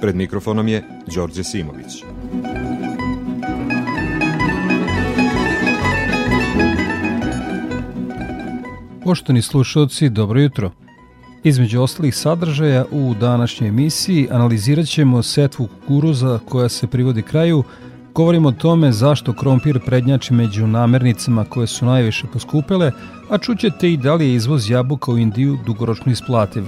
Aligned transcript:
Pred 0.00 0.16
mikrofonom 0.16 0.68
je 0.68 0.82
Đorđe 1.14 1.44
Simović. 1.44 2.04
Poštovani 9.04 9.42
slušalci, 9.42 10.08
dobro 10.08 10.40
jutro. 10.40 10.70
Između 11.44 11.80
ostalih 11.82 12.16
sadržaja 12.16 12.84
u 12.90 13.14
današnjoj 13.20 13.68
emisiji 13.68 14.28
analizirat 14.30 14.86
ćemo 14.86 15.22
setvu 15.22 15.66
kukuruza 15.66 16.38
koja 16.48 16.68
se 16.68 16.86
privodi 16.86 17.22
kraju, 17.22 17.64
govorimo 18.14 18.48
o 18.48 18.52
tome 18.52 18.92
zašto 18.92 19.32
krompir 19.32 19.80
prednjači 19.86 20.34
među 20.34 20.66
namernicama 20.66 21.44
koje 21.44 21.66
su 21.66 21.86
najviše 21.86 22.26
poskupele, 22.32 22.92
a 23.30 23.38
čućete 23.38 23.92
i 23.92 23.96
da 23.96 24.14
li 24.14 24.28
je 24.28 24.34
izvoz 24.34 24.70
jabuka 24.70 25.12
u 25.12 25.18
Indiju 25.18 25.58
dugoročno 25.66 26.12
isplativ. 26.12 26.64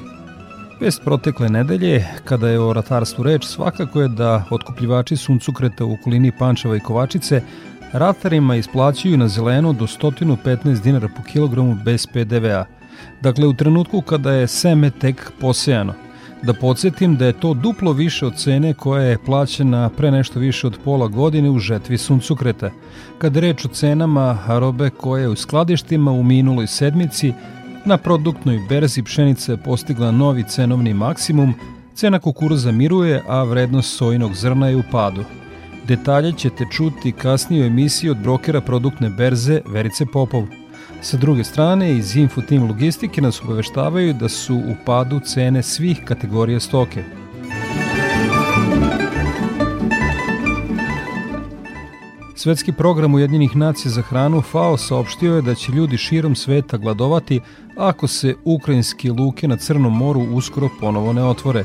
Vest 0.80 1.02
protekle 1.05 1.48
nedelje, 1.48 2.07
kada 2.25 2.48
je 2.48 2.61
o 2.61 2.73
ratarstvu 2.73 3.25
reč, 3.25 3.45
svakako 3.45 4.01
je 4.02 4.09
da 4.09 4.45
otkupljivači 4.51 5.16
suncukreta 5.16 5.84
u 5.84 5.93
okolini 5.93 6.33
Pančeva 6.38 6.77
i 6.77 6.80
Kovačice 6.80 7.43
ratarima 7.93 8.57
isplaćuju 8.57 9.16
na 9.16 9.29
zeleno 9.29 9.73
do 9.73 9.87
115 9.87 10.82
dinara 10.82 11.09
po 11.16 11.23
kilogramu 11.23 11.77
bez 11.85 12.07
PDV-a. 12.07 12.65
Dakle, 13.21 13.46
u 13.46 13.54
trenutku 13.54 14.01
kada 14.01 14.32
je 14.32 14.46
seme 14.46 14.91
tek 14.91 15.32
posejano. 15.41 15.95
Da 16.43 16.54
podsjetim 16.54 17.16
da 17.16 17.26
je 17.26 17.41
to 17.41 17.54
duplo 17.54 17.93
više 17.93 18.26
od 18.26 18.37
cene 18.37 18.74
koja 18.74 19.02
je 19.02 19.24
plaćena 19.24 19.88
pre 19.88 20.10
nešto 20.10 20.41
više 20.41 20.66
od 20.66 20.79
pola 20.85 21.07
godine 21.07 21.51
u 21.51 21.59
žetvi 21.59 21.99
suncukreta. 21.99 22.71
Kada 23.19 23.41
reč 23.41 23.65
o 23.65 23.69
cenama 23.69 24.38
robe 24.49 24.91
koje 24.91 25.23
je 25.23 25.29
u 25.29 25.37
skladištima 25.37 26.13
u 26.13 26.23
minuloj 26.23 26.66
sedmici, 26.66 27.32
na 27.91 27.96
produktnoj 27.96 28.60
berzi 28.69 29.02
pšenica 29.02 29.52
je 29.52 29.59
postigla 29.63 30.10
novi 30.13 30.45
cenovni 30.49 30.95
maksimum, 30.95 31.55
cena 31.95 32.19
kukuruza 32.19 32.73
miruje, 32.73 33.23
a 33.29 33.43
vrednost 33.43 33.97
sojinog 33.97 34.35
zrna 34.35 34.69
je 34.69 34.77
u 34.77 34.82
padu. 34.93 35.24
Detalje 35.88 36.32
ćete 36.32 36.65
čuti 36.73 37.13
kasnije 37.13 37.63
u 37.63 37.66
emisiji 37.66 38.10
od 38.10 38.16
brokera 38.16 38.60
produktne 38.60 39.10
berze 39.10 39.60
Verice 39.66 40.07
Popov. 40.07 40.47
Sa 41.02 41.16
druge 41.16 41.45
strane, 41.45 41.93
iz 41.97 42.16
Infotim 42.16 42.69
Logistike 42.69 43.21
nas 43.21 43.43
obaveštavaju 43.43 44.15
da 44.15 44.29
su 44.29 44.57
u 44.57 44.75
padu 44.87 45.21
cene 45.21 45.63
svih 45.63 46.01
kategorija 46.04 46.60
stoke. 46.60 47.04
Svetski 52.43 52.73
program 52.73 53.15
Ujedinjenih 53.15 53.57
nacija 53.57 53.93
za 53.93 54.02
hranu 54.02 54.43
FAO 54.43 54.77
saopštio 54.77 55.35
je 55.35 55.43
da 55.43 55.55
će 55.55 55.73
ljudi 55.73 55.96
širom 55.96 56.35
sveta 56.35 56.77
gladovati 56.77 57.41
ako 57.77 58.07
se 58.07 58.35
ukrajinske 58.45 59.13
luke 59.13 59.49
na 59.49 59.57
Crnom 59.57 59.97
moru 59.97 60.21
uskoro 60.21 60.69
ponovo 60.80 61.13
ne 61.13 61.24
otvore. 61.24 61.65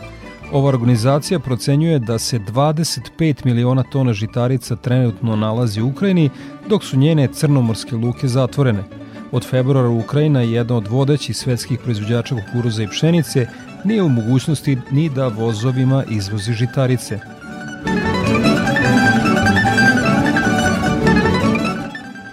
Ova 0.52 0.70
organizacija 0.70 1.40
procenjuje 1.40 2.00
da 2.00 2.20
se 2.20 2.40
25 2.40 3.45
miliona 3.45 3.84
tona 3.84 4.14
žitarica 4.14 4.76
trenutno 4.76 5.36
nalazi 5.36 5.82
u 5.82 5.88
Ukrajini, 5.88 6.30
dok 6.70 6.84
su 6.84 6.98
njene 6.98 7.28
crnomorske 7.34 7.95
luke 7.95 8.28
zatvorene. 8.28 8.84
Od 9.32 9.45
februara 9.50 9.89
Ukrajina, 9.89 10.42
jedna 10.42 10.76
od 10.76 10.88
vodećih 10.88 11.38
svetskih 11.38 11.80
proizvođača 11.80 12.36
kukuruza 12.36 12.83
i 12.83 12.88
pšenice, 12.88 13.48
nije 13.83 14.04
u 14.04 14.10
mogućnosti 14.10 14.78
ni 14.92 15.10
da 15.10 15.28
vozovima 15.28 16.04
izvozi 16.10 16.54
žitarice. 16.54 17.35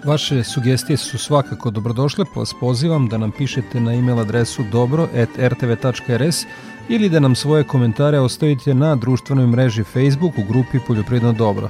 Vaše 0.04 0.44
sugestije 0.44 0.96
su 0.96 1.18
svakako 1.18 1.70
dobrodošle, 1.70 2.24
pa 2.34 2.40
vas 2.40 2.54
pozivam 2.60 3.08
da 3.08 3.18
nam 3.18 3.30
pišete 3.30 3.80
na 3.80 3.94
e-mail 3.94 4.20
adresu 4.20 4.62
dobro.rtv.rs 4.72 6.44
ili 6.88 7.08
da 7.08 7.20
nam 7.20 7.34
svoje 7.34 7.64
komentare 7.64 8.20
ostavite 8.20 8.74
na 8.74 8.96
društvenoj 8.96 9.46
mreži 9.46 9.84
Facebook 9.84 10.38
u 10.38 10.42
grupi 10.42 10.78
Poljoprivredno 10.86 11.32
dobro. 11.32 11.68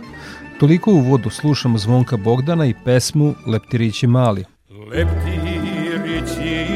Toliko 0.60 0.93
u 0.93 1.00
vodu 1.00 1.31
slušamo 1.31 1.78
Zvonka 1.78 2.16
Bogdana 2.16 2.66
i 2.66 2.75
pesmu 2.84 3.34
Leptirići 3.47 4.06
mali. 4.06 4.44
Leptirići 4.91 6.66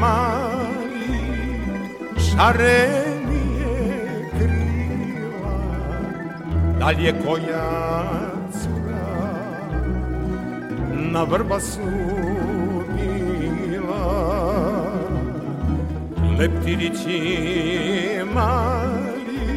mali, 0.00 1.20
šarenije 2.18 3.50
krila, 4.38 5.58
dalje 6.78 7.14
koja 7.24 8.35
na 11.16 11.24
vrba 11.24 11.60
su 11.60 11.80
bila. 12.96 14.04
Leptirići 16.38 17.20
mali, 18.34 19.48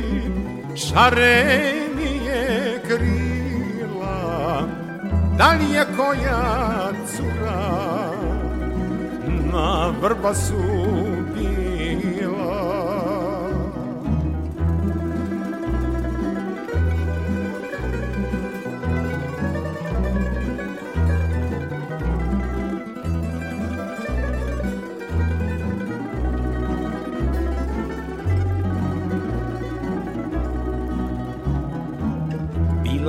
šarenije 0.76 2.42
krila, 2.88 4.68
da 5.38 5.54
li 5.54 5.74
je 5.74 5.86
koja 5.98 6.92
cura 7.12 8.12
na 9.54 9.94
vrba 10.02 10.34
su 10.34 10.54
bila. 10.54 11.09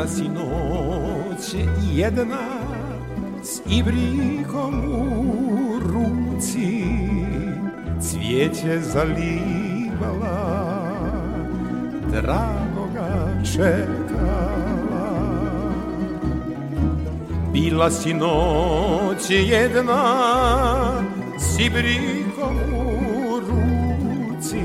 Bila 0.01 0.09
si 0.09 0.29
noć 0.29 1.55
jedna 1.93 2.37
s 3.43 3.61
ibrikom 3.71 4.85
u 4.85 5.79
ruci. 5.79 6.85
Cvijeće 8.01 8.81
zalivala, 8.81 10.39
dragoga 12.13 13.29
čekala. 13.55 15.11
Bila 17.53 17.91
si 17.91 18.15
noć 18.15 19.31
jedna 19.31 20.05
s 21.39 21.59
ibrikom 21.59 22.57
u 22.75 23.41
ruci. 23.41 24.65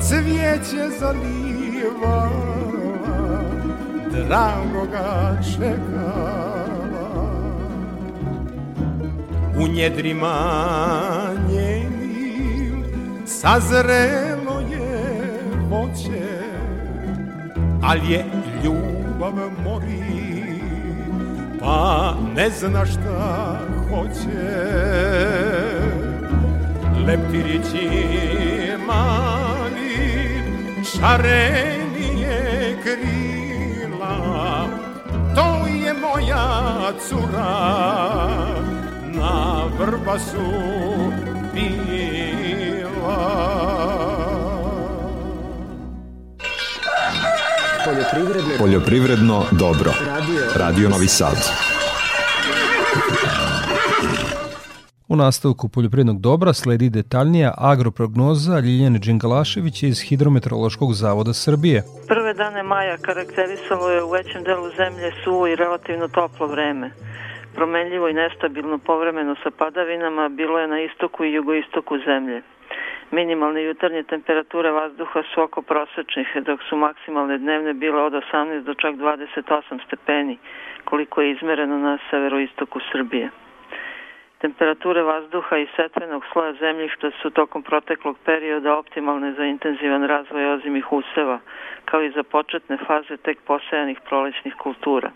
Cvijeće 0.00 0.88
zalivala, 1.00 2.51
dragoga 4.12 5.36
čekala. 5.54 7.12
U 9.58 9.68
njedrima 9.68 10.34
njenim 11.48 12.84
sazrelo 13.26 14.60
je 14.70 15.22
voće 15.68 16.42
Ali 17.82 18.12
je 18.12 18.24
ljubav 18.64 19.34
mori 19.64 20.02
pa 21.60 22.14
ne 22.36 22.50
zna 22.50 22.86
šta 22.86 23.58
hoće. 23.88 24.72
Leptirići 27.06 27.88
mali 28.86 29.52
To 31.02 31.08
je 32.18 33.21
moja 36.02 36.92
cura 37.08 37.54
na 39.02 39.64
vrba 39.78 40.18
su 40.18 40.46
bila 41.54 42.92
Poljoprivredno 47.84 48.54
Poljoprivredno 48.58 49.44
dobro. 49.50 49.92
radio. 50.06 50.44
Radio 50.54 50.88
Novi 50.88 51.08
Sad. 51.08 51.81
U 55.12 55.16
nastavku 55.16 55.68
poljoprivrednog 55.74 56.18
dobra 56.20 56.52
sledi 56.52 56.88
detaljnija 56.98 57.50
agroprognoza 57.72 58.54
Ljiljane 58.66 58.98
Đingalaševića 59.04 59.86
iz 59.86 59.98
Hidrometeorološkog 60.06 60.90
zavoda 61.02 61.32
Srbije. 61.44 61.78
Prve 62.12 62.32
dane 62.34 62.62
maja 62.62 62.96
karakterisalo 63.06 63.86
je 63.90 64.02
u 64.02 64.10
većem 64.10 64.42
delu 64.48 64.68
zemlje 64.80 65.08
suvo 65.24 65.46
i 65.46 65.56
relativno 65.56 66.08
toplo 66.08 66.46
vreme. 66.46 66.90
Promenljivo 67.54 68.08
i 68.08 68.18
nestabilno 68.22 68.78
povremeno 68.78 69.34
sa 69.42 69.50
padavinama 69.58 70.28
bilo 70.28 70.58
je 70.58 70.68
na 70.68 70.78
istoku 70.88 71.24
i 71.24 71.32
jugoistoku 71.32 71.94
zemlje. 72.06 72.42
Minimalne 73.10 73.62
jutarnje 73.64 74.02
temperature 74.02 74.70
vazduha 74.70 75.22
su 75.34 75.42
oko 75.42 75.62
prosečnih, 75.62 76.28
dok 76.46 76.60
su 76.68 76.76
maksimalne 76.76 77.38
dnevne 77.38 77.72
bile 77.74 78.02
od 78.02 78.12
18 78.12 78.64
do 78.64 78.74
čak 78.74 78.94
28 78.94 79.86
stepeni, 79.86 80.38
koliko 80.84 81.20
je 81.20 81.32
izmereno 81.32 81.78
na 81.78 81.98
severoistoku 82.10 82.78
Srbije. 82.92 83.30
Temperature 84.42 85.02
vazduha 85.02 85.56
i 85.58 85.66
setvenog 85.76 86.22
sloja 86.32 86.52
zemljišta 86.52 87.10
su 87.22 87.30
tokom 87.30 87.62
proteklog 87.62 88.16
perioda 88.24 88.78
optimalne 88.78 89.32
za 89.32 89.44
intenzivan 89.44 90.04
razvoj 90.04 90.52
ozimih 90.52 90.92
useva, 90.92 91.38
kao 91.84 92.02
i 92.02 92.10
za 92.10 92.22
početne 92.22 92.76
faze 92.86 93.16
tek 93.16 93.38
posejanih 93.46 94.00
prolećnih 94.08 94.54
kultura. 94.54 95.10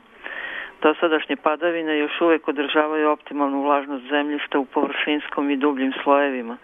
Dosadašnje 0.83 1.37
padavine 1.37 1.99
još 1.99 2.21
uvek 2.21 2.49
održavaju 2.49 3.11
optimalnu 3.11 3.63
vlažnost 3.63 4.05
zemljišta 4.09 4.59
u 4.59 4.65
površinskom 4.65 5.51
i 5.51 5.57
dubljim 5.57 5.93
slojevima, 6.03 6.57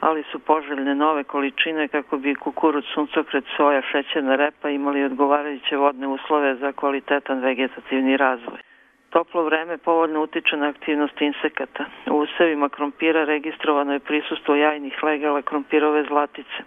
ali 0.00 0.22
su 0.22 0.38
poželjne 0.38 0.94
nove 0.94 1.24
količine 1.24 1.88
kako 1.88 2.16
bi 2.16 2.34
kukuruz, 2.34 2.84
suncokret, 2.94 3.44
soja, 3.56 3.82
šećerna 3.82 4.36
repa 4.36 4.70
imali 4.70 5.04
odgovarajuće 5.04 5.76
vodne 5.76 6.06
uslove 6.06 6.54
za 6.54 6.72
kvalitetan 6.72 7.40
vegetativni 7.40 8.16
razvoj. 8.16 8.69
Toplo 9.10 9.42
vreme 9.42 9.78
povoljno 9.78 10.22
utiče 10.22 10.56
na 10.56 10.68
aktivnost 10.68 11.20
insekata. 11.20 11.84
U 12.10 12.14
usevima 12.14 12.68
krompira 12.68 13.24
registrovano 13.24 13.92
je 13.92 13.98
prisustvo 13.98 14.54
jajnih 14.54 15.02
legala 15.02 15.42
krompirove 15.42 16.04
zlatice. 16.04 16.58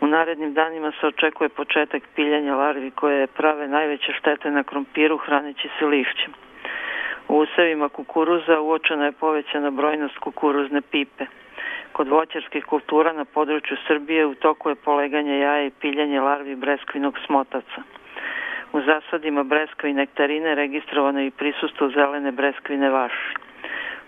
U 0.00 0.06
narednim 0.06 0.54
danima 0.54 0.92
se 1.00 1.06
očekuje 1.06 1.48
početak 1.48 2.02
piljanja 2.14 2.54
larvi 2.56 2.90
koje 2.90 3.26
prave 3.26 3.68
najveće 3.68 4.12
štete 4.12 4.50
na 4.50 4.62
krompiru 4.62 5.16
hraneći 5.16 5.68
se 5.78 5.86
lišćem. 5.86 6.32
U 7.28 7.36
usevima 7.36 7.88
kukuruza 7.88 8.60
uočena 8.60 9.04
je 9.04 9.12
povećana 9.12 9.70
brojnost 9.70 10.18
kukuruzne 10.18 10.80
pipe. 10.80 11.24
Kod 11.92 12.08
voćarskih 12.08 12.64
kultura 12.64 13.12
na 13.12 13.24
području 13.24 13.76
Srbije 13.86 14.26
u 14.26 14.34
toku 14.34 14.68
je 14.68 14.74
poleganje 14.74 15.38
jaja 15.38 15.64
i 15.64 15.70
piljanje 15.70 16.20
larvi 16.20 16.56
breskvinog 16.56 17.18
smotaca. 17.26 17.82
U 18.72 18.80
zasadima 18.80 19.42
breskve 19.42 19.90
i 19.90 19.94
nektarine 19.94 20.54
registrovano 20.54 21.20
je 21.20 21.26
i 21.26 21.30
prisustvo 21.30 21.88
zelene 21.88 22.32
breskvine 22.32 22.90
vaši. 22.90 23.34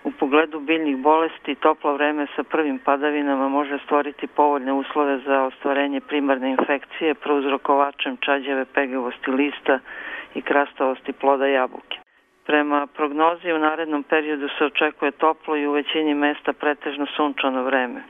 U 0.04 0.10
pogledu 0.10 0.60
biljnih 0.60 0.96
bolesti, 0.96 1.54
toplo 1.54 1.92
vreme 1.92 2.26
sa 2.36 2.42
prvim 2.42 2.78
padavinama 2.78 3.48
može 3.48 3.78
stvoriti 3.84 4.26
povoljne 4.26 4.72
uslove 4.72 5.18
za 5.18 5.42
ostvarenje 5.42 6.00
primarne 6.00 6.50
infekcije 6.50 7.14
prouzrokovačem 7.14 8.16
čađeve 8.16 8.64
pegavosti 8.64 9.30
lista 9.30 9.78
i 10.34 10.42
krastavosti 10.42 11.12
ploda 11.12 11.46
jabuke. 11.46 12.03
Prema 12.46 12.86
prognozi 12.86 13.52
u 13.52 13.58
narednom 13.58 14.02
periodu 14.02 14.48
se 14.58 14.64
očekuje 14.64 15.10
toplo 15.10 15.56
i 15.56 15.66
u 15.66 15.72
većini 15.72 16.14
mesta 16.14 16.52
pretežno 16.52 17.06
sunčano 17.16 17.62
vreme. 17.62 18.02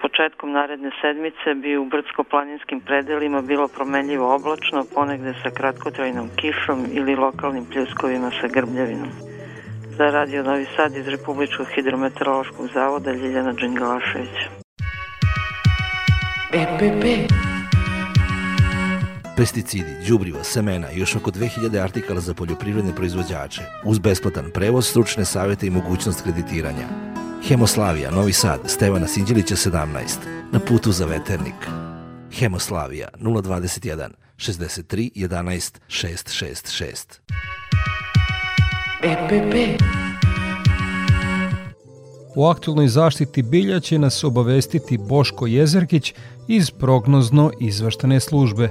Početkom 0.00 0.52
naredne 0.52 0.90
sedmice 1.00 1.54
bi 1.54 1.76
u 1.76 1.84
brdsko-planinskim 1.84 2.80
predelima 2.80 3.42
bilo 3.42 3.68
promenljivo 3.68 4.34
oblačno, 4.34 4.84
ponegde 4.94 5.32
sa 5.42 5.50
kratkotrajnom 5.50 6.28
kišom 6.36 6.78
ili 6.92 7.14
lokalnim 7.14 7.64
pljuskovima 7.72 8.30
sa 8.40 8.46
grbljavinom. 8.54 9.10
Za 9.96 10.10
Radio 10.10 10.42
Novi 10.42 10.66
Sad 10.76 10.96
iz 10.96 11.08
Republičkog 11.08 11.66
hidrometeorološkog 11.74 12.66
zavoda 12.66 13.12
Ljiljana 13.12 13.52
Đingalašević. 13.52 14.36
EPP 16.52 17.04
Pesticidi, 19.38 19.94
đubriva, 20.08 20.44
semena 20.44 20.90
i 20.90 20.98
još 20.98 21.16
oko 21.16 21.30
2000 21.30 21.82
artikala 21.82 22.20
za 22.20 22.34
poljoprivredne 22.34 22.94
proizvođače, 22.94 23.62
uz 23.84 23.98
besplatan 23.98 24.50
prevoz, 24.54 24.86
stručne 24.86 25.24
savete 25.24 25.66
i 25.66 25.70
mogućnost 25.70 26.22
kreditiranja. 26.22 26.88
Hemoslavija, 27.48 28.10
Novi 28.10 28.32
Sad, 28.32 28.60
Stevana 28.66 29.06
Sinđelića 29.06 29.56
17, 29.56 29.86
na 30.52 30.60
putu 30.60 30.92
za 30.92 31.06
veternik. 31.06 31.54
Hemoslavija 32.32 33.08
021 33.20 34.08
63 34.36 35.10
11 35.14 35.78
666. 35.88 37.18
EPP 39.02 39.82
U 42.36 42.46
aktualnoj 42.46 42.88
zaštiti 42.88 43.42
bilja 43.42 43.80
će 43.80 43.98
nas 43.98 44.24
obavestiti 44.24 44.98
Boško 44.98 45.46
Jezerkić 45.46 46.14
iz 46.48 46.70
prognozno 46.70 47.50
izvaštane 47.60 48.20
službe. 48.20 48.70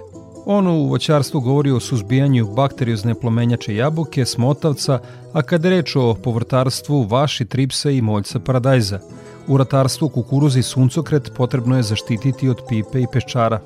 On 0.50 0.68
u 0.68 0.88
voćarstvu 0.88 1.40
govori 1.42 1.72
o 1.72 1.80
suzbijanju 1.80 2.48
bakteriozne 2.56 3.16
plomenjače 3.16 3.76
jabuke, 3.76 4.26
smotavca, 4.26 5.00
a 5.34 5.42
kada 5.42 5.70
reč 5.70 5.96
o 5.96 6.14
povrtarstvu 6.24 7.02
vaši, 7.04 7.46
tripsa 7.46 7.90
i 7.90 8.02
moljca 8.02 8.40
paradajza. 8.40 9.00
U 9.48 9.58
ratarstvu 9.58 10.10
kukuruza 10.10 10.60
i 10.60 10.64
suncokret 10.64 11.32
potrebno 11.36 11.78
je 11.78 11.84
zaštititi 11.84 12.50
od 12.50 12.62
pipe 12.70 13.02
i 13.02 13.08
peščara. 13.14 13.60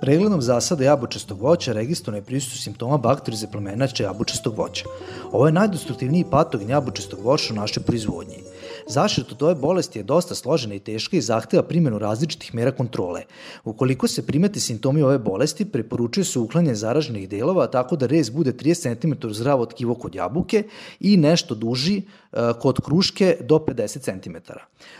Pregledom 0.00 0.42
zasada 0.42 0.84
jabučastog 0.84 1.40
voća 1.40 1.72
registrovano 1.72 2.18
je 2.18 2.24
prisutu 2.24 2.58
simptoma 2.58 2.96
bakterize 2.96 3.46
plemenače 3.52 4.02
jabučastog 4.02 4.58
voća. 4.58 4.84
Ovo 5.32 5.46
je 5.46 5.52
najdestruktivniji 5.52 6.24
patogen 6.30 6.70
jabučastog 6.70 7.20
voća 7.24 7.52
u 7.52 7.56
našoj 7.56 7.82
proizvodnji. 7.82 8.42
Zaštita 8.86 9.34
od 9.34 9.42
ove 9.42 9.54
bolesti 9.54 9.98
je 9.98 10.02
dosta 10.02 10.34
složena 10.34 10.74
i 10.74 10.78
teška 10.78 11.16
i 11.16 11.20
zahteva 11.20 11.62
primjenu 11.62 11.98
različitih 11.98 12.54
mera 12.54 12.72
kontrole. 12.72 13.22
Ukoliko 13.64 14.08
se 14.08 14.26
primete 14.26 14.60
simptomi 14.60 15.02
ove 15.02 15.18
bolesti, 15.18 15.64
preporučuje 15.64 16.24
se 16.24 16.38
uklanjanje 16.38 16.74
zaraženih 16.74 17.28
delova 17.28 17.66
tako 17.66 17.96
da 17.96 18.06
rez 18.06 18.30
bude 18.30 18.52
30 18.52 19.00
cm 19.00 19.28
zdravo 19.30 19.66
tkivo 19.66 19.94
kod 19.94 20.14
jabuke 20.14 20.62
i 21.00 21.16
nešto 21.16 21.54
duži 21.54 22.02
kod 22.60 22.80
kruške 22.84 23.36
do 23.40 23.58
50 23.58 24.00
cm. 24.00 24.36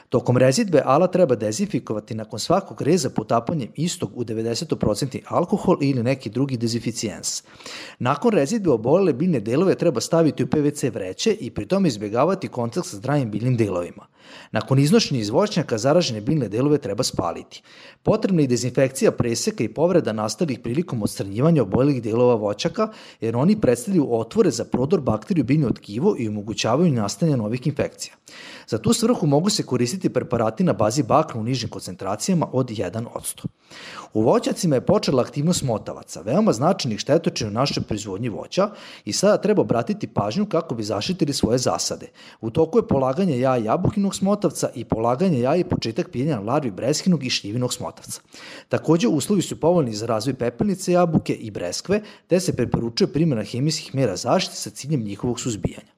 Tokom 0.09 0.37
rezidbe 0.37 0.83
ala 0.85 1.07
treba 1.07 1.35
dezifikovati 1.35 2.15
nakon 2.15 2.39
svakog 2.39 2.83
reza 2.83 3.11
potapanjem 3.11 3.69
istog 3.75 4.11
u 4.15 4.25
90% 4.25 5.21
alkohol 5.29 5.77
ili 5.81 6.03
neki 6.03 6.31
drugi 6.31 6.57
dezificijens. 6.57 7.43
Nakon 7.99 8.33
rezidbe 8.33 8.71
obolele 8.71 9.13
biljne 9.13 9.41
delove 9.41 9.75
treba 9.75 10.01
staviti 10.01 10.45
u 10.45 10.47
PVC 10.47 10.83
vreće 10.83 11.37
i 11.41 11.51
pritom 11.51 11.87
izbjegavati 11.87 12.49
kontakt 12.49 12.87
sa 12.87 12.97
zdravim 12.97 13.31
biljnim 13.31 13.57
delovima. 13.57 14.07
Nakon 14.53 14.79
iznošenja 14.79 15.21
iz 15.21 15.31
voćnjaka 15.31 15.79
zaražene 15.79 16.21
biljne 16.21 16.49
delove 16.49 16.79
treba 16.79 17.03
spaliti. 17.03 17.63
Potrebna 18.03 18.43
je 18.43 18.49
dezinfekcija 18.49 19.11
preseka 19.11 19.65
i 19.65 19.69
povreda 19.69 20.13
nastalih 20.13 20.59
prilikom 20.59 21.03
odstranjivanja 21.03 21.63
obolelih 21.63 22.03
delova 22.03 22.35
voćaka, 22.35 22.89
jer 23.21 23.37
oni 23.37 23.61
predstavljaju 23.61 24.07
otvore 24.15 24.51
za 24.51 24.65
prodor 24.65 25.00
bakteriju 25.00 25.45
biljno 25.45 25.71
tkivo 25.71 26.17
i 26.19 26.29
omogućavaju 26.29 26.93
nastajanje 27.25 27.37
novih 27.37 27.66
infekcija. 27.66 28.14
Za 28.69 28.78
tu 28.78 28.93
svrhu 28.93 29.26
mogu 29.26 29.50
se 29.50 29.62
koristiti 29.62 30.09
preparati 30.09 30.64
na 30.64 30.73
bazi 30.73 31.02
bakra 31.02 31.40
u 31.40 31.45
nižim 31.45 31.69
koncentracijama 31.69 32.47
od 32.52 32.71
1%. 32.71 33.47
U 34.14 34.23
voćacima 34.23 34.76
je 34.76 34.87
počela 34.87 35.23
aktivnost 35.23 35.62
motavaca, 35.62 36.21
veoma 36.21 36.52
značajnih 36.52 36.99
štetočina 36.99 37.50
u 37.50 37.52
našoj 37.52 37.83
proizvodnji 37.83 38.28
voća 38.28 38.71
i 39.04 39.12
sada 39.12 39.40
treba 39.43 39.62
obratiti 39.62 40.07
pažnju 40.07 40.47
kako 40.47 40.75
bi 40.75 40.83
zaštitili 40.83 41.33
svoje 41.33 41.59
zasade. 41.59 42.07
U 42.40 42.50
toku 42.50 42.78
je 42.78 42.88
polaganje 42.88 43.38
jaja 43.38 43.64
jabukinog 43.64 44.14
smotavca 44.14 44.71
i 44.75 44.85
polaganje 44.85 45.40
jaja 45.40 45.57
i 45.57 45.64
početak 45.64 46.11
pijenja 46.11 46.40
larvi 46.40 46.71
breskinog 46.71 47.25
i 47.25 47.31
šljivinog 47.31 47.73
smotavca. 47.73 48.21
Takođe, 48.69 49.09
uslovi 49.09 49.43
su 49.43 49.61
povoljni 49.61 49.95
za 49.95 50.07
razvoj 50.07 50.35
pepelnice 50.35 50.93
jabuke 50.93 51.35
i 51.35 51.50
breskve, 51.50 52.00
te 52.26 52.40
se 52.40 52.57
preporučuje 52.57 53.12
primjena 53.12 53.43
hemijskih 53.43 53.95
mera 53.95 54.16
zaštite 54.16 54.57
sa 54.57 54.71
ciljem 54.71 55.02
njihovog 55.02 55.40
suzbijanja. 55.40 55.94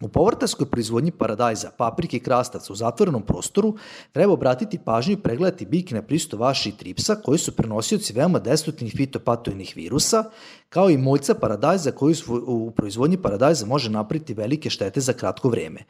U 0.00 0.08
povrtarskoj 0.08 0.66
proizvodnji 0.70 1.10
paradajza, 1.10 1.70
paprike 1.76 2.16
i 2.16 2.20
krastavca 2.20 2.72
u 2.72 2.76
zatvorenom 2.76 3.22
prostoru 3.22 3.74
treba 4.12 4.32
obratiti 4.32 4.78
pažnju 4.84 5.12
i 5.12 5.22
pregledati 5.22 5.66
biljke 5.66 5.94
na 5.94 6.02
prisutu 6.02 6.38
vaši 6.38 6.72
tripsa 6.72 7.14
koji 7.14 7.38
su 7.38 7.56
prenosioci 7.56 8.12
veoma 8.12 8.38
destruktivnih 8.38 8.94
fitopatogenih 8.96 9.72
virusa, 9.76 10.24
kao 10.70 10.90
i 10.90 10.98
moljca 10.98 11.34
paradajza 11.34 11.90
koji 11.90 12.14
u 12.46 12.70
proizvodnji 12.70 13.16
paradajza 13.16 13.66
može 13.66 13.90
napraviti 13.90 14.34
velike 14.34 14.70
štete 14.70 15.00
za 15.00 15.12
kratko 15.12 15.48
vreme. 15.48 15.80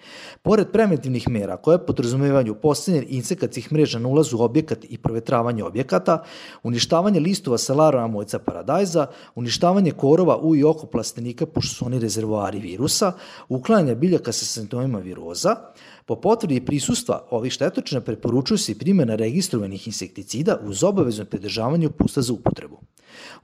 Pored 0.42 0.70
preventivnih 0.72 1.28
mera 1.28 1.56
koje 1.56 1.86
podrazumevaju 1.86 2.54
postavljanje 2.54 3.06
insekatskih 3.08 3.72
mreža 3.72 3.98
na 3.98 4.08
ulazu 4.08 4.38
u 4.38 4.42
objekat 4.42 4.78
i 4.88 4.98
provetravanje 4.98 5.64
objekata, 5.64 6.22
uništavanje 6.62 7.20
listova 7.20 7.58
sa 7.58 7.74
larvama 7.74 8.06
moljca 8.06 8.38
paradajza, 8.38 9.06
uništavanje 9.34 9.90
korova 9.90 10.36
u 10.36 10.56
i 10.56 10.64
oko 10.64 10.86
plastenika 10.86 11.46
pošto 11.46 11.74
su 11.74 11.86
oni 11.86 11.98
rezervoari 11.98 12.58
virusa, 12.58 13.12
uklanjanje 13.48 13.94
biljaka 13.94 14.32
sa 14.32 14.44
simptomima 14.44 14.98
viroza, 14.98 15.56
po 16.10 16.16
potvrdi 16.16 16.60
prisustva 16.66 17.20
ovih 17.30 17.52
štetočina 17.52 18.00
preporučuje 18.00 18.58
se 18.58 18.72
i 18.72 18.78
primjena 18.78 19.14
registrovanih 19.14 19.86
insekticida 19.86 20.58
uz 20.66 20.84
obavezno 20.84 21.24
pridržavanje 21.24 21.90
pusta 21.90 22.22
za 22.22 22.32
upotrebu. 22.32 22.80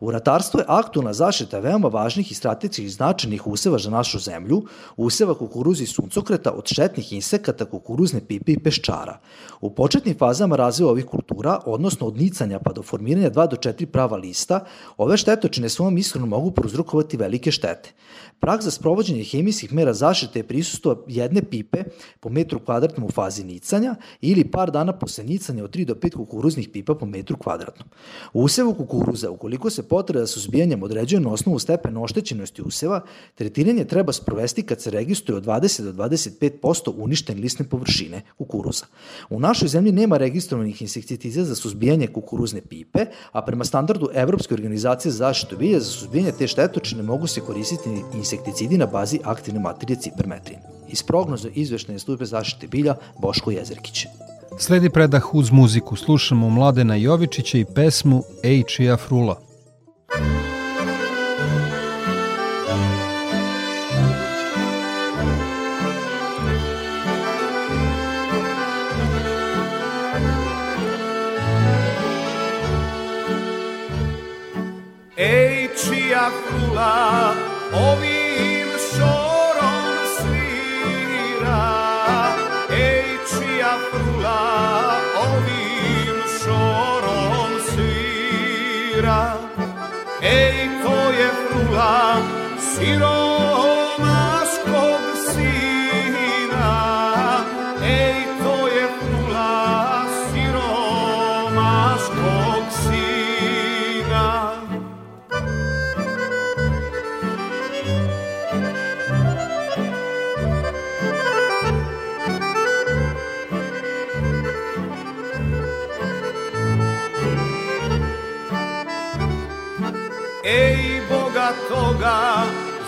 U 0.01 0.11
ratarstvu 0.11 0.61
je 0.61 0.65
aktualna 0.69 1.13
zaštita 1.13 1.59
veoma 1.59 1.89
važnih 1.89 2.33
i 2.33 2.35
strateških 2.35 2.91
značajnih 2.93 3.47
useva 3.47 3.79
za 3.79 3.91
našu 3.91 4.19
zemlju, 4.19 4.63
useva 4.97 5.35
kukuruza 5.35 5.83
i 5.83 5.87
suncokreta 5.87 6.53
od 6.53 6.67
štetnih 6.67 7.13
insekata, 7.13 7.65
kukuruzne 7.65 8.21
pipe 8.21 8.53
i 8.53 8.59
peščara. 8.59 9.19
U 9.61 9.71
početnim 9.75 10.19
fazama 10.19 10.57
razvoja 10.57 10.91
ovih 10.91 11.05
kultura, 11.05 11.61
odnosno 11.67 12.07
od 12.07 12.17
nicanja 12.17 12.59
pa 12.59 12.73
do 12.73 12.83
formiranja 12.83 13.31
2 13.31 13.49
do 13.51 13.57
4 13.57 13.87
prava 13.87 14.17
lista, 14.17 14.65
ove 14.97 15.17
štetočine 15.17 15.69
svom 15.69 15.99
ishranom 15.99 16.29
mogu 16.29 16.51
prouzrokovati 16.51 17.17
velike 17.17 17.51
štete. 17.51 17.93
Prag 18.41 18.61
za 18.61 18.71
sprovođenje 18.71 19.25
hemijskih 19.25 19.73
mera 19.73 19.95
zaštite 19.95 20.39
je 20.39 20.49
prisustvo 20.49 21.05
jedne 21.09 21.43
pipe 21.43 21.85
po 22.21 22.29
metru 22.29 22.56
kvadratnom 22.59 23.07
u 23.07 23.11
fazi 23.11 23.45
nicanja 23.45 23.95
ili 24.21 24.45
par 24.45 24.71
dana 24.71 24.93
posle 24.93 25.25
nicanja 25.25 25.65
od 25.65 25.77
3 25.77 25.85
do 25.85 25.95
5 25.95 26.17
kukuruznih 26.17 26.69
pipa 26.69 26.95
po 26.95 27.07
metru 27.07 27.37
kvadratnom. 27.37 27.89
U 28.33 28.43
usevu 28.43 28.75
kukuruza, 28.75 29.31
ukoliko 29.31 29.71
se 29.71 29.83
potreba 29.83 30.27
suzbijanjem 30.27 30.83
određuje 30.83 31.21
na 31.21 31.31
osnovu 31.31 31.59
stepena 31.59 32.03
oštećenosti 32.03 32.63
useva, 32.63 33.01
tretiranje 33.35 33.85
treba 33.85 34.13
sprovesti 34.13 34.63
kad 34.63 34.81
se 34.81 34.91
registruje 34.91 35.37
od 35.37 35.45
20 35.45 35.83
do 35.83 35.93
25% 35.93 36.93
uništene 36.97 37.41
lisne 37.41 37.69
površine 37.69 38.23
kukuruza. 38.39 38.85
U 39.31 39.41
našoj 39.41 39.69
zemlji 39.69 39.93
nema 39.93 40.17
registrovanih 40.17 40.83
insekticida 40.83 41.45
za 41.45 41.55
suzbijanje 41.55 42.07
kukuruzne 42.07 42.61
pipe, 42.61 43.07
a 43.33 43.43
prema 43.43 43.65
standardu 43.65 44.09
Evropske 44.15 44.55
organizacije 44.55 45.13
za 45.13 45.19
zaštitu 45.19 45.57
bilja 45.57 45.81
za 45.81 45.91
suzbijanje 45.91 46.33
te 46.33 46.47
štetočine 46.47 47.03
mogu 47.03 47.27
se 47.27 47.41
koristiti 47.41 48.03
insekticidi 48.15 48.79
na 48.79 48.87
bazi 48.87 49.19
aktivne 49.25 49.61
materije 49.61 50.01
cipermetrin. 50.01 50.76
Iz 50.89 51.03
prognoza 51.03 51.49
izveštene 51.55 51.99
službe 51.99 52.25
zaštite 52.25 52.67
bilja 52.67 52.95
Boško 53.23 53.51
Jezerkić. 53.51 54.07
Sledi 54.59 54.91
predah 54.91 55.35
uz 55.35 55.51
muziku. 55.51 55.97
Slušamo 55.97 56.51
Mladena 56.51 56.95
Jovičića 56.95 57.59
i 57.59 57.65
pesmu 57.75 58.23
Ej 58.43 58.63
čija 58.63 58.97
frula. 58.97 59.41
Ej, 75.17 75.69
čija 75.85 76.31
frula 76.49 77.35
ovim 77.73 78.16
Ciro. 92.77 93.26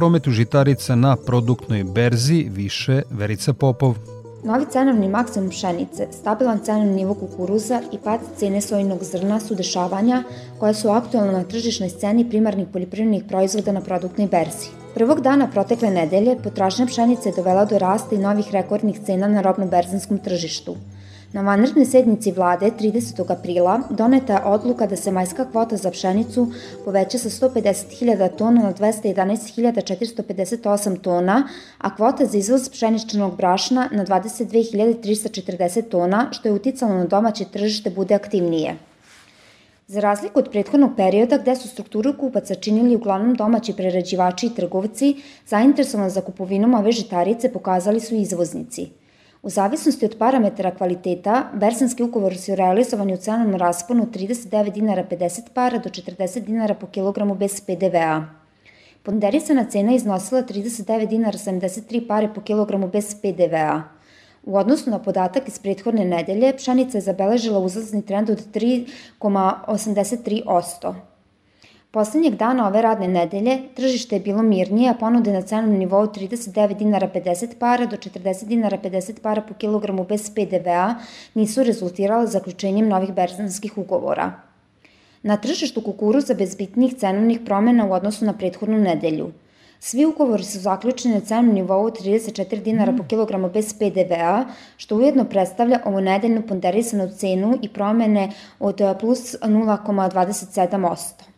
prometu 0.00 0.30
žitarica 0.30 0.94
na 0.94 1.16
produktnoj 1.16 1.84
berzi 1.84 2.46
više 2.50 3.02
Verica 3.10 3.52
Popov. 3.52 3.94
Novi 4.44 4.64
cenovni 4.72 5.08
maksimum 5.08 5.50
pšenice, 5.50 6.06
stabilan 6.12 6.58
cenovni 6.64 6.94
nivo 6.94 7.14
kukuruza 7.14 7.80
i 7.92 7.98
pad 8.04 8.20
cene 8.36 8.60
sojinog 8.60 9.04
zrna 9.04 9.40
su 9.40 9.54
dešavanja 9.54 10.22
koja 10.58 10.74
su 10.74 10.88
aktualna 10.88 11.32
na 11.32 11.44
tržišnoj 11.44 11.90
sceni 11.90 12.28
primarnih 12.30 12.68
poljoprivrednih 12.72 13.24
proizvoda 13.28 13.72
na 13.72 13.80
produktnoj 13.80 14.28
berzi. 14.28 14.72
Prvog 14.94 15.20
dana 15.20 15.50
protekle 15.50 15.90
nedelje 15.90 16.38
potražnja 16.44 16.86
pšenice 16.86 17.28
je 17.28 17.34
dovela 17.36 17.64
do 17.64 17.78
rasta 17.78 18.14
i 18.14 18.18
novih 18.18 18.48
rekordnih 18.52 19.00
cena 19.06 19.28
na 19.28 19.42
robno-berzanskom 19.42 20.18
tržištu. 20.18 20.76
Na 21.32 21.42
vanrednoj 21.46 21.84
sednici 21.86 22.32
vlade 22.34 22.72
30. 22.78 23.20
aprila 23.32 23.80
doneta 23.90 24.32
je 24.32 24.44
odluka 24.44 24.86
da 24.86 24.96
se 24.96 25.10
majska 25.14 25.44
kvota 25.50 25.76
za 25.76 25.90
pšenicu 25.90 26.52
poveća 26.84 27.18
sa 27.18 27.30
150.000 27.30 28.36
tona 28.38 28.62
na 28.62 28.72
211.458 28.74 31.00
tona, 31.00 31.48
a 31.78 31.96
kvota 31.96 32.26
za 32.26 32.38
izvoz 32.38 32.68
pšeničnog 32.68 33.36
brašna 33.36 33.88
na 33.92 34.06
22.340 34.06 35.88
tona, 35.88 36.28
što 36.30 36.48
je 36.48 36.52
uticalo 36.52 36.94
na 36.94 37.04
domaće 37.04 37.44
tržište 37.44 37.90
bude 37.90 38.14
aktivnije. 38.14 38.76
Za 39.86 40.00
razliku 40.00 40.38
od 40.38 40.48
prethodnog 40.50 40.90
perioda 40.96 41.38
gde 41.38 41.56
su 41.56 41.68
strukturu 41.68 42.14
kupaca 42.18 42.54
činili 42.54 42.96
uglavnom 42.96 43.34
domaći 43.34 43.72
prerađivači 43.72 44.46
i 44.46 44.54
trgovci, 44.54 45.16
zainteresovan 45.46 46.10
za 46.10 46.20
kupovinom 46.20 46.74
ove 46.74 46.92
žitarice 46.92 47.52
pokazali 47.52 48.00
su 48.00 48.14
izvoznici– 48.14 48.88
U 49.42 49.50
zavisnosti 49.50 50.04
od 50.04 50.16
parametara 50.18 50.70
kvaliteta, 50.70 51.50
bersanski 51.54 52.02
ugovor 52.02 52.36
su 52.36 52.54
realizovani 52.54 53.14
u 53.14 53.16
cenom 53.16 53.54
rasponu 53.54 54.02
od 54.02 54.16
39 54.16 54.72
dinara 54.72 55.04
50 55.10 55.40
para 55.54 55.78
do 55.78 55.88
40 55.88 56.40
dinara 56.40 56.74
po 56.74 56.86
kilogramu 56.86 57.34
bez 57.34 57.60
PDV-a. 57.60 58.24
Ponderisana 59.02 59.64
cena 59.64 59.94
iznosila 59.94 60.42
39 60.42 61.08
dinara 61.08 61.38
73 61.38 62.08
pare 62.08 62.28
po 62.34 62.40
kilogramu 62.40 62.88
bez 62.88 63.14
PDV-a. 63.22 63.82
U 64.44 64.56
odnosu 64.56 64.90
na 64.90 64.98
podatak 64.98 65.48
iz 65.48 65.58
prethodne 65.58 66.04
nedelje, 66.04 66.56
pšenica 66.56 66.98
je 66.98 67.02
zabeležila 67.02 67.58
uzlazni 67.58 68.02
trend 68.02 68.30
od 68.30 68.38
3,83%. 68.52 71.09
Poslednjeg 71.90 72.36
dana 72.38 72.68
ove 72.68 72.82
radne 72.82 73.06
nedelje 73.10 73.54
tržište 73.74 74.14
je 74.16 74.20
bilo 74.22 74.42
mirnije, 74.46 74.90
a 74.90 74.94
ponude 74.94 75.32
na 75.34 75.42
cenom 75.42 75.72
nivou 75.78 76.04
39 76.06 76.74
dinara 76.78 77.08
50 77.14 77.56
para 77.58 77.86
do 77.86 77.96
40 77.96 78.46
dinara 78.46 78.78
50 78.78 79.18
para 79.22 79.42
po 79.42 79.54
kilogramu 79.54 80.04
bez 80.04 80.28
PDV-a 80.30 80.94
nisu 81.34 81.64
rezultirale 81.66 82.26
zaključenjem 82.26 82.88
novih 82.88 83.10
berzanskih 83.14 83.78
ugovora. 83.78 84.32
Na 85.22 85.36
tržištu 85.36 85.82
kukuruza 85.82 86.34
bez 86.34 86.54
bitnih 86.56 86.94
cenovnih 86.94 87.40
promena 87.44 87.86
u 87.86 87.92
odnosu 87.92 88.24
na 88.24 88.36
prethodnu 88.38 88.78
nedelju. 88.78 89.32
Svi 89.80 90.06
ugovori 90.06 90.44
su 90.44 90.58
zaključeni 90.58 91.14
na 91.14 91.20
cenom 91.20 91.54
nivou 91.54 91.90
34 91.90 92.62
dinara 92.62 92.94
po 92.98 93.04
kilogramu 93.04 93.50
bez 93.50 93.74
PDV-a, 93.74 94.44
što 94.76 94.96
ujedno 94.96 95.24
predstavlja 95.24 95.80
ovonedeljnu 95.84 96.42
ponderisanu 96.42 97.10
cenu 97.18 97.58
i 97.62 97.68
promene 97.68 98.30
od 98.60 98.80
plus 99.00 99.34
0,27%. 99.42 101.29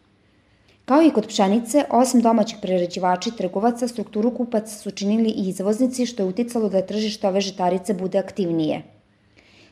Kao 0.85 1.03
i 1.03 1.11
kod 1.11 1.27
pšenice, 1.27 1.85
osim 1.91 2.21
domaćih 2.21 2.59
prerađivača 2.63 3.31
i 3.31 3.37
trgovaca, 3.37 3.89
strukturu 3.89 4.31
kupaca 4.37 4.77
su 4.77 4.91
činili 4.91 5.31
i 5.31 5.49
izvoznici, 5.49 6.07
što 6.07 6.23
je 6.23 6.29
uticalo 6.29 6.69
da 6.69 6.87
tržište 6.87 7.29
ove 7.29 7.41
žitarice 7.41 7.95
bude 7.95 8.19
aktivnije. 8.19 8.83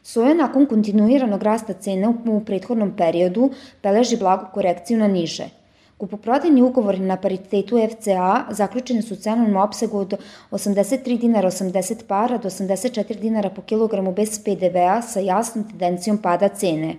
Soja 0.02 0.34
nakon 0.34 0.66
kontinuiranog 0.66 1.42
rasta 1.42 1.72
cene 1.72 2.08
u 2.08 2.44
prethodnom 2.44 2.96
periodu 2.96 3.50
beleži 3.82 4.16
blagu 4.16 4.46
korekciju 4.54 4.98
na 4.98 5.08
niže– 5.08 5.48
Kupoprodajni 6.00 6.62
ugovori 6.62 7.00
na 7.00 7.16
paritetu 7.16 7.78
FCA 7.90 8.46
zaključeni 8.50 9.02
su 9.02 9.14
u 9.14 9.16
cenovnom 9.16 9.56
opsegu 9.56 9.98
od 9.98 10.14
83 10.50 11.18
dinara 11.18 11.50
80 11.50 12.06
para 12.08 12.38
do 12.38 12.50
84 12.50 13.20
dinara 13.20 13.50
po 13.50 13.62
kilogramu 13.62 14.12
bez 14.12 14.38
PDV-a 14.44 15.02
sa 15.02 15.20
jasnom 15.20 15.64
tendencijom 15.68 16.18
pada 16.18 16.48
cene. 16.48 16.94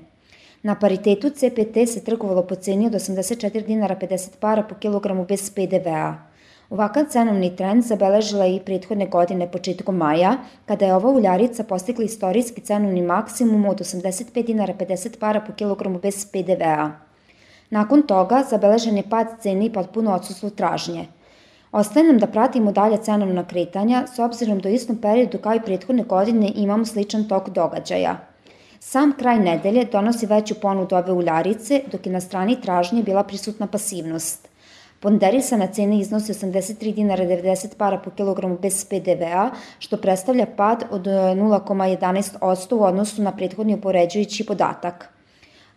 Na 0.63 0.75
paritetu 0.75 1.29
CPT 1.29 1.87
se 1.87 2.03
trgovalo 2.03 2.43
po 2.47 2.55
ceni 2.55 2.87
od 2.87 2.93
84 2.93 3.65
dinara 3.65 3.95
50 3.95 4.37
para 4.39 4.63
po 4.63 4.75
kilogramu 4.75 5.25
bez 5.25 5.49
PDV-a. 5.49 6.15
Ovakav 6.69 7.05
cenovni 7.09 7.55
trend 7.55 7.83
zabeležila 7.83 8.45
je 8.45 8.55
i 8.55 8.59
prethodne 8.59 9.07
godine 9.07 9.51
početkom 9.51 9.97
maja, 9.97 10.37
kada 10.65 10.85
je 10.85 10.95
ova 10.95 11.09
uljarica 11.09 11.63
postigla 11.63 12.05
istorijski 12.05 12.61
cenovni 12.61 13.01
maksimum 13.01 13.65
od 13.65 13.79
85 13.79 14.45
dinara 14.45 14.73
50 14.73 15.19
para 15.19 15.41
po 15.41 15.53
kilogramu 15.53 15.99
bez 15.99 16.25
PDV-a. 16.25 16.91
Nakon 17.69 18.01
toga 18.01 18.43
zabeležen 18.49 18.97
je 18.97 19.09
pad 19.09 19.27
cene 19.41 19.65
i 19.65 19.73
potpuno 19.73 20.13
odsustvo 20.13 20.49
tražnje. 20.49 21.07
Ostaje 21.71 22.05
nam 22.07 22.17
da 22.17 22.27
pratimo 22.27 22.71
dalje 22.71 22.97
cenovna 22.97 23.47
kretanja, 23.47 24.07
s 24.15 24.19
obzirom 24.19 24.59
da 24.59 24.69
u 24.69 24.71
istom 24.71 24.97
periodu 24.97 25.37
kao 25.37 25.55
i 25.55 25.61
prethodne 25.65 26.03
godine 26.03 26.51
imamo 26.55 26.85
sličan 26.85 27.27
tok 27.27 27.49
događaja. 27.49 28.30
Sam 28.83 29.13
kraj 29.17 29.39
nedelje 29.39 29.85
donosi 29.85 30.25
veću 30.25 30.55
ponudu 30.55 30.95
ove 30.95 31.11
uljarice, 31.11 31.81
dok 31.91 32.05
je 32.05 32.11
na 32.11 32.21
strani 32.21 32.61
tražnje 32.61 33.03
bila 33.03 33.23
prisutna 33.23 33.67
pasivnost. 33.67 34.47
Ponderisana 34.99 35.67
cena 35.67 35.95
iznosi 35.95 36.33
83 36.33 36.93
dinara 36.93 37.23
90 37.25 37.75
para 37.77 37.97
po 37.97 38.09
kilogramu 38.09 38.57
bez 38.61 38.85
PDV-a, 38.85 39.49
što 39.79 39.97
predstavlja 39.97 40.45
pad 40.57 40.83
od 40.91 41.05
0,11% 41.05 42.75
u 42.75 42.83
odnosu 42.83 43.21
na 43.21 43.31
prethodni 43.31 43.73
upoređujući 43.73 44.45
podatak. 44.45 45.09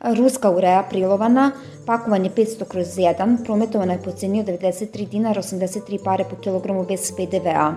Ruska 0.01 0.51
ureja 0.51 0.83
prilovana, 0.91 1.51
pakovanje 1.87 2.31
500 2.31 2.69
kroz 2.69 2.87
1, 2.87 3.45
prometovana 3.45 3.93
je 3.93 4.03
po 4.03 4.11
ceni 4.11 4.41
od 4.41 4.47
93 4.47 5.09
dinara 5.09 5.43
83 5.43 6.05
pare 6.05 6.25
po 6.31 6.37
kilogramu 6.37 6.85
bez 6.85 7.13
PDV-a. 7.17 7.75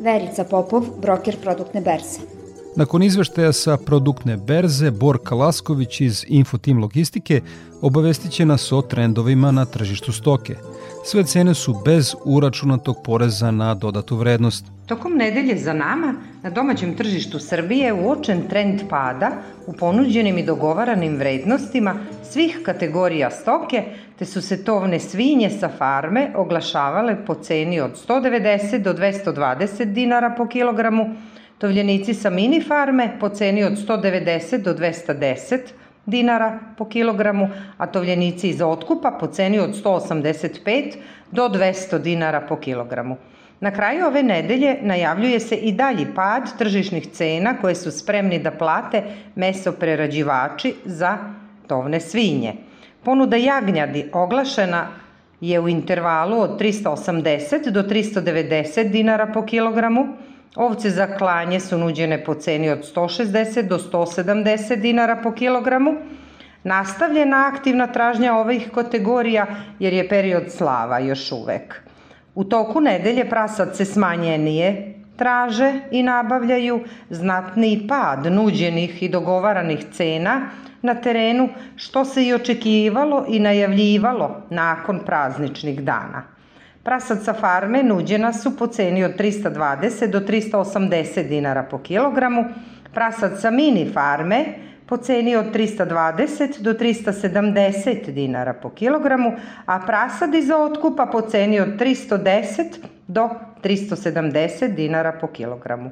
Verica 0.00 0.44
Popov, 0.44 0.84
broker 1.00 1.36
produktne 1.42 1.80
berze. 1.80 2.33
Nakon 2.76 3.02
izveštaja 3.02 3.52
sa 3.52 3.76
produktne 3.76 4.36
berze, 4.36 4.90
Borka 4.90 5.34
Lasković 5.34 6.00
iz 6.00 6.24
Infotim 6.28 6.78
Logistike 6.78 7.40
obavestit 7.82 8.32
će 8.32 8.46
nas 8.46 8.72
o 8.72 8.82
trendovima 8.82 9.50
na 9.50 9.64
tržištu 9.64 10.12
stoke. 10.12 10.56
Sve 11.04 11.24
cene 11.24 11.54
su 11.54 11.74
bez 11.84 12.14
uračunatog 12.24 12.96
poreza 13.04 13.50
na 13.50 13.74
dodatu 13.74 14.16
vrednost. 14.16 14.64
Tokom 14.86 15.12
nedelje 15.16 15.56
za 15.58 15.72
nama 15.72 16.14
na 16.42 16.50
domaćem 16.50 16.96
tržištu 16.96 17.38
Srbije 17.38 17.92
uočen 17.92 18.48
trend 18.48 18.80
pada 18.90 19.30
u 19.66 19.72
ponuđenim 19.72 20.38
i 20.38 20.46
dogovaranim 20.46 21.16
vrednostima 21.16 21.94
svih 22.24 22.60
kategorija 22.64 23.30
stoke, 23.30 23.84
te 24.18 24.24
su 24.24 24.42
se 24.42 24.64
tovne 24.64 25.00
svinje 25.00 25.50
sa 25.50 25.70
farme 25.78 26.32
oglašavale 26.36 27.16
po 27.26 27.34
ceni 27.34 27.80
od 27.80 28.06
190 28.08 28.82
do 28.82 28.92
220 28.92 29.84
dinara 29.84 30.34
po 30.36 30.46
kilogramu, 30.46 31.16
tovljenici 31.58 32.14
sa 32.14 32.30
mini 32.30 32.60
farme 32.60 33.16
po 33.20 33.28
ceni 33.28 33.64
od 33.64 33.72
190 33.72 34.62
do 34.62 34.74
210 34.74 35.58
dinara 36.06 36.58
po 36.78 36.84
kilogramu, 36.84 37.48
a 37.76 37.86
tovljenici 37.86 38.48
iz 38.48 38.62
otkupa 38.62 39.10
po 39.20 39.26
ceni 39.26 39.58
od 39.58 39.70
185 39.84 40.96
do 41.30 41.48
200 41.48 41.98
dinara 41.98 42.40
po 42.40 42.56
kilogramu. 42.56 43.16
Na 43.60 43.70
kraju 43.70 44.06
ove 44.06 44.22
nedelje 44.22 44.78
najavljuje 44.82 45.40
se 45.40 45.56
i 45.56 45.72
dalji 45.72 46.06
pad 46.14 46.58
tržišnih 46.58 47.06
cena 47.06 47.56
koje 47.60 47.74
su 47.74 47.90
spremni 47.90 48.38
da 48.38 48.50
plate 48.50 49.02
mesoprerađivači 49.34 50.74
za 50.84 51.18
tovne 51.66 52.00
svinje. 52.00 52.54
Ponuda 53.04 53.36
jagnjadi 53.36 54.10
oglašena 54.12 54.88
je 55.40 55.60
u 55.60 55.68
intervalu 55.68 56.40
od 56.40 56.60
380 56.60 57.70
do 57.70 57.82
390 57.82 58.90
dinara 58.90 59.26
po 59.26 59.42
kilogramu, 59.42 60.06
Ovce 60.56 60.90
za 60.90 61.06
klanje 61.06 61.60
su 61.60 61.78
nuđene 61.78 62.24
po 62.24 62.34
ceni 62.34 62.70
od 62.70 62.94
160 62.94 63.68
do 63.68 63.78
170 63.78 64.76
dinara 64.76 65.16
po 65.22 65.32
kilogramu. 65.32 65.94
Nastavljena 66.64 67.50
aktivna 67.54 67.86
tražnja 67.86 68.36
ovih 68.36 68.70
kategorija 68.74 69.46
jer 69.78 69.92
je 69.92 70.08
period 70.08 70.44
slava 70.48 70.98
još 70.98 71.32
uvek. 71.32 71.82
U 72.34 72.44
toku 72.44 72.80
nedelje 72.80 73.30
prasad 73.30 73.76
se 73.76 73.84
smanjenije 73.84 74.94
traže 75.16 75.80
i 75.90 76.02
nabavljaju 76.02 76.80
znatniji 77.10 77.86
pad 77.88 78.26
nuđenih 78.32 79.02
i 79.02 79.08
dogovaranih 79.08 79.84
cena 79.92 80.40
na 80.82 80.94
terenu, 80.94 81.48
što 81.76 82.04
se 82.04 82.26
i 82.26 82.34
očekivalo 82.34 83.24
i 83.28 83.38
najavljivalo 83.38 84.42
nakon 84.50 85.00
prazničnih 85.06 85.82
dana. 85.82 86.33
Prasad 86.84 87.22
sa 87.24 87.32
farme 87.32 87.82
nuđena 87.82 88.32
su 88.32 88.56
po 88.56 88.66
ceni 88.66 89.04
od 89.04 89.16
320 89.18 90.06
do 90.06 90.20
380 90.20 91.28
dinara 91.28 91.62
po 91.62 91.78
kilogramu, 91.78 92.44
prasad 92.94 93.40
sa 93.40 93.50
mini 93.50 93.90
farme 93.92 94.44
po 94.86 94.96
ceni 94.96 95.36
od 95.36 95.46
320 95.54 96.60
do 96.60 96.72
370 96.72 98.10
dinara 98.10 98.52
po 98.52 98.70
kilogramu, 98.70 99.32
a 99.66 99.80
prasad 99.86 100.34
iz 100.34 100.50
otkupa 100.50 101.06
po 101.06 101.20
ceni 101.20 101.60
od 101.60 101.68
310 101.68 102.64
do 103.08 103.28
370 103.62 104.74
dinara 104.74 105.12
po 105.12 105.26
kilogramu. 105.26 105.90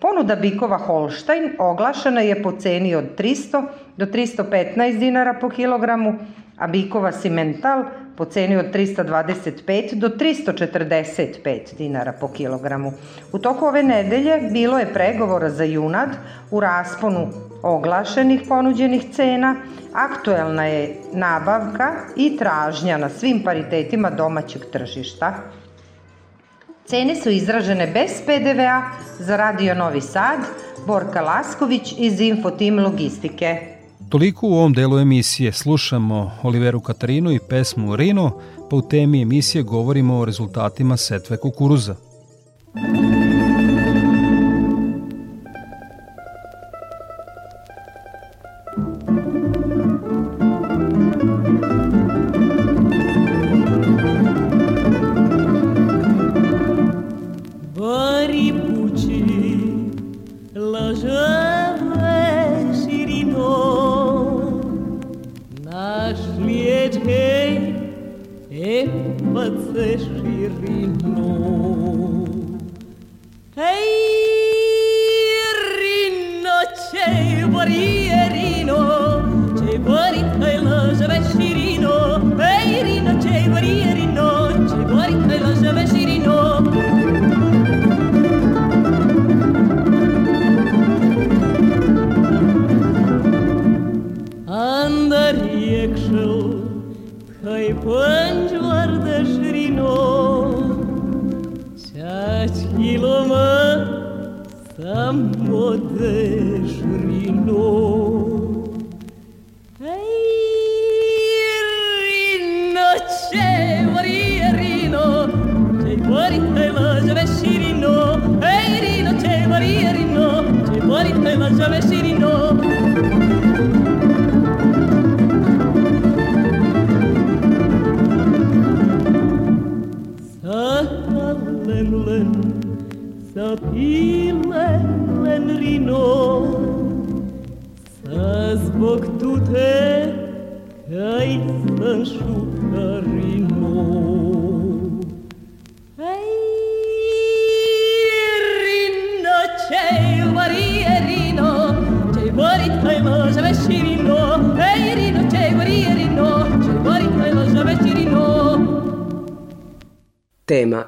Ponuda 0.00 0.36
bikova 0.36 0.78
Holstein 0.78 1.50
oglašena 1.58 2.20
je 2.20 2.42
po 2.42 2.52
ceni 2.52 2.94
od 2.94 3.04
300 3.18 3.62
do 3.96 4.06
315 4.06 4.98
dinara 4.98 5.34
po 5.34 5.48
kilogramu, 5.48 6.14
a 6.56 6.66
bikova 6.66 7.12
Simental 7.12 7.84
po 8.16 8.24
ceni 8.24 8.56
od 8.56 8.72
325 8.72 9.94
do 9.94 10.08
345 10.08 11.76
dinara 11.78 12.12
po 12.12 12.28
kilogramu. 12.28 12.92
U 13.32 13.38
toku 13.38 13.66
ove 13.66 13.82
nedelje 13.82 14.48
bilo 14.52 14.78
je 14.78 14.92
pregovora 14.92 15.50
za 15.50 15.64
junad 15.64 16.08
u 16.50 16.60
rasponu 16.60 17.28
oglašenih 17.62 18.40
ponuđenih 18.48 19.04
cena, 19.12 19.56
aktuelna 19.92 20.66
je 20.66 20.96
nabavka 21.12 21.92
i 22.16 22.36
tražnja 22.36 22.96
na 22.96 23.08
svim 23.08 23.42
paritetima 23.44 24.10
domaćeg 24.10 24.62
tržišta. 24.72 25.34
Cene 26.86 27.14
su 27.14 27.30
izražene 27.30 27.86
bez 27.86 28.22
PDV-a 28.26 28.82
za 29.18 29.36
Radio 29.36 29.74
Novi 29.74 30.00
Sad, 30.00 30.38
Borka 30.86 31.20
Lasković 31.20 31.94
iz 31.98 32.20
Infotim 32.20 32.78
Logistike. 32.78 33.75
Toliko 34.08 34.48
u 34.48 34.52
ovom 34.52 34.72
delu 34.72 34.98
emisije 34.98 35.52
slušamo 35.52 36.30
Oliveru 36.42 36.80
Katarinu 36.80 37.32
i 37.32 37.38
pesmu 37.48 37.96
Rino, 37.96 38.30
pa 38.70 38.76
u 38.76 38.82
temi 38.82 39.22
emisije 39.22 39.62
govorimo 39.62 40.18
o 40.18 40.24
rezultatima 40.24 40.96
setve 40.96 41.36
kukuruza. 41.36 41.96
Tema 42.74 43.25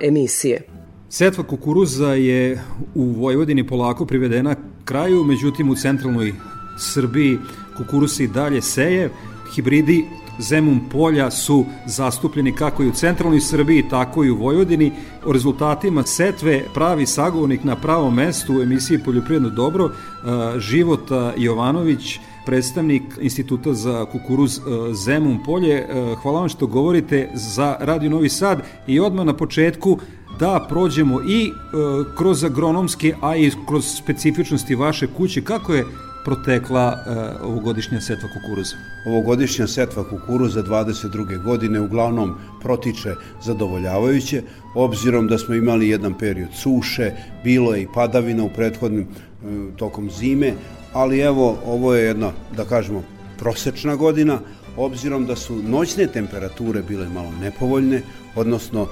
emisije 0.08 0.62
Setva 1.10 1.44
kukuruza 1.44 2.12
je 2.14 2.60
u 2.94 3.04
Vojvodini 3.04 3.66
polako 3.66 4.06
privedena 4.06 4.54
kraju, 4.84 5.24
međutim 5.24 5.70
u 5.70 5.74
centralnoj 5.74 6.32
Srbiji 6.78 7.38
kukuruz 7.76 8.12
se 8.12 8.24
i 8.24 8.28
dalje 8.28 8.62
seje. 8.62 9.10
Hibridi 9.54 10.04
Zemun 10.38 10.80
polja 10.92 11.30
su 11.30 11.64
zastupljeni 11.86 12.52
kako 12.52 12.82
i 12.82 12.88
u 12.88 12.92
centralnoj 12.92 13.40
Srbiji, 13.40 13.88
tako 13.90 14.24
i 14.24 14.30
u 14.30 14.36
Vojvodini. 14.36 14.92
O 15.24 15.32
rezultatima 15.32 16.02
setve 16.02 16.64
pravi 16.74 17.06
sagovornik 17.06 17.64
na 17.64 17.76
pravom 17.76 18.14
mestu 18.14 18.54
u 18.54 18.62
emisiji 18.62 18.98
Poljoprivredno 18.98 19.50
dobro, 19.50 19.90
Života 20.58 21.32
Jovanović, 21.36 22.18
predstavnik 22.48 23.02
Instituta 23.20 23.74
za 23.74 24.06
kukuruz 24.12 24.60
Zemun 25.04 25.38
polje. 25.44 25.86
Hvala 26.22 26.40
vam 26.40 26.48
što 26.48 26.66
govorite 26.66 27.28
za 27.34 27.76
Radio 27.80 28.10
Novi 28.10 28.28
Sad 28.28 28.62
i 28.86 29.00
odmah 29.00 29.26
na 29.26 29.36
početku 29.36 29.98
da 30.40 30.66
prođemo 30.68 31.20
i 31.28 31.50
kroz 32.16 32.44
agronomske, 32.44 33.14
a 33.20 33.36
i 33.36 33.50
kroz 33.68 33.84
specifičnosti 33.84 34.74
vaše 34.74 35.06
kuće. 35.16 35.44
Kako 35.44 35.74
je 35.74 35.84
protekla 36.24 36.98
ovogodišnja 37.42 38.00
setva 38.00 38.28
kukuruza? 38.34 38.76
Ovogodišnja 39.06 39.66
setva 39.66 40.04
kukuruza 40.04 40.62
22. 40.62 41.42
godine 41.44 41.80
uglavnom 41.80 42.34
protiče 42.62 43.14
zadovoljavajuće, 43.44 44.42
obzirom 44.74 45.28
da 45.28 45.38
smo 45.38 45.54
imali 45.54 45.88
jedan 45.88 46.14
period 46.18 46.48
suše, 46.54 47.12
bilo 47.44 47.74
je 47.74 47.82
i 47.82 47.88
padavina 47.94 48.44
u 48.44 48.50
prethodnim 48.56 49.06
tokom 49.76 50.10
zime, 50.10 50.52
ali 50.92 51.20
evo, 51.20 51.58
ovo 51.66 51.94
je 51.94 52.04
jedna, 52.04 52.32
da 52.56 52.64
kažemo, 52.64 53.02
prosečna 53.38 53.96
godina, 53.96 54.40
obzirom 54.76 55.26
da 55.26 55.36
su 55.36 55.56
noćne 55.62 56.06
temperature 56.06 56.82
bile 56.82 57.08
malo 57.08 57.32
nepovoljne, 57.40 58.02
odnosno 58.34 58.82
uh, 58.82 58.88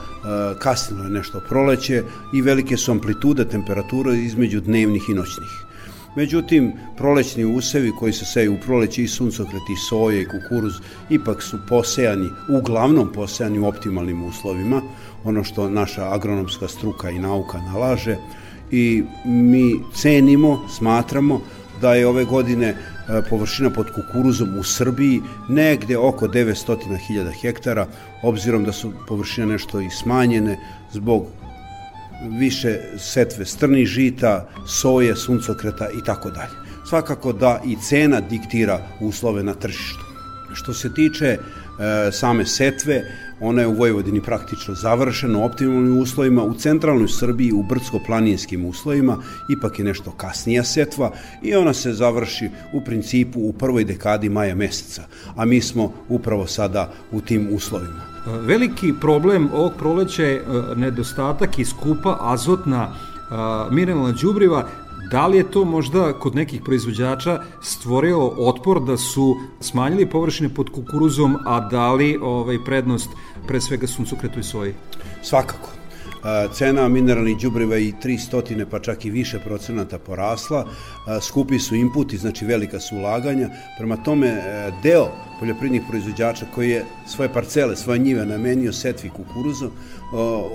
kasnilo 0.59 1.05
je 1.05 1.11
nešto 1.11 1.41
proleće 1.49 2.03
i 2.35 2.43
velike 2.43 2.77
su 2.77 2.93
amplitude 2.93 3.45
temperature 3.45 4.17
između 4.17 4.61
dnevnih 4.61 5.03
i 5.09 5.15
noćnih. 5.15 5.67
Međutim, 6.17 6.73
prolećni 6.97 7.45
usevi 7.45 7.93
koji 7.99 8.13
se 8.13 8.25
seju 8.25 8.55
u 8.55 8.59
proleće 8.65 9.03
i 9.03 9.09
suncokret 9.09 9.63
i 9.71 9.77
soje 9.89 10.23
i 10.23 10.29
kukuruz 10.29 10.75
ipak 11.11 11.43
su 11.43 11.59
posejani, 11.69 12.29
uglavnom 12.59 13.13
posejani 13.13 13.59
u 13.59 13.67
optimalnim 13.67 14.25
uslovima, 14.25 14.83
ono 15.25 15.45
što 15.45 15.71
naša 15.71 16.15
agronomska 16.15 16.69
struka 16.69 17.11
i 17.11 17.19
nauka 17.19 17.59
nalaže 17.59 18.17
i 18.71 19.03
mi 19.25 19.81
cenimo, 19.95 20.69
smatramo 20.69 21.41
da 21.81 21.95
je 21.95 22.07
ove 22.07 22.25
godine 22.25 22.67
e, 22.69 22.77
površina 23.31 23.71
pod 23.71 23.87
kukuruzom 23.95 24.59
u 24.59 24.65
Srbiji 24.65 25.23
negde 25.49 25.99
oko 25.99 26.29
900.000 26.29 27.41
hektara, 27.41 27.87
obzirom 28.23 28.65
da 28.65 28.73
su 28.73 28.93
površine 29.09 29.47
nešto 29.47 29.81
i 29.81 29.91
smanjene 29.91 30.59
zbog 30.93 31.27
više 32.39 32.79
setve 32.99 33.45
strnih 33.45 33.87
žita, 33.87 34.49
soje, 34.67 35.17
suncokreta 35.17 35.89
i 35.99 36.05
tako 36.05 36.31
dalje. 36.31 36.67
Svakako 36.89 37.33
da 37.33 37.61
i 37.65 37.77
cena 37.77 38.21
diktira 38.21 38.81
uslove 39.01 39.43
na 39.43 39.55
tržištu. 39.55 40.05
Što 40.55 40.75
se 40.75 40.95
tiče 40.95 41.27
e, 41.27 41.39
same 42.13 42.47
setve, 42.47 43.03
ona 43.41 43.61
je 43.63 43.67
u 43.67 43.75
Vojvodini 43.75 44.21
praktično 44.23 44.75
završena 44.75 45.39
u 45.39 45.45
optimalnim 45.45 45.99
uslovima, 45.99 46.43
u 46.43 46.55
centralnoj 46.55 47.09
Srbiji 47.09 47.53
u 47.53 47.63
brdsko-planinskim 47.63 48.67
uslovima 48.67 49.19
ipak 49.51 49.79
je 49.79 49.85
nešto 49.85 50.11
kasnija 50.11 50.65
setva 50.65 51.11
i 51.43 51.55
ona 51.55 51.75
se 51.75 51.93
završi 51.93 52.51
u 52.73 52.81
principu 52.85 53.41
u 53.41 53.53
prvoj 53.53 53.85
dekadi 53.85 54.29
maja 54.29 54.55
meseca, 54.55 55.03
a 55.37 55.45
mi 55.45 55.61
smo 55.61 55.93
upravo 56.09 56.47
sada 56.47 56.93
u 57.13 57.21
tim 57.21 57.49
uslovima. 57.53 58.03
Veliki 58.27 58.93
problem 59.01 59.49
ovog 59.53 59.73
proleća 59.79 60.23
je 60.23 60.45
nedostatak 60.77 61.59
i 61.59 61.65
skupa 61.65 62.19
azotna 62.21 62.95
mineralna 63.71 64.13
đubriva 64.23 64.69
Da 65.11 65.27
li 65.27 65.37
je 65.37 65.51
to 65.51 65.65
možda 65.65 66.13
kod 66.13 66.35
nekih 66.35 66.61
proizvođača 66.65 67.41
stvorilo 67.63 68.35
otpor 68.39 68.83
da 68.83 68.97
su 68.97 69.37
smanjili 69.61 70.11
površine 70.11 70.55
pod 70.55 70.71
kukuruzom, 70.71 71.37
a 71.47 71.61
dali 71.61 72.19
ovaj, 72.23 72.59
prednost 72.65 73.09
pre 73.47 73.61
svega 73.61 73.87
suncokretu 73.87 74.41
i 74.41 74.43
soji? 74.43 74.75
Svakako. 75.23 75.69
Cena 76.53 76.89
mineralnih 76.89 77.37
đubriva 77.39 77.79
i 77.79 77.93
300 78.03 78.65
pa 78.71 78.79
čak 78.79 79.05
i 79.05 79.11
više 79.11 79.39
procenata 79.39 79.99
porasla, 79.99 80.67
skupi 81.21 81.59
su 81.59 81.75
inputi, 81.75 82.19
znači 82.19 82.45
velika 82.45 82.81
su 82.81 82.97
ulaganja, 82.97 83.49
prema 83.79 83.97
tome 83.97 84.27
e, 84.29 84.71
deo 84.83 85.09
poljoprivrednih 85.39 85.83
proizvođača 85.89 86.47
koji 86.55 86.71
je 86.71 86.85
svoje 87.07 87.33
parcele, 87.33 87.77
svoje 87.77 87.99
njive 87.99 88.27
namenio 88.27 88.73
setvi 88.73 89.11
kukuruzu, 89.11 89.71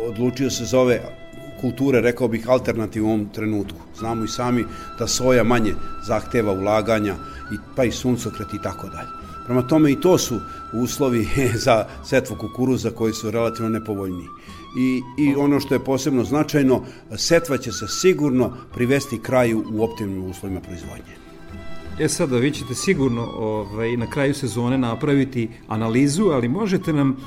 odlučio 0.08 0.50
se 0.50 0.66
za 0.66 0.80
ove 0.80 1.21
kulture, 1.62 2.02
rekao 2.02 2.28
bih, 2.28 2.50
alternativ 2.50 3.06
u 3.06 3.08
ovom 3.08 3.26
trenutku. 3.34 3.80
Znamo 4.00 4.24
i 4.24 4.28
sami 4.28 4.66
da 5.00 5.08
soja 5.08 5.44
manje 5.44 5.74
zahteva 6.08 6.54
ulaganja, 6.54 7.16
i, 7.54 7.58
pa 7.76 7.84
i 7.84 7.92
suncokret 7.92 8.54
i 8.54 8.62
tako 8.64 8.88
dalje. 8.88 9.10
Prema 9.46 9.68
tome 9.68 9.92
i 9.92 10.02
to 10.02 10.18
su 10.18 10.40
uslovi 10.74 11.28
za 11.66 11.86
setvu 12.06 12.36
kukuruza 12.36 12.90
koji 12.90 13.14
su 13.14 13.32
relativno 13.32 13.70
nepovoljniji 13.70 14.28
i, 14.76 15.02
i 15.18 15.36
ono 15.36 15.60
što 15.60 15.76
je 15.76 15.84
posebno 15.84 16.24
značajno, 16.24 16.84
setva 17.18 17.58
će 17.58 17.72
se 17.72 17.88
sigurno 17.88 18.54
privesti 18.74 19.20
kraju 19.20 19.64
u 19.74 19.84
optimnim 19.84 20.24
uslovima 20.24 20.62
proizvodnje. 20.62 21.21
E 22.00 22.08
sada, 22.08 22.38
vi 22.38 22.52
ćete 22.52 22.76
sigurno 22.76 23.22
ovaj, 23.38 23.98
na 23.98 24.08
kraju 24.10 24.34
sezone 24.34 24.78
napraviti 24.78 25.50
analizu, 25.68 26.26
ali 26.26 26.48
možete 26.48 26.94
nam 26.94 27.10
uh, 27.10 27.18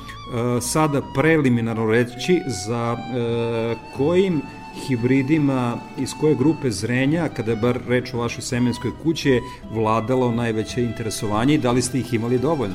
sada 0.62 1.02
preliminarno 1.14 1.86
reći 1.86 2.40
za 2.66 2.92
uh, 2.92 3.96
kojim 3.96 4.40
hibridima 4.86 5.76
iz 5.98 6.10
koje 6.20 6.34
grupe 6.34 6.70
zrenja, 6.70 7.28
kada 7.28 7.50
je 7.50 7.56
bar 7.56 7.78
reč 7.88 8.14
o 8.14 8.18
vašoj 8.18 8.42
semenskoj 8.42 8.90
kući, 9.02 9.40
vladalo 9.70 10.32
najveće 10.32 10.82
interesovanje 10.82 11.54
i 11.54 11.58
da 11.58 11.72
li 11.72 11.82
ste 11.82 11.98
ih 11.98 12.14
imali 12.14 12.38
dovoljno? 12.38 12.74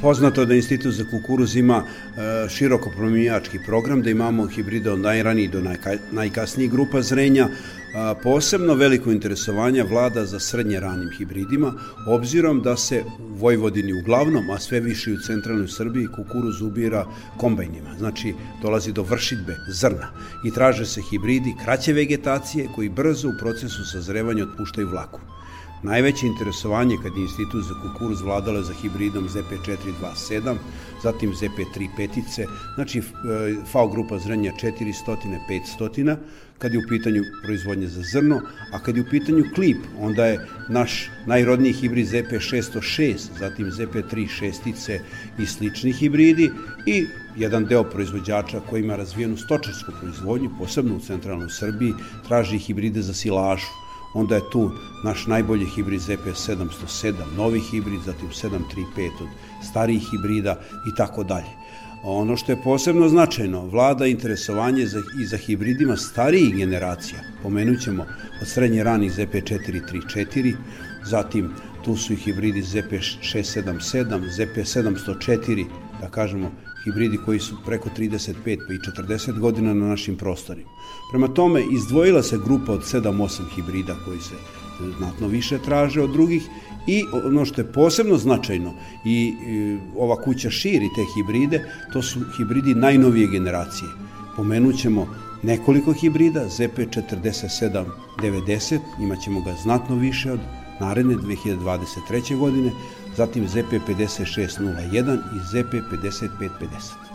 Poznato 0.00 0.40
je 0.40 0.46
da 0.46 0.54
Institut 0.54 0.94
za 0.94 1.04
kukuruz 1.04 1.56
ima 1.56 1.84
e, 1.84 2.48
široko 2.48 2.90
promijački 2.90 3.58
program, 3.66 4.02
da 4.02 4.10
imamo 4.10 4.46
hibride 4.46 4.90
od 4.90 5.00
najranijih 5.00 5.50
do 5.50 5.62
najkasnijih 6.12 6.70
grupa 6.70 7.02
zrenja, 7.02 7.48
posebno 8.22 8.74
veliko 8.74 9.10
interesovanje 9.12 9.82
vlada 9.82 10.24
za 10.26 10.38
srednje 10.40 10.80
ranim 10.80 11.10
hibridima, 11.18 11.72
obzirom 12.06 12.62
da 12.62 12.76
se 12.76 13.04
u 13.18 13.34
Vojvodini 13.34 13.92
uglavnom, 13.92 14.50
a 14.50 14.58
sve 14.58 14.80
više 14.80 15.12
u 15.12 15.18
centralnoj 15.26 15.68
Srbiji, 15.68 16.08
kukuruz 16.16 16.60
ubira 16.62 17.06
kombajnima. 17.36 17.94
Znači, 17.98 18.34
dolazi 18.62 18.92
do 18.92 19.02
vršitbe 19.02 19.56
zrna 19.68 20.10
i 20.44 20.54
traže 20.54 20.86
se 20.86 21.00
hibridi 21.10 21.54
kraće 21.64 21.92
vegetacije 21.92 22.68
koji 22.74 22.88
brzo 22.88 23.28
u 23.28 23.38
procesu 23.40 23.84
sazrevanja 23.92 24.44
otpuštaju 24.44 24.88
vlaku. 24.88 25.20
Najveće 25.82 26.26
interesovanje 26.26 26.96
kad 27.02 27.16
je 27.16 27.22
institut 27.22 27.64
za 27.64 27.74
kukuruz 27.82 28.20
vladala 28.20 28.62
za 28.62 28.72
hibridom 28.72 29.28
ZP427, 29.28 30.56
zatim 31.02 31.32
ZP3 31.32 31.88
petice, 31.96 32.46
znači 32.74 32.98
e, 32.98 33.02
FAO 33.72 33.88
grupa 33.88 34.18
zrenja 34.18 34.52
400, 34.62 35.38
500, 35.78 36.16
kad 36.58 36.72
je 36.72 36.78
u 36.78 36.88
pitanju 36.88 37.22
proizvodnje 37.44 37.86
za 37.86 38.02
zrno, 38.12 38.40
a 38.72 38.78
kad 38.78 38.96
je 38.96 39.02
u 39.02 39.10
pitanju 39.10 39.44
klip, 39.54 39.78
onda 39.98 40.26
je 40.26 40.46
naš 40.68 41.10
najrodniji 41.26 41.72
hibrid 41.72 42.06
ZP606, 42.06 43.16
zatim 43.38 43.66
ZP3 43.66 44.28
šestice 44.28 45.00
i 45.38 45.46
slični 45.46 45.92
hibridi 45.92 46.50
i 46.86 47.06
jedan 47.36 47.64
deo 47.64 47.84
proizvođača 47.84 48.60
koji 48.70 48.82
ima 48.82 48.96
razvijenu 48.96 49.36
stočarsku 49.36 49.92
proizvodnju, 50.00 50.50
posebno 50.58 50.96
u 50.96 51.00
centralnoj 51.00 51.50
Srbiji, 51.50 51.94
traži 52.28 52.58
hibride 52.58 53.02
za 53.02 53.14
silažu 53.14 53.89
onda 54.14 54.34
je 54.34 54.50
tu 54.50 54.70
naš 55.04 55.26
najbolji 55.26 55.66
hibrid 55.66 56.00
ZP707, 56.00 57.14
novi 57.36 57.60
hibrid, 57.60 58.00
zatim 58.06 58.28
735 58.28 59.10
od 59.20 59.28
starijih 59.62 60.02
hibrida 60.10 60.60
i 60.92 60.94
tako 60.94 61.24
dalje. 61.24 61.60
Ono 62.02 62.36
što 62.36 62.52
je 62.52 62.62
posebno 62.64 63.08
značajno, 63.08 63.66
vlada 63.66 64.06
interesovanje 64.06 64.86
za, 64.86 65.02
i 65.22 65.26
za 65.26 65.36
hibridima 65.36 65.96
starijih 65.96 66.56
generacija. 66.56 67.18
Pomenut 67.42 67.80
ćemo 67.80 68.06
od 68.42 68.48
srednje 68.48 68.84
ranih 68.84 69.12
ZP434, 69.12 70.54
zatim 71.04 71.50
tu 71.84 71.96
su 71.96 72.12
i 72.12 72.16
hibridi 72.16 72.62
ZP677, 72.62 74.20
ZP704, 74.38 75.66
da 76.00 76.08
kažemo 76.08 76.50
hibridi 76.84 77.18
koji 77.24 77.40
su 77.40 77.56
preko 77.66 77.88
35 77.98 78.58
pa 78.66 78.72
i 78.72 78.78
40 78.78 79.38
godina 79.38 79.74
na 79.74 79.86
našim 79.86 80.16
prostorima. 80.16 80.70
Prema 81.10 81.28
tome, 81.28 81.64
izdvojila 81.70 82.22
se 82.22 82.38
grupa 82.44 82.72
od 82.72 82.82
7-8 82.82 83.42
hibrida 83.54 83.96
koji 84.04 84.20
se 84.20 84.34
znatno 84.98 85.28
više 85.28 85.58
traže 85.58 86.02
od 86.02 86.10
drugih 86.10 86.42
i 86.86 87.04
ono 87.24 87.44
što 87.44 87.60
je 87.60 87.72
posebno 87.72 88.16
značajno 88.16 88.74
i, 89.04 89.34
i 89.46 89.78
ova 89.96 90.16
kuća 90.16 90.50
širi 90.50 90.88
te 90.96 91.04
hibride, 91.14 91.64
to 91.92 92.02
su 92.02 92.20
hibridi 92.36 92.74
najnovije 92.74 93.26
generacije. 93.26 93.88
Pomenut 94.36 94.76
ćemo 94.76 95.08
nekoliko 95.42 95.92
hibrida, 95.92 96.48
ZP4790, 96.48 98.78
imaćemo 99.00 99.40
ga 99.40 99.54
znatno 99.62 99.96
više 99.96 100.32
od 100.32 100.40
naredne 100.80 101.14
2023. 101.14 102.36
godine, 102.38 102.70
zatim 103.16 103.48
ZP5601 103.48 105.18
i 105.34 105.38
ZP5550. 105.52 107.10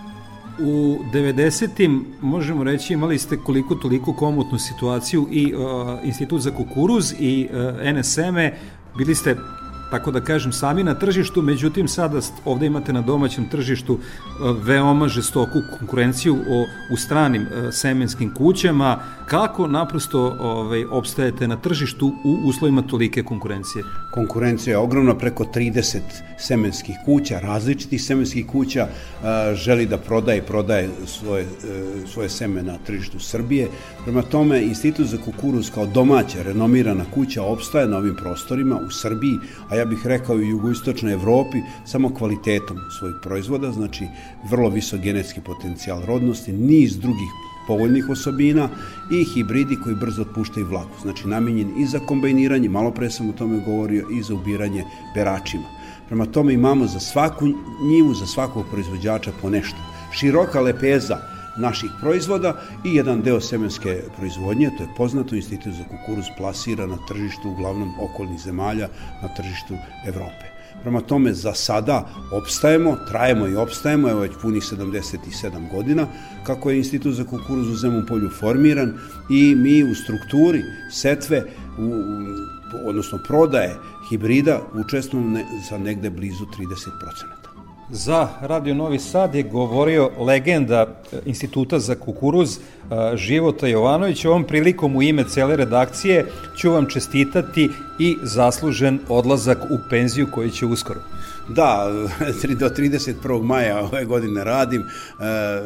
U 0.59 0.99
90. 1.13 2.03
možemo 2.21 2.63
reći 2.63 2.93
imali 2.93 3.19
ste 3.19 3.37
koliko 3.37 3.75
toliko 3.75 4.13
komotnu 4.13 4.59
situaciju 4.59 5.27
i 5.31 5.53
uh, 5.53 5.61
Institut 6.03 6.41
za 6.41 6.51
kukuruz 6.51 7.13
i 7.19 7.49
uh, 7.51 7.99
NSM-e 7.99 8.57
bili 8.97 9.15
ste 9.15 9.35
tako 9.95 10.11
da 10.11 10.21
kažem, 10.21 10.51
sami 10.51 10.83
na 10.83 10.93
tržištu, 10.93 11.41
međutim 11.41 11.87
sada 11.87 12.19
ovde 12.45 12.65
imate 12.65 12.93
na 12.93 13.01
domaćem 13.01 13.45
tržištu 13.49 13.99
e, 13.99 14.53
veoma 14.63 15.07
žestoku 15.07 15.61
konkurenciju 15.79 16.35
o, 16.35 16.65
u 16.91 16.97
stranim 16.97 17.41
e, 17.41 17.71
semenskim 17.71 18.33
kućama. 18.33 18.99
Kako 19.25 19.67
naprosto 19.67 20.37
ovaj, 20.39 20.85
obstajete 20.85 21.47
na 21.47 21.57
tržištu 21.57 22.07
u 22.23 22.49
uslovima 22.49 22.81
tolike 22.81 23.23
konkurencije? 23.23 23.83
Konkurencija 24.11 24.71
je 24.71 24.77
ogromna, 24.77 25.15
preko 25.17 25.43
30 25.43 25.99
semenskih 26.37 26.95
kuća, 27.05 27.39
različitih 27.39 28.03
semenskih 28.03 28.47
kuća, 28.47 28.87
e, 28.87 29.55
želi 29.55 29.85
da 29.85 29.97
prodaje, 29.97 30.41
prodaje 30.41 30.89
svoje, 31.05 31.47
svoje 32.07 32.29
seme 32.29 32.63
na 32.63 32.77
tržištu 32.77 33.19
Srbije. 33.19 33.67
Prema 34.03 34.21
tome, 34.21 34.61
Institut 34.63 35.07
za 35.07 35.17
kukuruz 35.17 35.71
kao 35.71 35.85
domaća, 35.85 36.43
renomirana 36.43 37.05
kuća 37.13 37.43
opstaje 37.43 37.87
na 37.87 37.97
ovim 37.97 38.15
prostorima 38.15 38.75
u 38.75 38.91
Srbiji, 38.91 39.39
a 39.69 39.75
ja 39.75 39.84
bih 39.85 40.07
rekao 40.07 40.41
i 40.41 40.49
jugoistočnoj 40.49 41.13
Evropi, 41.13 41.57
samo 41.85 42.13
kvalitetom 42.13 42.77
svojih 42.99 43.15
proizvoda, 43.23 43.71
znači 43.71 44.07
vrlo 44.49 44.69
visok 44.69 44.99
genetski 44.99 45.41
potencijal 45.41 46.05
rodnosti, 46.05 46.53
niz 46.53 46.97
drugih 46.97 47.29
povoljnih 47.67 48.09
osobina 48.09 48.69
i 49.11 49.23
hibridi 49.23 49.77
koji 49.83 49.95
brzo 49.95 50.21
otpuštaju 50.21 50.65
vlaku. 50.65 51.01
Znači 51.01 51.27
namenjen 51.27 51.71
i 51.77 51.85
za 51.85 51.99
kombajniranje, 51.99 52.69
malo 52.69 52.91
pre 52.91 53.09
sam 53.09 53.29
o 53.29 53.33
tome 53.33 53.59
govorio, 53.65 54.07
i 54.11 54.23
za 54.23 54.33
ubiranje 54.33 54.83
beračima. 55.15 55.63
Prema 56.07 56.25
tome 56.25 56.53
imamo 56.53 56.87
za 56.87 56.99
svaku 56.99 57.45
njivu, 57.89 58.13
za 58.13 58.25
svakog 58.25 58.65
proizvođača 58.71 59.31
po 59.41 59.49
nešto. 59.49 59.77
Široka 60.11 60.61
lepeza 60.61 61.34
naših 61.57 61.91
proizvoda 62.01 62.61
i 62.83 62.95
jedan 62.95 63.21
deo 63.21 63.41
semenske 63.41 64.01
proizvodnje, 64.17 64.69
to 64.77 64.83
je 64.83 64.89
poznato, 64.97 65.35
Institut 65.35 65.73
za 65.73 65.83
kukuruz 65.83 66.25
plasira 66.37 66.87
na 66.87 66.97
tržištu 67.07 67.49
uglavnom 67.49 67.93
okolnih 67.99 68.39
zemalja, 68.39 68.89
na 69.21 69.27
tržištu 69.35 69.73
Evrope. 70.07 70.55
Prema 70.81 71.01
tome, 71.01 71.33
za 71.33 71.53
sada 71.53 72.09
opstajemo, 72.31 72.97
trajemo 73.09 73.47
i 73.47 73.55
opstajemo, 73.55 74.09
evo 74.09 74.19
već 74.19 74.31
punih 74.41 74.63
77 74.63 75.71
godina, 75.71 76.07
kako 76.43 76.69
je 76.69 76.77
Institut 76.77 77.13
za 77.13 77.23
kukuruz 77.23 77.69
u 77.69 77.75
Zemun 77.75 78.05
polju 78.05 78.29
formiran 78.29 78.93
i 79.29 79.55
mi 79.55 79.83
u 79.83 79.95
strukturi 79.95 80.63
setve, 80.91 81.43
u, 81.77 81.91
odnosno 82.85 83.19
prodaje 83.27 83.75
hibrida, 84.09 84.61
učestvujemo 84.73 85.29
ne, 85.29 85.45
za 85.69 85.77
negde 85.77 86.09
blizu 86.09 86.45
30%. 86.45 87.44
Za 87.89 88.29
Radio 88.41 88.73
Novi 88.73 88.99
Sad 88.99 89.35
je 89.35 89.43
govorio 89.43 90.11
legenda 90.19 90.87
e, 91.13 91.17
Instituta 91.25 91.79
za 91.79 91.95
kukuruz 91.95 92.57
e, 92.57 92.59
Života 93.17 93.67
Jovanović. 93.67 94.25
Ovom 94.25 94.43
prilikom 94.43 94.95
u 94.95 95.01
ime 95.01 95.23
cele 95.23 95.55
redakcije 95.55 96.25
ću 96.57 96.71
vam 96.71 96.85
čestitati 96.89 97.69
i 97.99 98.17
zaslužen 98.23 98.99
odlazak 99.09 99.57
u 99.71 99.77
penziju 99.89 100.27
koji 100.31 100.51
će 100.51 100.65
uskoro. 100.65 100.99
Da, 101.49 101.91
do 102.59 102.69
31. 102.69 103.43
maja 103.43 103.79
ove 103.81 104.05
godine 104.05 104.43
radim, 104.43 104.81
e, 104.81 104.85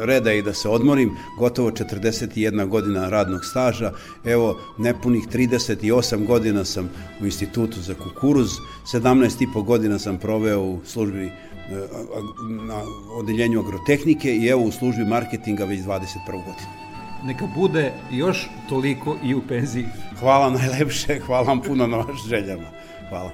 reda 0.06 0.34
i 0.34 0.42
da 0.42 0.54
se 0.54 0.70
odmorim, 0.70 1.12
gotovo 1.38 1.72
41 1.72 2.68
godina 2.68 3.10
radnog 3.10 3.46
staža, 3.46 3.92
evo 4.26 4.60
nepunih 4.78 5.28
38 5.34 6.26
godina 6.26 6.66
sam 6.66 6.90
u 7.22 7.26
institutu 7.26 7.82
za 7.82 7.94
kukuruz, 7.94 8.50
17,5 8.94 9.64
godina 9.64 10.00
sam 10.00 10.18
proveo 10.18 10.62
u 10.62 10.80
službi 10.86 11.32
na 12.68 12.82
odeljenju 13.12 13.60
agrotehnike 13.60 14.36
i 14.36 14.48
evo 14.48 14.62
u 14.64 14.72
službi 14.72 15.06
marketinga 15.06 15.66
već 15.66 15.80
21. 15.80 16.16
godinu. 16.28 16.70
Neka 17.24 17.48
bude 17.56 17.94
još 18.12 18.50
toliko 18.70 19.18
i 19.24 19.36
u 19.36 19.42
penziji. 19.48 19.86
Hvala 20.20 20.50
najlepše, 20.50 21.20
hvala 21.26 21.48
vam 21.48 21.62
puno 21.62 21.88
na 21.88 21.98
vaš 21.98 22.28
željama. 22.30 22.68
Hvala. 23.10 23.32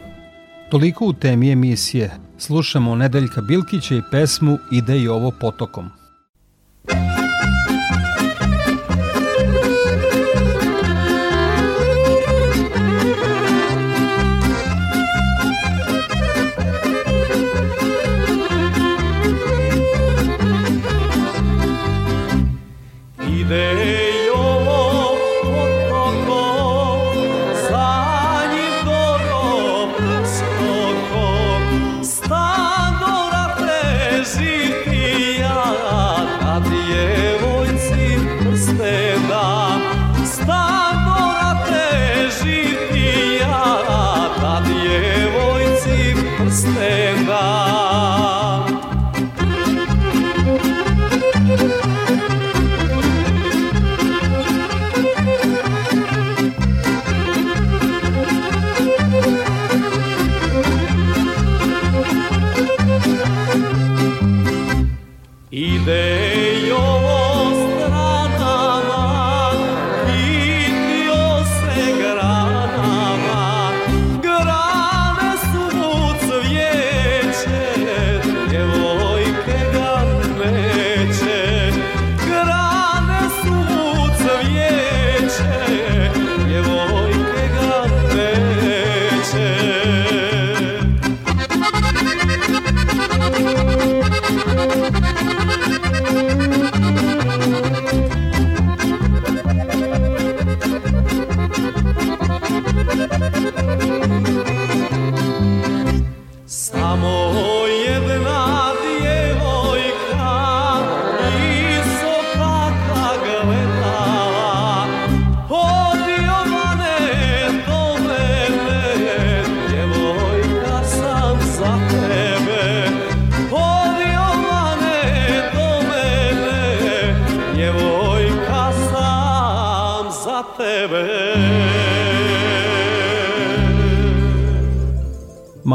Toliko 0.70 1.06
u 1.06 1.14
temi 1.14 1.52
emisije. 1.52 2.12
Slušamo 2.38 2.96
Nedeljka 2.96 3.42
Bilkića 3.42 3.96
i 3.96 4.02
pesmu 4.12 4.58
Ide 4.72 5.00
i 5.00 5.08
ovo 5.08 5.32
potokom. 5.42 5.90
Ovo 6.92 7.25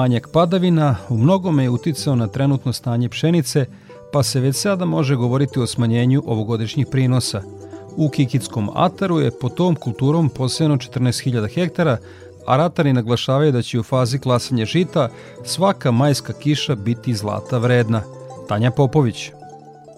Manjak 0.00 0.28
padavina 0.32 0.96
u 1.08 1.16
mnogome 1.16 1.62
je 1.62 1.70
uticao 1.70 2.14
na 2.16 2.26
trenutno 2.26 2.72
stanje 2.72 3.08
pšenice, 3.08 3.66
pa 4.12 4.22
se 4.22 4.40
već 4.40 4.56
sada 4.56 4.84
može 4.84 5.16
govoriti 5.16 5.60
o 5.60 5.66
smanjenju 5.66 6.22
ovogodišnjih 6.26 6.86
prinosa. 6.90 7.42
U 7.96 8.08
Kikitskom 8.08 8.70
ataru 8.74 9.20
je 9.20 9.30
po 9.40 9.48
tom 9.48 9.76
kulturom 9.76 10.28
posejano 10.28 10.76
14.000 10.76 11.54
hektara, 11.54 11.98
a 12.46 12.56
ratari 12.56 12.92
naglašavaju 12.92 13.52
da 13.52 13.62
će 13.62 13.80
u 13.80 13.82
fazi 13.82 14.18
klasanja 14.18 14.64
žita 14.64 15.08
svaka 15.44 15.90
majska 15.90 16.32
kiša 16.32 16.74
biti 16.74 17.14
zlata 17.14 17.58
vredna. 17.58 18.02
Tanja 18.48 18.70
Popović. 18.70 19.30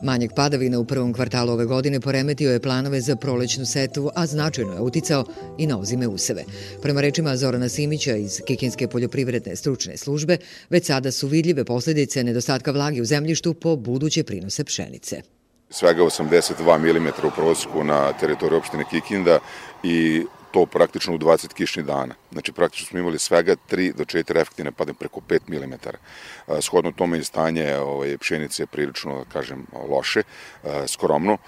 Manjak 0.02 0.34
padavina 0.36 0.78
u 0.78 0.84
prvom 0.84 1.12
kvartalu 1.12 1.52
ove 1.52 1.64
godine 1.64 2.00
poremetio 2.00 2.52
je 2.52 2.60
planove 2.60 3.00
za 3.00 3.16
prolećnu 3.16 3.66
setvu, 3.66 4.10
a 4.14 4.26
značajno 4.26 4.72
je 4.72 4.80
uticao 4.80 5.24
i 5.58 5.66
na 5.66 5.78
ozime 5.78 6.08
useve. 6.08 6.44
Prema 6.82 7.00
rečima 7.00 7.36
Zorana 7.36 7.68
Simića 7.68 8.16
iz 8.16 8.40
Kikinske 8.46 8.88
poljoprivredne 8.88 9.56
stručne 9.56 9.96
službe, 9.96 10.36
već 10.70 10.86
sada 10.86 11.10
su 11.10 11.28
vidljive 11.28 11.64
posledice 11.64 12.24
nedostatka 12.24 12.70
vlage 12.70 13.02
u 13.02 13.04
zemljištu 13.04 13.54
po 13.54 13.76
buduće 13.76 14.24
prinose 14.24 14.64
pšenice 14.64 15.22
svega 15.72 16.02
82 16.02 16.78
mm 16.78 17.26
u 17.26 17.30
prosjeku 17.36 17.84
na 17.84 18.12
teritoriju 18.12 18.58
opštine 18.58 18.84
Kikinda 18.90 19.38
i 19.82 20.24
to 20.52 20.66
praktično 20.66 21.14
u 21.14 21.18
20 21.18 21.54
kišnih 21.54 21.86
dana. 21.86 22.14
Znači 22.32 22.52
praktično 22.52 22.86
smo 22.86 22.98
imali 22.98 23.18
svega 23.18 23.56
3 23.70 23.92
do 23.94 24.04
4 24.04 24.40
efektivne 24.40 24.72
padne 24.72 24.94
preko 24.94 25.20
5 25.28 25.40
mm. 25.48 25.74
Shodno 26.60 26.92
tome 26.92 27.18
je 27.18 27.24
stanje 27.24 27.76
ovaj, 27.76 28.18
pšenice 28.18 28.66
prilično, 28.66 29.18
da 29.18 29.24
kažem, 29.32 29.66
loše, 29.88 30.22
skromno. 30.86 31.38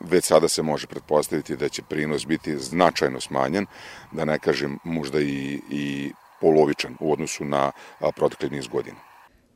Već 0.00 0.24
sada 0.24 0.48
se 0.48 0.62
može 0.62 0.86
pretpostaviti 0.86 1.56
da 1.56 1.68
će 1.68 1.82
prinos 1.82 2.26
biti 2.26 2.58
značajno 2.58 3.20
smanjen, 3.20 3.66
da 4.12 4.24
ne 4.24 4.38
kažem 4.38 4.78
možda 4.84 5.20
i, 5.20 5.60
i 5.70 6.12
polovičan 6.40 6.96
u 7.00 7.12
odnosu 7.12 7.44
na 7.44 7.72
protekli 8.16 8.50
niz 8.50 8.68
godina. 8.68 9.11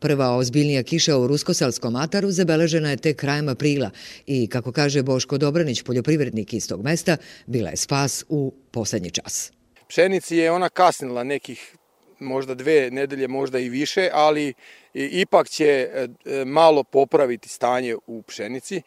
Prva 0.07 0.37
ozbiljnija 0.37 0.83
kiša 0.83 1.17
u 1.19 1.27
Ruskoselskom 1.27 1.97
ataru 1.97 2.31
zabeležena 2.31 2.91
je 2.91 2.97
tek 2.97 3.17
krajem 3.17 3.49
aprila 3.49 3.91
i, 4.27 4.47
kako 4.47 4.73
kaže 4.73 5.03
Boško 5.03 5.39
Dobranić, 5.39 5.83
poljoprivrednik 5.83 6.55
iz 6.55 6.69
tog 6.69 6.83
mesta, 6.83 7.17
bila 7.47 7.71
je 7.71 7.77
spas 7.77 8.25
u 8.29 8.55
poslednji 8.71 9.11
čas. 9.11 9.53
Pšenici 9.89 10.37
je 10.37 10.51
ona 10.51 10.69
kasnila 10.69 11.25
nekih 11.25 11.77
možda 12.19 12.55
dve 12.55 12.91
nedelje, 12.91 13.29
možda 13.29 13.59
i 13.59 13.69
više, 13.69 14.09
ali 14.13 14.55
ipak 14.95 15.49
će 15.49 15.67
e, 15.67 16.09
malo 16.45 16.85
popraviti 16.85 17.49
stanje 17.49 17.97
u 18.07 18.23
pšenici 18.23 18.83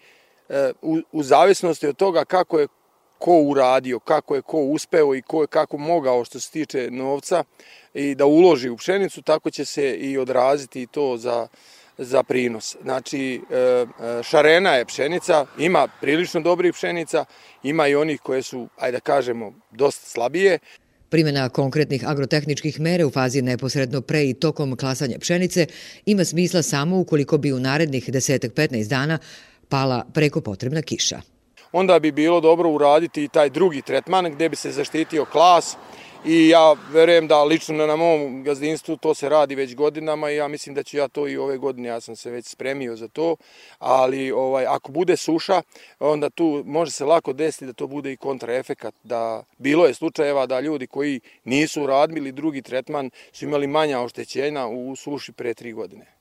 e, 0.50 0.72
u, 0.82 0.98
u 1.12 1.24
zavisnosti 1.24 1.88
od 1.88 1.96
toga 1.96 2.26
kako 2.26 2.60
je 2.60 2.68
ko 3.18 3.42
uradio, 3.42 4.00
kako 4.00 4.36
je 4.36 4.42
ko 4.42 4.58
uspeo 4.58 5.16
i 5.16 5.22
ko 5.22 5.42
je 5.42 5.48
kako 5.48 5.78
mogao 5.78 6.26
što 6.26 6.40
se 6.40 6.52
tiče 6.52 6.92
novca 6.92 7.44
i 7.94 8.16
da 8.16 8.26
uloži 8.26 8.70
u 8.70 8.78
pšenicu, 8.78 9.22
tako 9.22 9.50
će 9.50 9.66
se 9.66 9.96
i 9.96 10.18
odraziti 10.18 10.88
to 10.88 11.18
za, 11.18 11.48
za 11.98 12.24
prinos. 12.24 12.78
Znači, 12.84 13.42
e, 13.52 13.56
e, 13.56 13.86
šarena 14.24 14.70
je 14.70 14.86
pšenica, 14.86 15.46
ima 15.58 15.88
prilično 16.02 16.42
dobrih 16.42 16.74
pšenica, 16.74 17.26
ima 17.64 17.88
i 17.88 17.96
onih 17.96 18.22
koje 18.22 18.42
su, 18.42 18.68
ajde 18.78 18.98
da 18.98 19.00
kažemo, 19.02 19.54
dosta 19.72 20.10
slabije. 20.10 20.60
Primjena 21.10 21.50
konkretnih 21.50 22.08
agrotehničkih 22.08 22.80
mere 22.80 23.06
u 23.06 23.12
fazi 23.12 23.42
neposredno 23.42 24.02
pre 24.02 24.30
i 24.30 24.34
tokom 24.34 24.78
klasanja 24.78 25.20
pšenice 25.20 25.66
ima 26.06 26.26
smisla 26.26 26.62
samo 26.62 27.00
ukoliko 27.00 27.38
bi 27.38 27.54
u 27.54 27.60
narednih 27.60 28.10
10-15 28.10 28.88
dana 28.88 29.20
pala 29.70 30.06
preko 30.14 30.42
potrebna 30.42 30.82
kiša 30.82 31.22
onda 31.72 32.00
bi 32.00 32.12
bilo 32.12 32.42
dobro 32.42 32.70
uraditi 32.70 33.24
i 33.24 33.28
taj 33.28 33.50
drugi 33.50 33.82
tretman 33.82 34.32
gde 34.32 34.50
bi 34.50 34.56
se 34.56 34.72
zaštitio 34.72 35.26
klas 35.26 35.78
i 36.26 36.50
ja 36.50 36.76
verujem 36.92 37.28
da 37.28 37.44
lično 37.44 37.88
na 37.88 37.96
mom 37.96 38.44
gazdinstvu 38.44 38.98
to 38.98 39.14
se 39.14 39.30
radi 39.30 39.56
već 39.56 39.76
godinama 39.76 40.32
i 40.32 40.36
ja 40.36 40.48
mislim 40.48 40.76
da 40.76 40.84
ću 40.84 40.98
ja 40.98 41.08
to 41.08 41.28
i 41.28 41.38
ove 41.38 41.58
godine, 41.58 41.90
ja 41.90 42.02
sam 42.02 42.16
se 42.16 42.32
već 42.32 42.46
spremio 42.46 42.96
za 42.96 43.08
to, 43.08 43.36
ali 43.80 44.32
ovaj 44.32 44.66
ako 44.66 44.92
bude 44.92 45.18
suša, 45.18 45.62
onda 46.00 46.30
tu 46.30 46.64
može 46.66 46.92
se 46.92 47.06
lako 47.06 47.34
desiti 47.34 47.66
da 47.66 47.74
to 47.74 47.88
bude 47.88 48.12
i 48.12 48.18
kontraefekat, 48.18 48.96
da 49.04 49.44
bilo 49.58 49.86
je 49.86 49.94
slučajeva 49.94 50.46
da 50.46 50.60
ljudi 50.60 50.88
koji 50.88 51.20
nisu 51.44 51.84
uradili 51.84 52.32
drugi 52.32 52.62
tretman 52.62 53.10
su 53.32 53.46
imali 53.46 53.68
manja 53.68 54.00
oštećenja 54.00 54.68
u 54.68 54.96
suši 54.96 55.32
pre 55.32 55.54
tri 55.54 55.74
godine. 55.74 56.19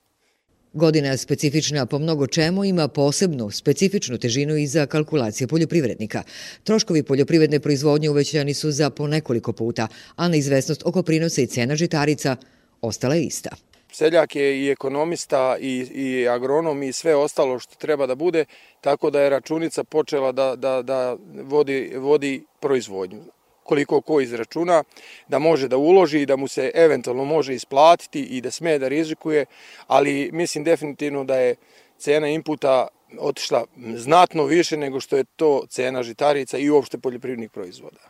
Godina 0.73 1.17
specifična 1.17 1.87
po 1.87 1.99
mnogo 1.99 2.27
čemu 2.27 2.65
ima 2.65 2.89
posebnu, 2.89 3.51
specifičnu 3.51 4.19
težinu 4.19 4.57
i 4.57 4.67
za 4.67 4.87
kalkulacije 4.87 5.47
poljoprivrednika. 5.49 6.23
Troškovi 6.65 7.03
poljoprivredne 7.03 7.61
proizvodnje 7.61 8.11
uvećani 8.11 8.55
su 8.55 8.71
za 8.71 8.91
po 8.91 9.07
nekoliko 9.07 9.53
puta, 9.53 9.89
a 10.17 10.29
neizvesnost 10.29 10.83
oko 10.87 11.03
prinosa 11.03 11.43
i 11.43 11.47
cena 11.47 11.77
žitarica 11.77 12.37
ostala 12.81 13.15
je 13.15 13.23
ista. 13.23 13.51
Seljak 13.93 14.37
je 14.37 14.65
i 14.65 14.71
ekonomista 14.71 15.57
i, 15.61 15.87
i 15.95 16.29
agronom 16.29 16.83
i 16.83 16.93
sve 16.93 17.17
ostalo 17.17 17.59
što 17.59 17.75
treba 17.75 18.07
da 18.07 18.15
bude, 18.15 18.45
tako 18.81 19.11
da 19.11 19.21
je 19.21 19.31
računica 19.31 19.85
počela 19.85 20.33
da, 20.33 20.57
da, 20.57 20.83
da 20.83 21.17
vodi, 21.43 21.93
vodi 21.97 22.45
proizvodnju 22.61 23.23
koliko 23.69 24.01
ko 24.01 24.21
izračuna, 24.21 24.83
da 25.29 25.39
može 25.39 25.69
da 25.69 25.77
uloži 25.77 26.23
i 26.23 26.27
da 26.27 26.37
mu 26.37 26.49
se 26.49 26.71
eventualno 26.75 27.25
može 27.25 27.55
isplatiti 27.55 28.23
i 28.23 28.41
da 28.41 28.51
sme 28.51 28.79
da 28.79 28.89
rizikuje, 28.89 29.45
ali 29.87 30.31
mislim 30.33 30.65
definitivno 30.65 31.25
da 31.25 31.37
je 31.37 31.57
cena 31.99 32.29
inputa 32.29 32.89
otišla 33.19 33.65
znatno 33.97 34.45
više 34.45 34.77
nego 34.77 35.01
što 35.01 35.17
je 35.17 35.25
to 35.37 35.65
cena 35.69 36.03
žitarica 36.03 36.59
i 36.59 36.71
uopšte 36.71 36.99
poljoprivrednih 36.99 37.51
proizvoda. 37.51 38.01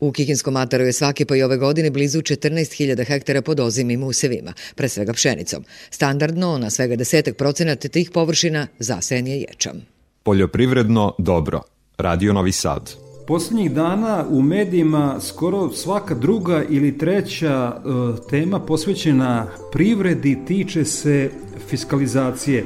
U 0.00 0.12
Kikinskom 0.12 0.56
ataru 0.56 0.84
je 0.84 0.92
svake 0.92 1.26
pa 1.26 1.36
i 1.36 1.42
ove 1.42 1.56
godine 1.56 1.90
blizu 1.90 2.20
14.000 2.20 3.06
hektara 3.06 3.42
pod 3.42 3.60
ozimim 3.60 4.04
usevima, 4.04 4.52
pre 4.74 4.88
svega 4.88 5.12
pšenicom. 5.12 5.64
Standardno, 5.90 6.58
na 6.58 6.70
svega 6.70 6.96
desetak 6.96 7.36
procenata 7.36 7.88
tih 7.88 8.10
površina 8.14 8.66
zasen 8.78 9.26
je 9.26 9.40
ječam. 9.40 9.82
Poljoprivredno 10.22 11.14
dobro. 11.18 11.62
Radio 11.98 12.32
Novi 12.32 12.52
Sad. 12.52 13.07
Poslednjih 13.28 13.72
dana 13.72 14.24
u 14.30 14.42
medijima 14.42 15.20
skoro 15.20 15.70
svaka 15.70 16.14
druga 16.14 16.62
ili 16.68 16.98
treća 16.98 17.72
e, 17.76 17.80
tema 18.30 18.60
posvećena 18.60 19.46
privredi 19.72 20.38
tiče 20.46 20.84
se 20.84 21.30
fiskalizacije. 21.68 22.64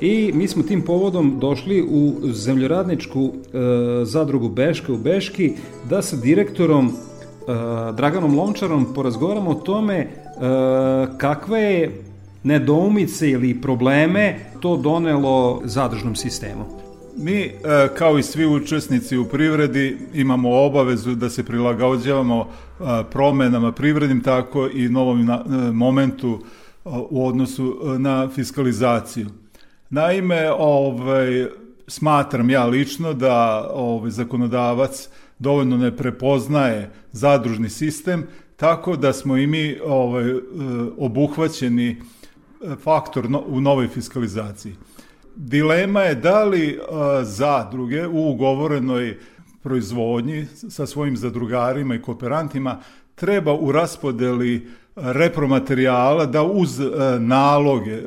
I 0.00 0.32
mi 0.34 0.48
smo 0.48 0.62
tim 0.62 0.82
povodom 0.82 1.38
došli 1.40 1.82
u 1.82 2.14
zemljoradničku 2.24 3.32
e, 3.32 3.58
zadrugu 4.04 4.48
Beška 4.48 4.92
u 4.92 4.96
Beški 4.96 5.52
da 5.90 6.02
sa 6.02 6.16
direktorom 6.16 6.86
e, 6.86 6.92
Draganom 7.96 8.38
Lončarom 8.38 8.94
porazgovaramo 8.94 9.50
o 9.50 9.54
tome 9.54 10.08
kakve 11.18 11.60
je 11.60 12.02
nedoumice 12.42 13.30
ili 13.30 13.60
probleme 13.60 14.38
to 14.60 14.76
donelo 14.76 15.60
zadružnom 15.64 16.16
sistemu. 16.16 16.83
Mi, 17.16 17.40
e, 17.42 17.52
kao 17.98 18.18
i 18.18 18.22
svi 18.22 18.46
učesnici 18.46 19.16
u 19.16 19.24
privredi, 19.24 19.98
imamo 20.14 20.64
obavezu 20.64 21.14
da 21.14 21.30
se 21.30 21.44
prilagođavamo 21.44 22.48
e, 22.48 22.84
promenama 23.10 23.72
privrednim, 23.72 24.22
tako 24.22 24.68
i 24.72 24.88
novom 24.88 25.30
e, 25.30 25.38
momentu 25.72 26.38
u 26.84 27.26
odnosu 27.26 27.78
na 27.98 28.28
fiskalizaciju. 28.28 29.26
Naime, 29.90 30.50
ovaj, 30.58 31.46
smatram 31.86 32.50
ja 32.50 32.66
lično 32.66 33.12
da 33.12 33.68
ovaj, 33.74 34.10
zakonodavac 34.10 35.08
dovoljno 35.38 35.76
ne 35.76 35.96
prepoznaje 35.96 36.90
zadružni 37.12 37.70
sistem, 37.70 38.26
tako 38.56 38.96
da 38.96 39.12
smo 39.12 39.36
i 39.36 39.46
mi 39.46 39.78
ovaj, 39.84 40.34
obuhvaćeni 40.98 42.02
faktor 42.82 43.28
u 43.46 43.60
novoj 43.60 43.88
fiskalizaciji 43.88 44.74
dilema 45.36 46.00
je 46.00 46.14
da 46.14 46.44
li 46.44 46.78
zadruge 47.22 48.06
u 48.06 48.30
ugovorenoj 48.30 49.18
proizvodnji 49.62 50.46
sa 50.70 50.86
svojim 50.86 51.16
zadrugarima 51.16 51.94
i 51.94 52.02
kooperantima 52.02 52.80
treba 53.14 53.54
u 53.54 53.72
raspodeli 53.72 54.68
repromaterijala 54.96 56.26
da 56.26 56.42
uz 56.42 56.80
naloge 57.18 58.02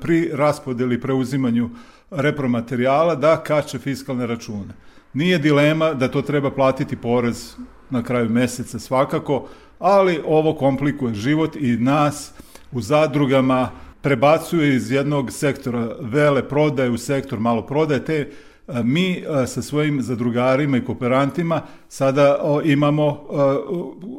pri 0.00 0.30
raspodeli 0.32 1.00
preuzimanju 1.00 1.70
repromaterijala 2.10 3.14
da 3.14 3.36
kače 3.36 3.78
fiskalne 3.78 4.26
račune. 4.26 4.74
Nije 5.12 5.38
dilema 5.38 5.94
da 5.94 6.08
to 6.08 6.22
treba 6.22 6.50
platiti 6.50 6.96
porez 6.96 7.56
na 7.90 8.02
kraju 8.02 8.30
meseca 8.30 8.78
svakako, 8.78 9.48
ali 9.78 10.20
ovo 10.26 10.54
komplikuje 10.54 11.14
život 11.14 11.56
i 11.56 11.76
nas 11.76 12.32
u 12.72 12.80
zadrugama 12.80 13.70
prebacuje 14.04 14.76
iz 14.76 14.90
jednog 14.90 15.32
sektora 15.32 15.96
vele 16.00 16.48
prodaje 16.48 16.90
u 16.90 16.98
sektor 16.98 17.40
malo 17.40 17.62
prodaje, 17.66 18.04
te 18.04 18.28
e, 18.68 18.82
mi 18.82 19.12
e, 19.12 19.46
sa 19.46 19.62
svojim 19.62 20.02
zadrugarima 20.02 20.76
i 20.76 20.84
kooperantima 20.84 21.62
sada 21.88 22.38
imamo 22.64 23.08
e, 23.08 23.34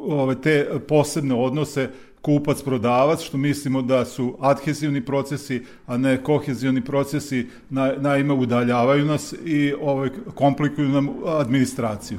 ove 0.08 0.34
te 0.40 0.66
posebne 0.88 1.34
odnose 1.34 1.90
kupac-prodavac, 2.22 3.22
što 3.22 3.38
mislimo 3.38 3.82
da 3.82 4.04
su 4.04 4.36
adhezivni 4.40 5.04
procesi, 5.04 5.62
a 5.86 5.96
ne 5.96 6.22
kohezivni 6.22 6.84
procesi, 6.84 7.46
na, 7.70 7.92
naime 7.98 8.34
udaljavaju 8.34 9.04
nas 9.04 9.34
i 9.44 9.72
ovaj, 9.80 10.10
komplikuju 10.34 10.88
nam 10.88 11.08
administraciju. 11.26 12.18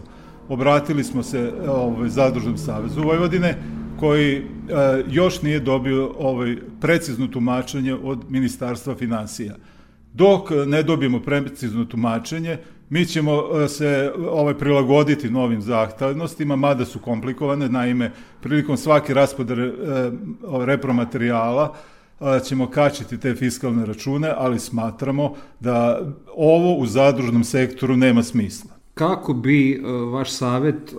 Obratili 0.49 1.03
smo 1.03 1.23
se 1.23 1.51
ovaj, 1.67 2.09
Zadružnom 2.09 2.57
savezu 2.57 3.01
Vojvodine, 3.01 3.57
koji 3.99 4.37
e, 4.37 4.43
još 5.09 5.41
nije 5.41 5.59
dobio 5.59 6.11
ovaj 6.19 6.57
precizno 6.81 7.27
tumačenje 7.27 7.95
od 8.03 8.25
Ministarstva 8.29 8.95
financija. 8.95 9.55
Dok 10.13 10.49
ne 10.65 10.83
dobijemo 10.83 11.19
precizno 11.19 11.85
tumačenje, 11.85 12.57
mi 12.89 13.05
ćemo 13.05 13.43
e, 13.63 13.67
se 13.67 14.13
ovaj 14.29 14.57
prilagoditi 14.57 15.29
novim 15.29 15.61
zahtevnostima, 15.61 16.55
mada 16.55 16.85
su 16.85 16.99
komplikovane, 16.99 17.69
naime, 17.69 18.11
prilikom 18.41 18.77
svake 18.77 19.13
raspodare 19.13 19.63
e, 19.63 19.71
repromaterijala 20.65 21.75
ćemo 22.43 22.69
kačiti 22.69 23.19
te 23.19 23.35
fiskalne 23.35 23.85
račune, 23.85 24.33
ali 24.37 24.59
smatramo 24.59 25.33
da 25.59 26.01
ovo 26.35 26.75
u 26.75 26.85
zadružnom 26.85 27.43
sektoru 27.43 27.97
nema 27.97 28.23
smisla. 28.23 28.76
Kako 28.97 29.33
bi 29.33 29.83
vaš 30.11 30.31
savet 30.31 30.95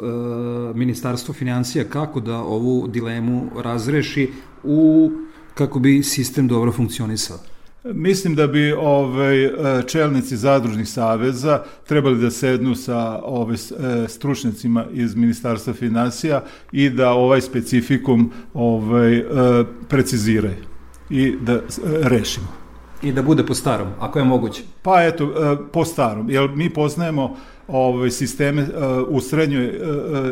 Ministarstvo 0.75 1.35
financija 1.35 1.85
kako 1.85 2.21
da 2.21 2.37
ovu 2.37 2.89
dilemu 2.89 3.51
razreši 3.63 4.31
u 4.65 5.11
kako 5.55 5.79
bi 5.79 6.03
sistem 6.03 6.49
dobro 6.49 6.73
funkcionisao? 6.73 7.37
Mislim 7.85 8.35
da 8.35 8.47
bi 8.47 8.73
ovaj 8.73 9.51
čelnici 9.87 10.37
zadružnih 10.37 10.89
saveza 10.89 11.63
trebali 11.87 12.19
da 12.19 12.31
sednu 12.31 12.75
sa 12.75 13.21
ovaj 13.25 13.57
stručnjacima 14.09 14.85
iz 14.93 15.17
Ministarstva 15.17 15.73
financija 15.73 16.45
i 16.73 16.91
da 16.91 17.11
ovaj 17.11 17.41
specifikum 17.41 18.31
ovaj 18.55 19.25
preciziraju 19.89 20.65
i 21.11 21.37
da 21.41 21.61
rešimo. 22.03 22.47
I 23.03 23.13
da 23.13 23.23
bude 23.23 23.47
po 23.47 23.55
starom, 23.55 23.89
ako 23.99 24.19
je 24.19 24.25
moguće. 24.25 24.63
Pa 24.83 25.05
eto, 25.05 25.33
po 25.73 25.85
starom, 25.85 26.31
jer 26.31 26.51
mi 26.51 26.71
poznajemo 26.71 27.37
ovaj 27.69 28.11
sisteme 28.11 28.67
u 29.09 29.21
srednjoj 29.21 29.81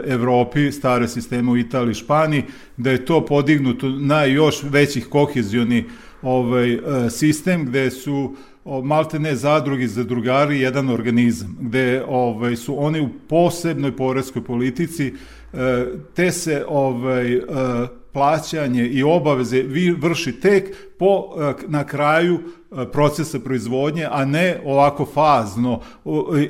Evropi, 0.07 0.73
stare 0.73 1.09
sisteme 1.09 1.51
u 1.53 1.57
Italiji, 1.57 1.95
Španiji, 1.95 2.43
da 2.77 2.91
je 2.91 3.05
to 3.05 3.27
podignuto 3.27 3.89
na 3.89 4.25
još 4.25 4.63
većih 4.63 5.07
kohezioni 5.07 5.85
ovaj 6.23 6.79
sistem 7.11 7.67
gde 7.67 7.91
su 7.91 8.35
malte 8.83 9.19
ne 9.19 9.37
zadrugi 9.37 9.89
za 9.89 10.05
drugari 10.05 10.61
jedan 10.61 10.91
organizam 10.91 11.57
gde 11.61 12.05
ovaj 12.09 12.57
su 12.57 12.85
oni 12.85 13.01
u 13.01 13.09
posebnoj 13.29 13.97
poreskoj 13.97 14.45
politici 14.45 15.15
te 16.15 16.33
se 16.33 16.65
ovaj 16.69 17.41
plaćanje 18.17 18.87
i 18.87 19.03
obaveze 19.03 19.63
vi 19.63 19.91
vrši 19.91 20.33
tek 20.41 20.77
po 20.99 21.25
na 21.69 21.85
kraju 21.85 22.39
procesa 22.93 23.39
proizvodnje, 23.39 24.09
a 24.11 24.25
ne 24.25 24.61
ovako 24.65 25.07
fazno 25.15 25.81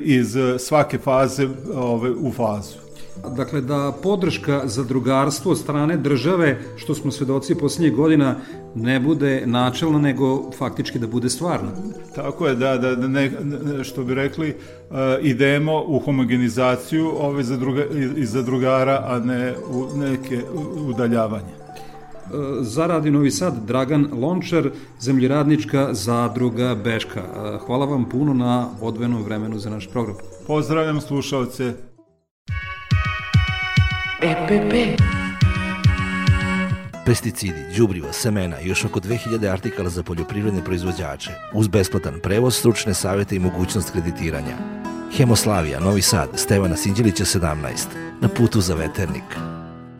iz 0.01 0.35
svake 0.59 0.97
faze 0.97 1.47
ovaj, 1.75 2.11
u 2.11 2.31
fazu. 2.31 2.87
Dakle, 3.35 3.61
da 3.61 3.93
podrška 4.03 4.61
za 4.65 4.83
drugarstvo 4.83 5.51
od 5.51 5.59
strane 5.59 5.97
države, 5.97 6.59
što 6.75 6.95
smo 6.95 7.11
svedoci 7.11 7.55
posljednjih 7.55 7.95
godina, 7.95 8.35
ne 8.75 8.99
bude 8.99 9.43
načelna, 9.45 9.99
nego 9.99 10.51
faktički 10.51 10.99
da 10.99 11.07
bude 11.07 11.29
stvarna. 11.29 11.71
Tako 12.15 12.47
je, 12.47 12.55
da, 12.55 12.77
da, 12.77 12.95
da 12.95 13.07
ne, 13.07 13.31
što 13.83 14.03
bi 14.03 14.13
rekli, 14.13 14.49
uh, 14.49 14.97
idemo 15.21 15.83
u 15.87 15.99
homogenizaciju 15.99 17.11
ove 17.19 17.43
za 17.43 17.57
druga, 17.57 17.85
iz 18.15 18.31
zadrugara, 18.31 19.03
a 19.05 19.19
ne 19.19 19.53
u 19.69 19.97
neke 19.97 20.41
udaljavanje 20.87 21.56
za 22.61 22.87
Radio 22.87 23.11
Novi 23.11 23.31
Sad 23.31 23.65
Dragan 23.65 24.07
Lončar, 24.13 24.69
zemljiradnička 24.99 25.93
zadruga 25.93 26.75
Beška. 26.75 27.23
Hvala 27.65 27.85
vam 27.85 28.09
puno 28.09 28.33
na 28.33 28.69
odvenom 28.81 29.23
vremenu 29.23 29.59
za 29.59 29.69
naš 29.69 29.87
program. 29.87 30.15
Pozdravljam 30.47 31.01
slušalce. 31.01 31.73
EPP 34.21 35.01
Pesticidi, 37.05 37.65
đubriva, 37.77 38.13
semena 38.13 38.59
i 38.61 38.67
još 38.67 38.85
oko 38.85 38.99
2000 38.99 39.51
artikala 39.51 39.89
za 39.89 40.03
poljoprivredne 40.03 40.63
proizvođače, 40.63 41.31
uz 41.53 41.67
besplatan 41.67 42.13
prevoz, 42.23 42.55
stručne 42.55 42.93
savete 42.93 43.35
i 43.35 43.39
mogućnost 43.39 43.91
kreditiranja. 43.91 44.57
Hemoslavija, 45.17 45.79
Novi 45.79 46.01
Sad, 46.01 46.29
Stevana 46.35 46.75
Sinđelića 46.75 47.25
17, 47.25 47.85
na 48.21 48.27
putu 48.27 48.61
za 48.61 48.75
veternik. 48.75 49.23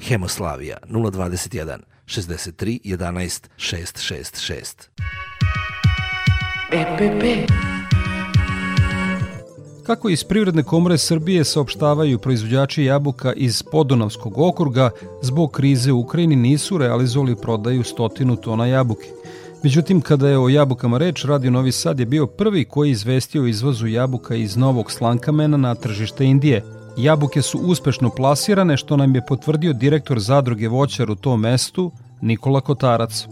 Hemoslavija 0.01 0.77
021 0.89 1.77
63 2.07 2.79
11 2.83 3.47
666. 3.57 4.87
EPP 6.71 7.51
Kako 9.85 10.09
iz 10.09 10.23
Privredne 10.23 10.63
komore 10.63 10.97
Srbije 10.97 11.43
saopštavaju 11.43 12.19
proizvođači 12.19 12.83
jabuka 12.83 13.33
iz 13.33 13.63
Podonavskog 13.63 14.37
okruga, 14.37 14.89
zbog 15.21 15.51
krize 15.51 15.91
u 15.91 15.99
Ukrajini 15.99 16.35
nisu 16.35 16.77
realizovali 16.77 17.35
prodaju 17.35 17.83
stotinu 17.83 18.35
tona 18.35 18.65
jabuke. 18.65 19.07
Međutim, 19.63 20.01
kada 20.01 20.29
je 20.29 20.39
o 20.39 20.49
jabukama 20.49 20.97
reč, 20.97 21.25
Radio 21.25 21.51
Novi 21.51 21.71
Sad 21.71 21.99
je 21.99 22.05
bio 22.05 22.27
prvi 22.27 22.65
koji 22.65 22.91
izvestio 22.91 23.45
izvozu 23.45 23.87
jabuka 23.87 24.35
iz 24.35 24.57
Novog 24.57 24.91
Slankamena 24.91 25.57
na 25.57 25.75
tržište 25.75 26.25
Indije. 26.25 26.76
Jabuke 26.97 27.41
su 27.41 27.59
uspešno 27.59 28.09
plasirane, 28.09 28.77
što 28.77 28.97
nam 28.97 29.15
je 29.15 29.25
potvrdio 29.25 29.73
direktor 29.73 30.19
zadruge 30.19 30.67
voćar 30.67 31.11
u 31.11 31.15
tom 31.15 31.39
mestu, 31.39 31.91
Nikola 32.21 32.61
Kotarac. 32.61 33.27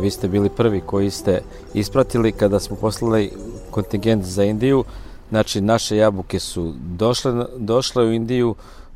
Vi 0.00 0.10
ste 0.10 0.28
bili 0.28 0.48
prvi 0.48 0.80
koji 0.80 1.10
ste 1.10 1.42
ispratili 1.74 2.32
kada 2.32 2.60
smo 2.60 2.76
poslali 2.76 3.32
kontingent 3.70 4.24
za 4.24 4.44
Indiju, 4.44 4.84
Znači, 5.30 5.60
naše 5.60 5.96
jabuke 5.96 6.38
su 6.40 6.72
došle, 6.96 7.46
došle 7.56 8.04
u 8.04 8.12
Indiju, 8.12 8.54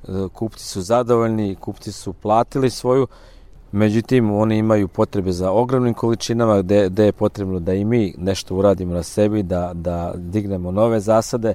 e, 0.09 0.29
kupci 0.33 0.65
su 0.65 0.81
zadovoljni, 0.81 1.55
kupci 1.55 1.93
su 1.93 2.13
platili 2.13 2.71
svoju, 2.71 3.07
međutim, 3.73 4.31
oni 4.31 4.59
imaju 4.59 4.89
potrebe 4.89 5.33
za 5.33 5.51
ogromnim 5.51 5.95
količinama, 5.95 6.63
gde, 6.63 6.89
gde 6.89 7.05
je 7.05 7.13
potrebno 7.13 7.61
da 7.61 7.75
i 7.75 7.85
mi 7.85 8.15
nešto 8.19 8.57
uradimo 8.57 8.95
na 8.95 9.03
sebi, 9.03 9.43
da, 9.43 9.71
da 9.75 10.13
dignemo 10.17 10.71
nove 10.71 11.01
zasade, 11.01 11.55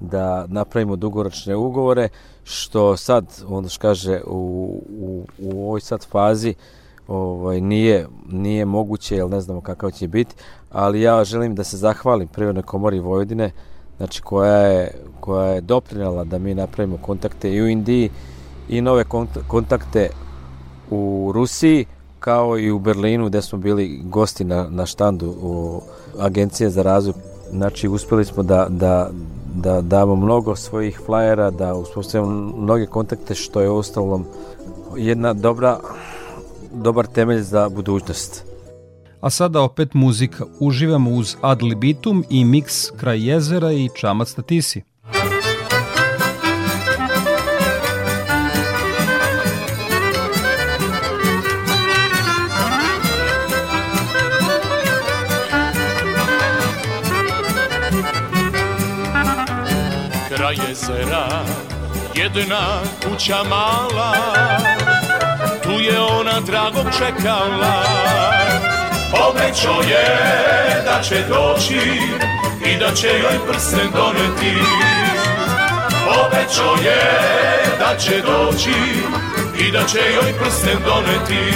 da 0.00 0.46
napravimo 0.48 0.96
dugoročne 0.96 1.56
ugovore, 1.56 2.08
što 2.44 2.96
sad, 2.96 3.42
ono 3.48 3.68
što 3.68 3.80
kaže, 3.80 4.20
u, 4.26 4.82
u, 5.00 5.24
u 5.38 5.66
ovoj 5.66 5.80
sad 5.80 6.06
fazi 6.06 6.54
ovaj, 7.08 7.60
nije, 7.60 8.06
nije 8.28 8.64
moguće, 8.64 9.16
jer 9.16 9.30
ne 9.30 9.40
znamo 9.40 9.60
kakav 9.60 9.90
će 9.90 10.08
biti, 10.08 10.34
ali 10.70 11.00
ja 11.00 11.24
želim 11.24 11.54
da 11.54 11.64
se 11.64 11.76
zahvalim 11.76 12.28
Prirodnoj 12.28 12.62
komori 12.62 12.98
Vojvodine, 12.98 13.50
znači 13.96 14.22
koja 14.22 14.56
je, 14.56 14.90
koja 15.20 15.46
je 15.46 15.60
doprinala 15.60 16.24
da 16.24 16.38
mi 16.38 16.54
napravimo 16.54 16.98
kontakte 17.02 17.52
i 17.52 17.62
u 17.62 17.68
Indiji 17.68 18.10
i 18.68 18.80
nove 18.80 19.04
kontakte 19.48 20.10
u 20.90 21.30
Rusiji 21.34 21.86
kao 22.20 22.58
i 22.58 22.70
u 22.70 22.78
Berlinu 22.78 23.26
gde 23.26 23.42
smo 23.42 23.58
bili 23.58 24.00
gosti 24.04 24.44
na, 24.44 24.66
na 24.70 24.86
štandu 24.86 25.34
u 25.42 25.80
Agencije 26.18 26.70
za 26.70 26.82
razvoj. 26.82 27.14
Znači 27.50 27.88
uspeli 27.88 28.24
smo 28.24 28.42
da, 28.42 28.66
da, 28.70 29.10
da 29.56 29.80
damo 29.80 30.16
mnogo 30.16 30.56
svojih 30.56 31.00
flajera, 31.06 31.50
da 31.50 31.74
uspostavimo 31.74 32.30
mnoge 32.56 32.86
kontakte 32.86 33.34
što 33.34 33.60
je 33.60 33.70
ostalom 33.70 34.24
jedna 34.96 35.32
dobra 35.32 35.80
dobar 36.72 37.06
temelj 37.06 37.40
za 37.40 37.68
budućnost. 37.68 38.44
A 39.20 39.30
sada 39.30 39.62
opet 39.62 39.94
muzika. 39.94 40.44
Uživamo 40.60 41.10
uz 41.10 41.36
Ad 41.40 41.62
libitum 41.62 42.24
i 42.30 42.44
miks 42.44 42.90
Kraj 42.90 43.28
jezera 43.28 43.72
i 43.72 43.88
Čamac 43.94 44.36
na 44.36 44.42
tisi. 44.42 44.82
Jezera, 60.88 61.44
jedna 62.14 62.80
kuća 63.04 63.42
mala, 63.48 64.14
tu 65.62 65.70
je 65.70 66.00
ona 66.00 66.40
dragog 66.40 66.86
čekala. 66.98 67.82
Obećao 69.28 69.82
je 69.82 70.06
da 70.84 71.02
će 71.02 71.24
doći 71.28 71.80
i 72.66 72.78
da 72.78 72.94
će 72.94 73.06
joj 73.06 73.46
prsten 73.48 73.90
doneti. 73.94 74.58
Obećao 76.08 76.74
je 76.84 77.00
da 77.78 77.96
će 77.98 78.22
doći 78.22 78.74
i 79.58 79.72
da 79.72 79.84
će 79.86 79.98
joj 79.98 80.38
prsten 80.40 80.78
doneti. 80.84 81.52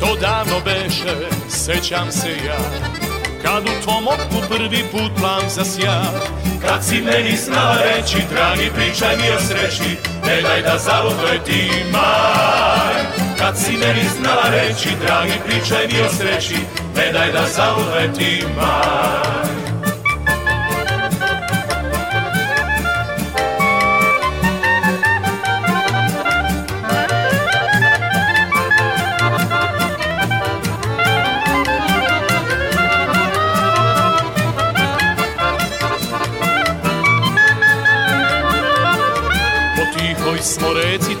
To 0.00 0.16
davno 0.20 0.60
beše, 0.64 1.28
sećam 1.48 2.12
se 2.12 2.30
ja 2.46 2.58
Kad 3.44 3.64
u 3.64 3.82
tvom 3.82 4.08
oku 4.08 4.48
prvi 4.48 4.84
put 4.92 5.12
plan 5.18 5.48
zasja 5.48 6.02
Kad 6.66 6.84
si 6.84 7.00
meni 7.00 7.36
znala 7.36 7.76
reći 7.84 8.16
Dragi 8.32 8.70
pričaj 8.74 9.16
mi 9.16 9.30
o 9.36 9.40
sreći 9.40 9.96
Ne 10.26 10.42
daj 10.42 10.62
da 10.62 10.78
zalutuje 10.78 11.44
ti 11.44 11.70
maj 11.92 12.94
Kad 13.38 13.58
si 13.58 13.72
meni 13.72 14.08
znala 14.18 14.44
reći, 14.50 14.88
dragi 15.06 15.32
pričaj 15.46 15.86
mi 15.86 16.00
o 16.00 16.08
sreći 16.08 16.56
Ne 16.96 17.12
daj 17.12 17.32
da 17.32 17.46
zauletim 17.46 18.48
maj 18.56 19.63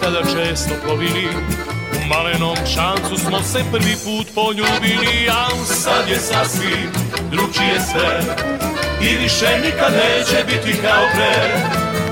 reci 0.04 0.34
tada 0.34 0.44
često 0.44 0.74
plovili. 0.84 1.28
U 1.96 2.08
malenom 2.08 2.56
šancu 2.74 3.16
smo 3.16 3.42
se 3.42 3.58
prvi 3.72 3.96
put 4.04 4.34
poljubili 4.34 5.28
A 5.30 5.64
sad 5.64 6.08
je 6.08 6.18
sasvim 6.18 6.90
drugčije 7.30 7.80
sve. 7.92 8.20
I 9.02 9.16
više 9.16 9.60
nikad 9.64 9.92
neće 9.92 10.44
biti 10.44 10.82
kao 10.82 11.04
pre. 11.14 11.60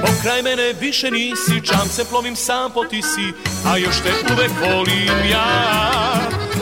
Pokraj 0.01 0.43
mene 0.43 0.73
više 0.81 1.11
nisi, 1.11 1.67
čam 1.67 1.89
se 1.89 2.05
plovim 2.05 2.37
sam 2.37 2.73
po 2.73 2.85
tisi 2.85 3.33
A 3.67 3.77
još 3.77 3.97
te 3.97 4.33
uvek 4.33 4.51
volim 4.61 5.31
ja. 5.31 5.63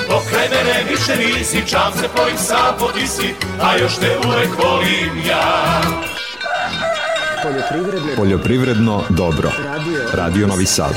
Pokraj 0.09 0.49
mene 0.49 0.85
više 0.91 1.17
nisi, 1.17 1.69
čam 1.71 1.93
se 2.01 2.09
plovim 2.15 2.39
sam 2.39 2.75
po 2.79 2.87
tisi 2.87 3.35
A 3.63 3.77
još 3.77 3.97
te 3.97 4.19
uvek 4.27 4.51
volim 4.65 5.23
ja 5.29 5.81
Poljoprivredno, 7.43 8.13
Poljoprivredno 8.17 9.03
dobro. 9.09 9.51
Radio, 9.65 9.99
Radio 10.15 10.47
Novi 10.47 10.67
Sad. 10.67 10.95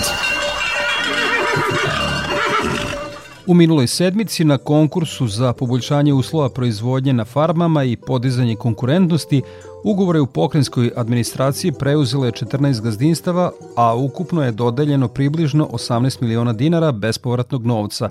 U 3.47 3.53
minuloj 3.53 3.87
sedmici 3.87 4.43
na 4.43 4.57
konkursu 4.57 5.27
za 5.27 5.53
poboljšanje 5.53 6.13
uslova 6.13 6.49
proizvodnje 6.49 7.13
na 7.13 7.25
farmama 7.25 7.83
i 7.83 7.95
podizanje 7.95 8.55
konkurentnosti 8.55 9.41
ugovore 9.83 10.19
u 10.19 10.27
pokrenjskoj 10.27 10.91
administraciji 10.95 11.71
preuzele 11.71 12.31
14 12.31 12.81
gazdinstava, 12.81 13.51
a 13.75 13.95
ukupno 13.95 14.43
je 14.43 14.51
dodeljeno 14.51 15.07
približno 15.07 15.69
18 15.71 16.21
miliona 16.21 16.53
dinara 16.53 16.91
bespovratnog 16.91 17.65
novca. 17.65 18.09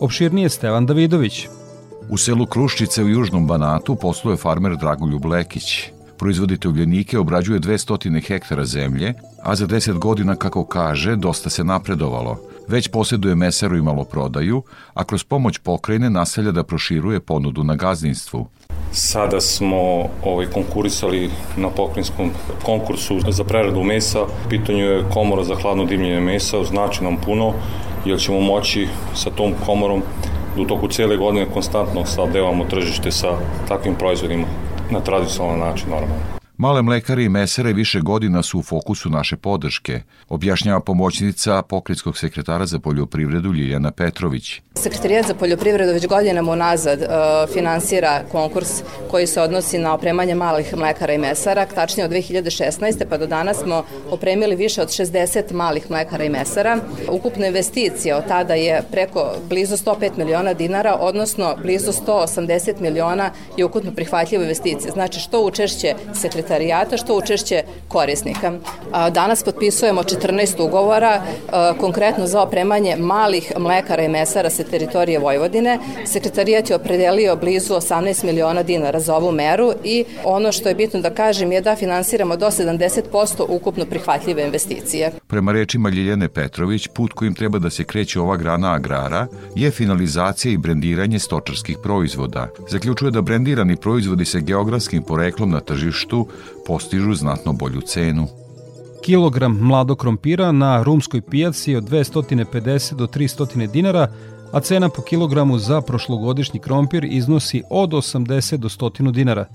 Opširnije 0.00 0.48
Stevan 0.48 0.86
Davidović. 0.86 1.48
U 2.10 2.16
selu 2.18 2.46
Kruščice 2.46 3.04
u 3.04 3.08
Južnom 3.08 3.46
Banatu 3.46 3.94
posluje 3.94 4.36
farmer 4.36 4.76
Dragoljub 4.76 5.24
Lekić 5.24 5.93
proizvodite 6.24 6.68
ugljenike, 6.68 7.18
obrađuje 7.18 7.60
200 7.60 8.26
hektara 8.26 8.64
zemlje, 8.64 9.14
a 9.42 9.54
za 9.54 9.66
10 9.66 9.98
godina, 9.98 10.36
kako 10.36 10.64
kaže, 10.64 11.16
dosta 11.16 11.50
se 11.50 11.64
napredovalo. 11.64 12.40
Već 12.68 12.88
posjeduje 12.88 13.34
mesaru 13.34 13.76
i 13.76 13.82
maloprodaju, 13.82 14.62
a 14.94 15.04
kroz 15.04 15.24
pomoć 15.24 15.58
pokrajine 15.58 16.10
naselja 16.10 16.52
da 16.52 16.64
proširuje 16.64 17.20
ponudu 17.20 17.64
na 17.64 17.76
gazdinstvu. 17.76 18.46
Sada 18.92 19.40
smo 19.40 20.08
ovaj, 20.24 20.46
konkurisali 20.46 21.30
na 21.56 21.68
pokrinjskom 21.68 22.30
konkursu 22.62 23.20
za 23.28 23.44
preradu 23.44 23.82
mesa. 23.82 24.24
Pitanju 24.48 24.84
je 24.84 25.04
komora 25.12 25.44
za 25.44 25.54
hladno 25.54 25.84
dimljenje 25.84 26.20
mesa, 26.20 26.64
znači 26.64 27.04
nam 27.04 27.16
puno, 27.16 27.52
jer 28.04 28.18
ćemo 28.18 28.40
moći 28.40 28.88
sa 29.14 29.30
tom 29.30 29.52
komorom 29.66 30.02
da 30.56 30.62
u 30.62 30.64
toku 30.64 30.88
cele 30.88 31.16
godine 31.16 31.46
konstantno 31.52 32.06
sadevamo 32.06 32.64
tržište 32.64 33.10
sa 33.10 33.28
takvim 33.68 33.94
proizvodima 33.94 34.46
na 34.94 35.00
tradicionalan 35.00 35.58
način 35.58 35.90
normalno. 35.90 36.14
Male 36.56 36.82
mlekare 36.82 37.24
i 37.24 37.28
mesere 37.28 37.72
više 37.72 38.00
godina 38.00 38.42
su 38.42 38.58
u 38.58 38.62
fokusu 38.62 39.10
naše 39.10 39.36
podrške, 39.36 40.00
objašnjava 40.28 40.80
pomoćnica 40.80 41.62
pokretskog 41.62 42.18
sekretara 42.18 42.66
za 42.66 42.78
poljoprivredu 42.78 43.52
Ljiljana 43.52 43.90
Petrović. 43.90 44.60
Sekretarijat 44.78 45.26
za 45.26 45.34
poljoprivredu 45.34 45.92
već 45.92 46.06
godinama 46.06 46.52
unazad 46.52 47.00
uh, 47.00 47.06
finansira 47.52 48.20
konkurs 48.32 48.82
koji 49.10 49.26
se 49.26 49.40
odnosi 49.40 49.78
na 49.78 49.94
opremanje 49.94 50.34
malih 50.34 50.76
mlekara 50.76 51.12
i 51.12 51.18
mesara. 51.18 51.66
Tačnije 51.66 52.04
od 52.04 52.10
2016. 52.10 53.04
pa 53.10 53.18
do 53.18 53.26
danas 53.26 53.56
smo 53.56 53.84
opremili 54.10 54.56
više 54.56 54.82
od 54.82 54.88
60 54.88 55.52
malih 55.52 55.90
mlekara 55.90 56.24
i 56.24 56.28
mesara. 56.28 56.78
Ukupna 57.10 57.46
investicija 57.46 58.16
od 58.16 58.28
tada 58.28 58.54
je 58.54 58.82
preko 58.90 59.32
blizu 59.48 59.76
105 59.76 60.10
miliona 60.16 60.54
dinara, 60.54 60.96
odnosno 61.00 61.56
blizu 61.62 61.92
180 61.92 62.80
miliona 62.80 63.30
je 63.56 63.64
ukupno 63.64 63.92
prihvatljivo 63.92 64.42
investicije. 64.42 64.90
Znači 64.90 65.20
što 65.20 65.40
učešće 65.40 65.94
sekretarijata, 66.14 66.96
što 66.96 67.16
učešće 67.16 67.62
korisnika. 67.88 68.52
Danas 69.10 69.42
potpisujemo 69.42 70.02
14 70.02 70.62
ugovora, 70.62 71.22
konkretno 71.80 72.26
za 72.26 72.42
opremanje 72.42 72.96
malih 72.96 73.52
mlekara 73.58 74.02
i 74.02 74.08
mesara 74.08 74.50
sa 74.64 74.70
teritorije 74.70 75.18
Vojvodine. 75.18 75.78
Sekretarijat 76.06 76.70
je 76.70 76.76
opredelio 76.76 77.36
blizu 77.36 77.74
18 77.74 78.24
miliona 78.24 78.62
dinara 78.62 79.00
za 79.00 79.16
ovu 79.16 79.32
meru 79.32 79.72
i 79.84 80.04
ono 80.24 80.52
što 80.52 80.68
je 80.68 80.74
bitno 80.74 81.00
da 81.00 81.10
kažem 81.10 81.52
je 81.52 81.60
da 81.60 81.76
finansiramo 81.76 82.36
do 82.36 82.46
70% 82.46 83.44
ukupno 83.48 83.84
prihvatljive 83.86 84.44
investicije. 84.44 85.12
Prema 85.26 85.52
rečima 85.52 85.88
Ljiljane 85.88 86.28
Petrović, 86.28 86.88
put 86.88 87.12
kojim 87.12 87.34
treba 87.34 87.58
da 87.58 87.70
se 87.70 87.84
kreće 87.84 88.20
ova 88.20 88.36
grana 88.36 88.72
agrara 88.72 89.26
je 89.54 89.70
finalizacija 89.70 90.52
i 90.52 90.58
brendiranje 90.58 91.18
stočarskih 91.18 91.78
proizvoda. 91.82 92.48
Zaključuje 92.70 93.10
da 93.10 93.22
brendirani 93.22 93.76
proizvodi 93.76 94.24
sa 94.24 94.38
geografskim 94.38 95.02
poreklom 95.02 95.50
na 95.50 95.60
tržištu 95.60 96.28
postižu 96.66 97.14
znatno 97.14 97.52
bolju 97.52 97.80
cenu. 97.80 98.44
Kilogram 99.04 99.58
mladog 99.60 99.98
krompira 99.98 100.52
na 100.52 100.82
rumskoj 100.82 101.20
pijaci 101.20 101.70
je 101.70 101.78
od 101.78 101.84
250 101.84 102.94
do 102.94 103.06
300 103.06 103.66
dinara, 103.66 104.08
a 104.54 104.60
cena 104.60 104.88
po 104.88 105.02
kilogramu 105.02 105.58
za 105.58 105.80
prošlogodišnji 105.80 106.60
krompir 106.60 107.04
iznosi 107.04 107.62
od 107.70 107.90
80 107.90 108.56
do 108.56 108.68
100 108.68 109.10
dinara. 109.10 109.46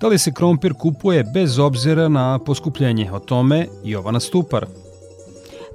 Da 0.00 0.08
li 0.08 0.18
se 0.18 0.32
krompir 0.32 0.74
kupuje 0.74 1.24
bez 1.24 1.58
obzira 1.58 2.08
na 2.08 2.38
poskupljenje? 2.38 3.12
O 3.12 3.18
tome 3.18 3.66
Jovana 3.84 4.20
Stupar. 4.20 4.66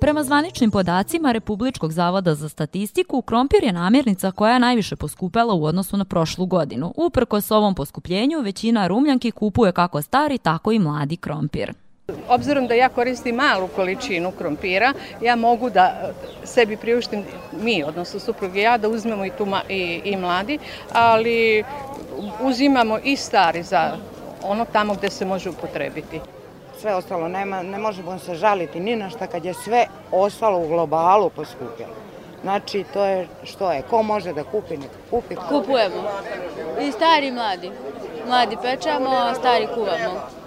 Prema 0.01 0.23
zvaničnim 0.23 0.71
podacima 0.71 1.31
Republičkog 1.31 1.91
zavoda 1.91 2.35
za 2.35 2.49
statistiku, 2.49 3.21
krompir 3.21 3.63
je 3.63 3.73
namirnica 3.73 4.31
koja 4.31 4.53
je 4.53 4.59
najviše 4.59 4.95
poskupela 4.95 5.53
u 5.53 5.63
odnosu 5.63 5.97
na 5.97 6.05
prošlu 6.05 6.45
godinu. 6.45 6.93
Uprkos 6.97 7.51
ovom 7.51 7.75
poskupljenju, 7.75 8.41
većina 8.41 8.87
rumljanki 8.87 9.31
kupuje 9.31 9.71
kako 9.71 10.01
stari, 10.01 10.37
tako 10.37 10.71
i 10.71 10.79
mladi 10.79 11.17
krompir. 11.17 11.73
Obzirom 12.27 12.67
da 12.67 12.73
ja 12.73 12.89
koristim 12.89 13.35
malu 13.35 13.67
količinu 13.67 14.31
krompira, 14.31 14.93
ja 15.21 15.35
mogu 15.35 15.69
da 15.69 15.85
e, 15.85 16.11
sebi 16.43 16.77
priuštim, 16.77 17.23
mi, 17.61 17.83
odnosno 17.83 18.19
suprug 18.19 18.55
i 18.55 18.61
ja, 18.61 18.77
da 18.77 18.89
uzmemo 18.89 19.25
i, 19.25 19.31
tu 19.37 19.47
i, 19.69 20.01
i 20.03 20.17
mladi, 20.17 20.59
ali 20.93 21.63
uzimamo 22.41 22.99
i 23.03 23.15
stari 23.15 23.63
za 23.63 23.97
ono 24.43 24.65
tamo 24.65 24.93
gde 24.93 25.09
se 25.09 25.25
može 25.25 25.49
upotrebiti. 25.49 26.19
Sve 26.81 26.95
ostalo, 26.95 27.27
nema, 27.27 27.63
ne 27.63 27.77
možemo 27.77 28.19
se 28.19 28.35
žaliti 28.35 28.79
ni 28.79 28.95
na 28.95 29.09
šta 29.09 29.27
kad 29.27 29.45
je 29.45 29.53
sve 29.53 29.85
ostalo 30.11 30.59
u 30.59 30.67
globalu 30.67 31.29
poskupilo. 31.29 31.95
Znači, 32.41 32.83
to 32.93 33.05
je 33.05 33.27
što 33.43 33.71
je, 33.71 33.81
ko 33.89 34.03
može 34.03 34.33
da 34.33 34.43
kupi, 34.43 34.77
neka 34.77 34.93
kupi. 35.09 35.35
Kupujemo. 35.35 35.95
I 36.81 36.91
stari 36.91 37.27
i 37.27 37.31
mladi. 37.31 37.71
Mladi 38.27 38.57
pečamo, 38.61 39.09
a 39.09 39.35
stari 39.35 39.67
kuvamo. 39.73 40.38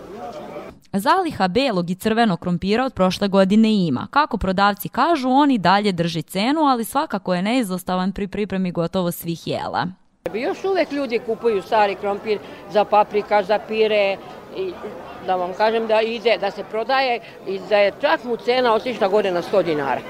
Zaliha 0.92 1.48
belog 1.48 1.90
i 1.90 1.94
crvenog 1.94 2.40
krompira 2.40 2.84
od 2.84 2.94
prošle 2.94 3.28
godine 3.28 3.86
ima. 3.86 4.06
Kako 4.10 4.36
prodavci 4.36 4.88
kažu, 4.88 5.28
oni 5.28 5.58
dalje 5.58 5.92
drži 5.92 6.22
cenu, 6.22 6.60
ali 6.60 6.84
svakako 6.84 7.34
je 7.34 7.42
neizostavan 7.42 8.12
pri 8.12 8.28
pripremi 8.28 8.72
gotovo 8.72 9.12
svih 9.12 9.46
jela. 9.46 9.86
Još 10.34 10.64
uvek 10.64 10.92
ljudi 10.92 11.20
kupuju 11.26 11.62
stari 11.62 11.94
krompir 11.94 12.38
za 12.70 12.84
paprika, 12.84 13.42
za 13.42 13.58
pire 13.68 14.16
i 14.56 14.72
da 15.26 15.36
vam 15.36 15.52
kažem 15.54 15.86
da 15.86 16.00
ide, 16.00 16.38
da 16.40 16.50
se 16.50 16.64
prodaje 16.70 17.20
i 17.46 17.60
da 17.68 17.76
je 17.76 17.92
čak 18.00 18.24
mu 18.24 18.36
cena 18.36 18.74
otišla 18.74 19.08
gore 19.08 19.30
na 19.30 19.42
100 19.42 19.62
dinara 19.62 20.00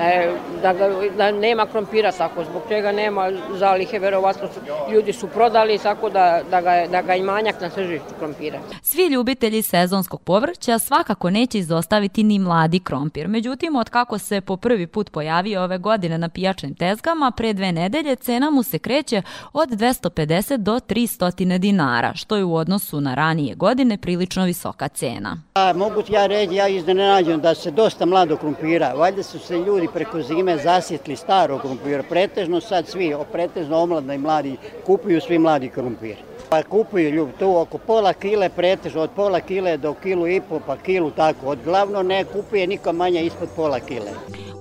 da, 0.00 0.06
je, 0.06 0.32
da, 0.62 0.72
ga, 0.72 0.88
da 1.16 1.30
nema 1.30 1.66
krompira 1.66 2.12
tako, 2.12 2.44
zbog 2.44 2.62
čega 2.68 2.92
nema 2.92 3.30
zalihe, 3.54 3.98
verovatno 3.98 4.48
su, 4.54 4.60
ljudi 4.92 5.12
su 5.12 5.28
prodali 5.28 5.78
tako 5.78 6.10
da, 6.10 6.40
da, 6.50 6.60
ga, 6.60 6.86
da 6.90 7.02
ga 7.02 7.14
i 7.14 7.22
manjak 7.22 7.60
na 7.60 7.68
tržištu 7.70 8.14
krompira. 8.18 8.58
Svi 8.82 9.06
ljubitelji 9.06 9.62
sezonskog 9.62 10.20
povrća 10.22 10.78
svakako 10.78 11.30
neće 11.30 11.58
izostaviti 11.58 12.22
ni 12.22 12.38
mladi 12.38 12.80
krompir. 12.80 13.28
Međutim, 13.28 13.76
od 13.76 13.90
kako 13.90 14.18
se 14.18 14.40
po 14.40 14.56
prvi 14.56 14.86
put 14.86 15.10
pojavio 15.10 15.62
ove 15.62 15.78
godine 15.78 16.18
na 16.18 16.28
pijačnim 16.28 16.74
tezgama, 16.74 17.30
pre 17.30 17.52
dve 17.52 17.72
nedelje 17.72 18.16
cena 18.16 18.50
mu 18.50 18.62
se 18.62 18.78
kreće 18.78 19.22
od 19.52 19.68
250 19.68 20.56
do 20.56 20.72
300 20.72 21.58
dinara, 21.58 22.14
što 22.14 22.36
je 22.36 22.44
u 22.44 22.54
odnosu 22.54 23.00
na 23.00 23.14
ranije 23.14 23.54
godine 23.54 23.98
prilično 23.98 24.44
visoka 24.44 24.88
cena. 24.88 25.42
A, 25.54 25.72
mogu 25.72 26.02
ja 26.08 26.26
reći, 26.26 26.54
ja 26.54 26.68
iznenađam 26.68 27.40
da 27.40 27.54
se 27.54 27.70
dosta 27.70 28.06
mlado 28.06 28.36
krompira, 28.36 28.92
valjda 28.96 29.22
su 29.22 29.38
se 29.38 29.58
ljudi 29.58 29.89
preko 29.92 30.22
zime 30.22 30.58
zasjetli 30.58 31.16
starog 31.16 31.60
krompira. 31.60 32.02
Pretežno 32.02 32.60
sad 32.60 32.88
svi, 32.88 33.14
pretežno 33.32 33.78
omladni 33.78 34.14
i 34.14 34.18
mladi, 34.18 34.56
kupuju 34.86 35.20
svi 35.20 35.38
mladi 35.38 35.68
krompir. 35.68 36.16
Pa 36.50 36.62
kupuju 36.62 37.10
ljudi 37.10 37.32
tu 37.38 37.56
oko 37.56 37.78
pola 37.78 38.12
kile 38.12 38.48
pretežno, 38.48 39.02
od 39.02 39.10
pola 39.16 39.40
kile 39.40 39.76
do 39.76 39.94
kilu 39.94 40.28
i 40.28 40.40
po, 40.48 40.60
pa 40.66 40.76
kilu 40.76 41.10
tako. 41.10 41.46
Od 41.46 41.58
glavno 41.64 42.02
ne 42.02 42.24
kupuje 42.24 42.66
niko 42.66 42.92
manje 42.92 43.22
ispod 43.22 43.48
pola 43.56 43.80
kile. 43.80 44.10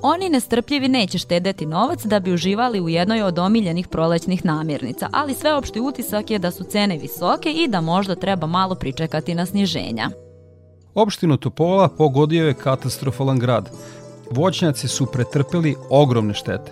Oni 0.01 0.29
nestrpljivi 0.29 0.87
neće 0.87 1.17
štedeti 1.17 1.65
novac 1.65 2.05
da 2.05 2.19
bi 2.19 2.33
uživali 2.33 2.81
u 2.81 2.89
jednoj 2.89 3.21
od 3.21 3.39
omiljenih 3.39 3.87
prolećnih 3.87 4.45
namirnica, 4.45 5.09
ali 5.11 5.33
sveopšti 5.33 5.79
utisak 5.79 6.31
je 6.31 6.39
da 6.39 6.51
su 6.51 6.63
cene 6.63 6.97
visoke 6.97 7.51
i 7.51 7.67
da 7.67 7.81
možda 7.81 8.15
treba 8.15 8.47
malo 8.47 8.75
pričekati 8.75 9.35
na 9.35 9.45
sniženja. 9.45 10.09
Opštinu 10.95 11.37
Topola 11.37 11.89
pogodio 11.97 12.47
je 12.47 12.53
katastrofalan 12.53 13.39
grad. 13.39 13.69
Voćnjaci 14.31 14.87
su 14.87 15.05
pretrpeli 15.05 15.75
ogromne 15.89 16.33
štete. 16.33 16.71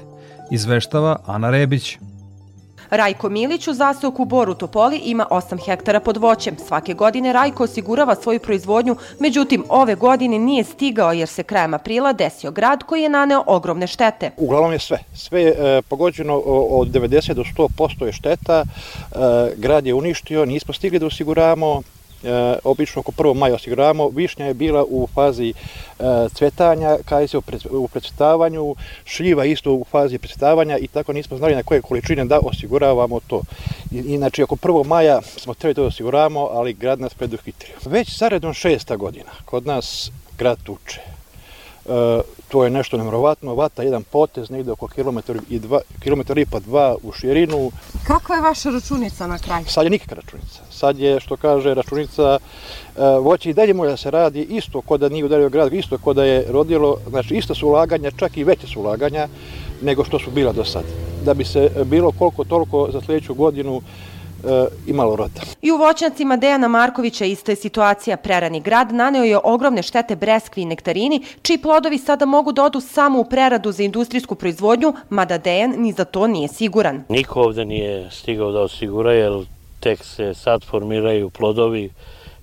Izveštava 0.52 1.18
Ana 1.26 1.50
Rebić. 1.50 1.98
Rajko 2.90 3.30
Milić 3.30 3.68
u 3.68 3.74
zaseoku 3.74 4.26
Boru 4.26 4.54
Topoli 4.54 4.98
ima 4.98 5.26
8 5.32 5.66
hektara 5.66 6.00
pod 6.00 6.18
voćem. 6.18 6.56
Svake 6.68 6.94
godine 6.94 7.34
Rajko 7.34 7.64
osigurava 7.64 8.16
svoju 8.16 8.40
proizvodnju, 8.40 8.96
međutim 9.20 9.64
ove 9.70 9.96
godine 9.96 10.40
nije 10.40 10.64
stigao 10.64 11.12
jer 11.12 11.28
se 11.28 11.44
krajem 11.44 11.74
aprila 11.74 12.14
desio 12.14 12.52
grad 12.52 12.84
koji 12.84 13.02
je 13.02 13.10
naneo 13.10 13.44
ogromne 13.48 13.88
štete. 13.88 14.32
Uglavnom 14.38 14.72
je 14.72 14.80
sve. 14.80 15.00
Sve 15.14 15.42
je 15.42 15.78
e, 15.78 15.82
pogođeno 15.82 16.38
od 16.70 16.88
90 16.88 17.34
do 17.34 17.44
100% 17.58 18.06
je 18.06 18.12
šteta. 18.12 18.64
E, 18.64 18.66
grad 19.58 19.86
je 19.86 19.94
uništio, 19.94 20.46
nismo 20.46 20.74
stigli 20.74 21.00
da 21.00 21.06
osiguravamo 21.06 21.82
e, 21.82 21.97
obično 22.64 23.00
oko 23.00 23.12
1. 23.12 23.34
maja 23.34 23.56
osiguravamo. 23.56 24.10
Višnja 24.10 24.46
je 24.46 24.54
bila 24.54 24.86
u 24.90 25.08
fazi 25.14 25.50
e, 25.50 26.04
cvetanja, 26.34 26.98
kajse 27.06 27.38
u, 27.38 27.42
pred, 27.42 27.62
u 27.72 27.88
predstavljanju, 27.88 28.76
šljiva 29.06 29.46
isto 29.46 29.74
u 29.74 29.86
fazi 29.92 30.18
predstavljanja 30.18 30.78
i 30.78 30.88
tako 30.88 31.14
nismo 31.14 31.38
znali 31.38 31.56
na 31.56 31.64
koje 31.64 31.82
količine 31.82 32.26
da 32.26 32.40
osiguravamo 32.44 33.20
to. 33.20 33.42
Inače, 33.92 34.44
oko 34.44 34.56
1. 34.56 34.86
maja 34.86 35.22
smo 35.22 35.54
trebali 35.54 35.76
to 35.76 35.82
da 35.82 35.88
osiguravamo, 35.88 36.50
ali 36.52 36.74
grad 36.74 37.02
nas 37.02 37.14
preduhitrio. 37.14 37.76
Već 37.86 38.18
zaredom 38.18 38.54
šesta 38.54 38.96
godina 38.96 39.32
kod 39.46 39.66
nas 39.66 40.12
grad 40.38 40.58
tuče. 40.64 41.17
E, 41.88 42.22
to 42.48 42.64
je 42.64 42.70
nešto 42.70 42.98
nevrovatno, 42.98 43.56
vata 43.56 43.84
jedan 43.84 44.04
potez 44.04 44.50
negde 44.50 44.72
oko 44.72 44.88
kilometar 44.88 45.38
i, 45.50 45.60
dva, 45.60 45.80
kilometar 46.00 46.38
i 46.38 46.46
pa 46.46 46.60
dva 46.60 46.96
u 47.04 47.12
širinu. 47.12 47.72
Kakva 48.08 48.36
je 48.36 48.42
vaša 48.42 48.70
računica 48.70 49.28
na 49.28 49.38
kraju? 49.40 49.66
Sad 49.68 49.84
je 49.84 49.90
nikakva 49.90 50.16
računica. 50.16 50.62
Sad 50.72 51.00
je, 51.00 51.20
što 51.20 51.38
kaže 51.38 51.74
računica, 51.74 52.38
e, 52.38 52.40
voće 53.20 53.50
i 53.50 53.54
dalje 53.54 53.74
može 53.74 53.92
da 53.92 53.98
se 53.98 54.12
radi 54.12 54.42
isto 54.42 54.82
kod 54.82 55.00
da 55.00 55.10
nije 55.10 55.26
udario 55.26 55.50
grad, 55.50 55.74
isto 55.74 55.98
kod 55.98 56.16
da 56.16 56.24
je 56.24 56.46
rodilo, 56.52 56.98
znači 57.10 57.36
isto 57.36 57.56
su 57.56 57.68
ulaganja, 57.68 58.12
čak 58.12 58.38
i 58.38 58.44
veće 58.44 58.68
su 58.68 58.80
ulaganja 58.80 59.28
nego 59.82 60.04
što 60.04 60.20
su 60.20 60.32
bila 60.32 60.54
do 60.54 60.66
sad. 60.66 60.84
Da 61.26 61.34
bi 61.34 61.46
se 61.46 61.72
bilo 61.86 62.12
koliko 62.12 62.44
toliko 62.44 62.90
za 62.92 63.02
sledeću 63.02 63.34
godinu 63.34 63.82
e, 64.44 64.68
imalo 64.88 65.16
rota. 65.16 65.42
I 65.62 65.72
u 65.72 65.78
voćnjacima 65.78 66.38
Dejana 66.38 66.68
Markovića 66.68 67.26
isto 67.26 67.52
je 67.52 67.56
situacija. 67.56 68.18
Prerani 68.18 68.60
grad 68.60 68.94
naneo 68.94 69.24
je 69.24 69.40
ogromne 69.44 69.84
štete 69.84 70.16
breskvi 70.16 70.62
i 70.62 70.66
nektarini, 70.66 71.24
čiji 71.42 71.58
plodovi 71.58 71.98
sada 71.98 72.26
mogu 72.26 72.52
da 72.52 72.64
odu 72.64 72.82
samo 72.82 73.20
u 73.20 73.24
preradu 73.24 73.72
za 73.72 73.84
industrijsku 73.84 74.36
proizvodnju, 74.36 74.94
mada 75.10 75.38
Dejan 75.38 75.74
ni 75.78 75.92
za 75.92 76.06
to 76.06 76.28
nije 76.28 76.48
siguran. 76.48 77.04
Niko 77.10 77.42
ovde 77.42 77.66
nije 77.66 78.12
stigao 78.12 78.52
da 78.52 78.62
osigura, 78.62 79.14
jer 79.14 79.46
tek 79.80 80.04
se 80.04 80.34
sad 80.34 80.64
formiraju 80.64 81.30
plodovi 81.30 81.90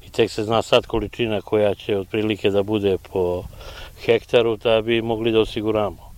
i 0.06 0.10
tek 0.10 0.30
se 0.30 0.44
zna 0.44 0.62
sad 0.62 0.86
količina 0.86 1.40
koja 1.40 1.74
će 1.74 1.98
otprilike 1.98 2.50
da 2.50 2.62
bude 2.62 2.96
po 3.12 3.42
hektaru 4.04 4.56
da 4.56 4.82
bi 4.82 5.02
mogli 5.02 5.32
da 5.32 5.40
osiguramo. 5.40 6.14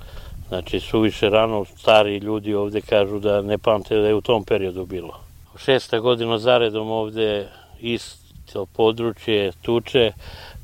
Znači, 0.48 0.80
suviše 0.80 1.30
rano 1.30 1.64
stari 1.64 2.16
ljudi 2.16 2.54
ovde 2.54 2.80
kažu 2.80 3.18
da 3.18 3.42
ne 3.42 3.58
pamte 3.58 3.96
da 3.96 4.08
je 4.08 4.14
u 4.14 4.20
tom 4.20 4.44
periodu 4.44 4.86
bilo 4.86 5.25
šesta 5.58 5.98
godina 5.98 6.38
zaredom 6.38 6.90
ovde 6.90 7.48
isto 7.80 8.66
područje 8.66 9.52
tuče, 9.62 10.12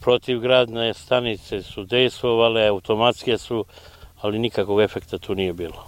protivgradne 0.01 0.95
stanice 0.95 1.63
su 1.63 1.85
dejstvovale, 1.85 2.67
automatske 2.67 3.39
su, 3.39 3.65
ali 4.21 4.39
nikakvog 4.39 4.81
efekta 4.81 5.19
tu 5.19 5.35
nije 5.35 5.53
bilo. 5.53 5.85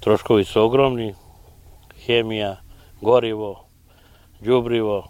Troškovi 0.00 0.44
su 0.44 0.62
ogromni, 0.62 1.14
hemija, 2.06 2.56
gorivo, 3.00 3.64
đubrivo, 4.40 5.08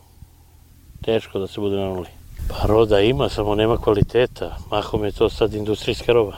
teško 1.05 1.39
da 1.39 1.47
se 1.47 1.61
bude 1.61 1.77
na 1.77 1.89
nuli. 1.89 2.09
Pa 2.49 2.67
roda 2.67 3.01
ima, 3.01 3.29
samo 3.29 3.55
nema 3.55 3.77
kvaliteta. 3.77 4.57
Mahom 4.71 5.05
je 5.05 5.13
to 5.13 5.31
sad 5.31 5.55
industrijska 5.55 6.13
roba. 6.13 6.37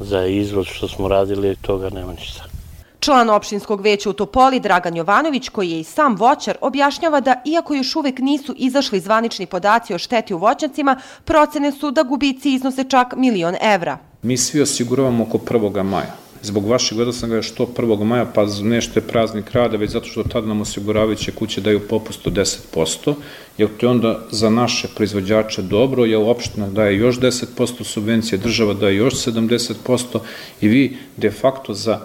Za 0.00 0.26
izvoz 0.26 0.66
što 0.66 0.88
smo 0.88 1.08
radili, 1.08 1.56
toga 1.56 1.90
nema 1.90 2.12
ništa. 2.12 2.59
Član 3.00 3.30
opštinskog 3.30 3.80
veća 3.80 4.10
u 4.10 4.12
Topoli, 4.12 4.60
Dragan 4.60 4.96
Jovanović, 4.96 5.48
koji 5.48 5.70
je 5.70 5.80
i 5.80 5.84
sam 5.84 6.16
voćar, 6.16 6.56
objašnjava 6.60 7.20
da, 7.20 7.42
iako 7.44 7.74
još 7.74 7.96
uvek 7.96 8.18
nisu 8.18 8.54
izašli 8.56 9.00
zvanični 9.00 9.46
podaci 9.46 9.94
o 9.94 9.98
šteti 9.98 10.34
u 10.34 10.38
voćnjacima, 10.38 10.96
procene 11.24 11.72
su 11.72 11.90
da 11.90 12.02
gubici 12.02 12.52
iznose 12.52 12.84
čak 12.84 13.14
milion 13.16 13.54
evra. 13.62 13.98
Mi 14.22 14.36
svi 14.36 14.60
osiguravamo 14.60 15.22
oko 15.24 15.38
1. 15.38 15.82
maja. 15.82 16.14
Zbog 16.42 16.66
vašeg 16.66 16.98
ga 17.28 17.42
što 17.42 17.66
1. 17.66 18.04
maja, 18.04 18.26
pa 18.34 18.46
nešto 18.62 19.00
je 19.00 19.06
praznik 19.06 19.50
rada, 19.50 19.76
već 19.76 19.90
zato 19.90 20.06
što 20.06 20.22
tada 20.22 20.46
nam 20.46 20.60
osiguravajuće 20.60 21.32
kuće 21.32 21.60
daju 21.60 21.80
popust 21.88 22.26
od 22.26 22.32
10%, 22.32 23.14
jer 23.58 23.68
to 23.76 23.86
je 23.86 23.90
onda 23.90 24.20
za 24.30 24.50
naše 24.50 24.88
proizvođače 24.96 25.62
dobro, 25.62 26.04
jer 26.04 26.20
opština 26.20 26.68
daje 26.68 26.96
još 26.96 27.18
10% 27.18 27.84
subvencije, 27.84 28.38
država 28.38 28.74
daje 28.74 28.96
još 28.96 29.14
70% 29.14 30.18
i 30.60 30.68
vi 30.68 30.96
de 31.16 31.30
facto 31.30 31.74
za 31.74 32.00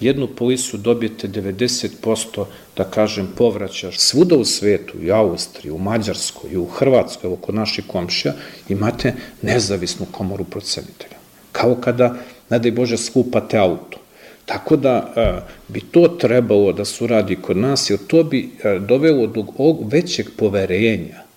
jednu 0.00 0.26
polisu 0.26 0.76
dobijete 0.76 1.28
90% 1.28 2.44
da 2.76 2.84
kažem 2.84 3.28
povraća 3.36 3.90
svuda 3.92 4.36
u 4.36 4.44
svetu, 4.44 4.98
i 5.02 5.10
u 5.10 5.14
Austriji, 5.14 5.72
u 5.72 5.78
Mađarskoj, 5.78 6.50
i 6.50 6.56
u 6.56 6.66
Hrvatskoj, 6.66 7.28
evo 7.28 7.36
kod 7.36 7.54
naših 7.54 7.84
komšija, 7.86 8.34
imate 8.68 9.14
nezavisnu 9.42 10.06
komoru 10.10 10.44
procenitelja. 10.44 11.16
Kao 11.52 11.74
kada, 11.74 12.14
ne 12.50 12.58
daj 12.58 12.70
Bože, 12.70 12.96
skupate 12.96 13.58
auto. 13.58 13.98
Tako 14.46 14.76
da 14.76 14.92
a, 14.92 15.40
bi 15.68 15.80
to 15.80 16.08
trebalo 16.08 16.72
da 16.72 16.84
se 16.84 17.04
uradi 17.04 17.36
kod 17.36 17.56
nas, 17.56 17.90
jer 17.90 17.98
to 18.06 18.24
bi 18.24 18.50
a, 18.64 18.78
dovelo 18.78 19.26
do 19.26 19.44
većeg 19.90 20.26
poverenja 20.36 21.29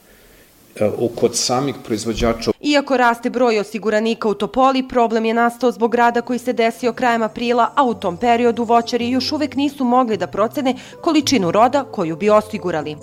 kod 1.15 1.35
samih 1.35 1.75
proizvođača. 1.85 2.51
Iako 2.61 2.97
raste 2.97 3.29
broj 3.29 3.59
osiguranika 3.59 4.29
u 4.29 4.33
Topoli, 4.33 4.87
problem 4.87 5.25
je 5.25 5.33
nastao 5.33 5.71
zbog 5.71 5.95
rada 5.95 6.21
koji 6.21 6.39
se 6.39 6.53
desio 6.53 6.93
krajem 6.93 7.21
aprila, 7.21 7.71
a 7.75 7.83
u 7.83 7.93
tom 7.93 8.17
periodu 8.17 8.63
voćari 8.63 9.09
još 9.09 9.31
uvek 9.31 9.55
nisu 9.55 9.83
mogli 9.83 10.17
da 10.17 10.27
procene 10.27 10.75
količinu 11.01 11.51
roda 11.51 11.83
koju 11.83 12.15
bi 12.15 12.29
osigurali. 12.29 12.95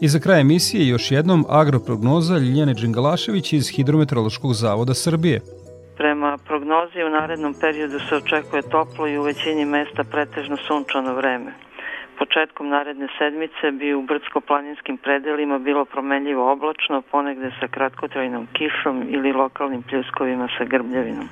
I 0.00 0.08
za 0.08 0.18
kraj 0.18 0.40
emisije 0.40 0.88
još 0.88 1.10
jednom 1.10 1.44
agroprognoza 1.48 2.38
Ljiljane 2.38 2.74
Đingalašević 2.74 3.52
iz 3.52 3.68
Hidrometeorološkog 3.68 4.54
zavoda 4.54 4.94
Srbije. 4.94 5.40
Prema 5.96 6.38
prognozi 6.46 7.02
u 7.06 7.10
narednom 7.10 7.54
periodu 7.60 7.98
se 8.08 8.16
očekuje 8.16 8.62
toplo 8.62 9.06
i 9.08 9.18
u 9.18 9.22
većini 9.22 9.64
mesta 9.64 10.04
pretežno 10.04 10.56
sunčano 10.68 11.14
vreme 11.14 11.65
početkom 12.18 12.68
naredne 12.68 13.08
sedmice 13.18 13.70
bi 13.72 13.94
u 13.94 14.02
brdsko-planinskim 14.02 14.96
predelima 14.96 15.58
bilo 15.58 15.84
promenljivo 15.84 16.52
oblačno, 16.52 17.02
ponegde 17.10 17.50
sa 17.60 17.68
kratkotrajnom 17.68 18.46
kišom 18.52 19.02
ili 19.08 19.32
lokalnim 19.32 19.82
pljuskovima 19.82 20.48
sa 20.58 20.64
grbljavinom. 20.64 21.28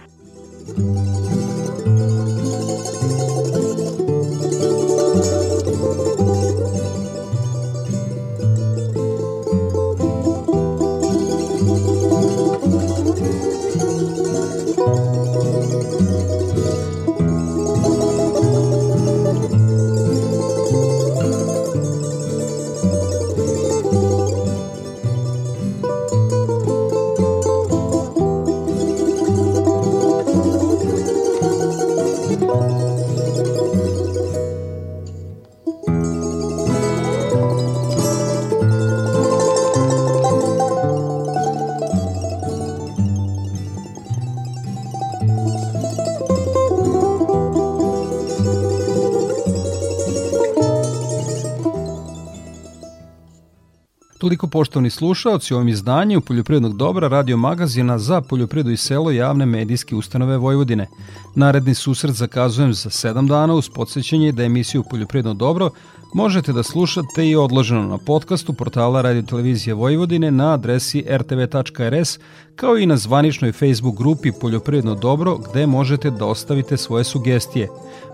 Toliko 54.25 54.47
poštovani 54.47 54.91
slušaoci 54.91 55.55
u 55.55 55.57
ovom 55.57 55.69
izdanju 55.69 56.21
Poljoprivrednog 56.21 56.77
dobra 56.77 57.09
radio 57.09 57.37
magazina 57.37 57.99
za 57.99 58.21
poljoprivredu 58.21 58.71
i 58.71 58.77
selo 58.77 59.11
javne 59.11 59.47
medijske 59.47 59.97
ustanove 59.97 60.37
Vojvodine. 60.37 60.87
Naredni 61.35 61.75
susret 61.75 62.15
zakazujem 62.15 62.75
za 62.75 62.91
7 62.91 63.29
dana 63.29 63.55
uz 63.55 63.69
podsjećanje 63.69 64.33
da 64.33 64.43
emisiju 64.43 64.85
Poljoprivredno 64.91 65.35
dobro 65.35 65.71
možete 66.15 66.53
da 66.53 66.63
slušate 66.63 67.29
i 67.29 67.37
odloženo 67.37 67.83
na 67.83 67.99
podcastu 67.99 68.53
portala 68.53 69.03
Radio 69.03 69.23
Televizije 69.23 69.75
Vojvodine 69.75 70.31
na 70.31 70.55
adresi 70.55 71.05
rtv.rs 71.09 72.19
kao 72.57 72.79
i 72.79 72.87
na 72.87 72.97
zvaničnoj 72.97 73.53
Facebook 73.53 73.99
grupi 73.99 74.33
Poljoprivredno 74.41 74.95
dobro 74.95 75.37
gde 75.37 75.67
možete 75.67 76.11
da 76.11 76.27
ostavite 76.27 76.77
svoje 76.77 77.05
sugestije. 77.05 77.69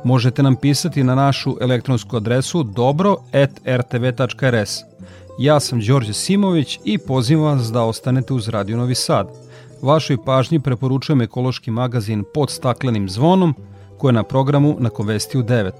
Možete 0.04 0.42
nam 0.42 0.56
pisati 0.56 1.04
na 1.04 1.14
našu 1.14 1.56
elektronsku 1.60 2.16
adresu 2.16 2.62
dobro.rtv.rs. 2.62 3.30
Ja 5.40 5.60
sam 5.60 5.80
Đorđe 5.80 6.12
Simović 6.12 6.80
i 6.84 6.98
pozivam 6.98 7.58
vas 7.58 7.72
da 7.72 7.82
ostanete 7.82 8.34
uz 8.34 8.48
Radio 8.48 8.76
Novi 8.76 8.94
Sad. 8.94 9.28
Vašoj 9.82 10.16
pažnji 10.24 10.60
preporučujem 10.60 11.20
ekološki 11.20 11.70
magazin 11.70 12.24
pod 12.34 12.50
staklenim 12.50 13.08
zvonom 13.08 13.54
koji 13.98 14.08
je 14.08 14.12
na 14.12 14.22
programu 14.22 14.76
na 14.78 14.90
Konvestiju 14.90 15.42
9. 15.42 15.70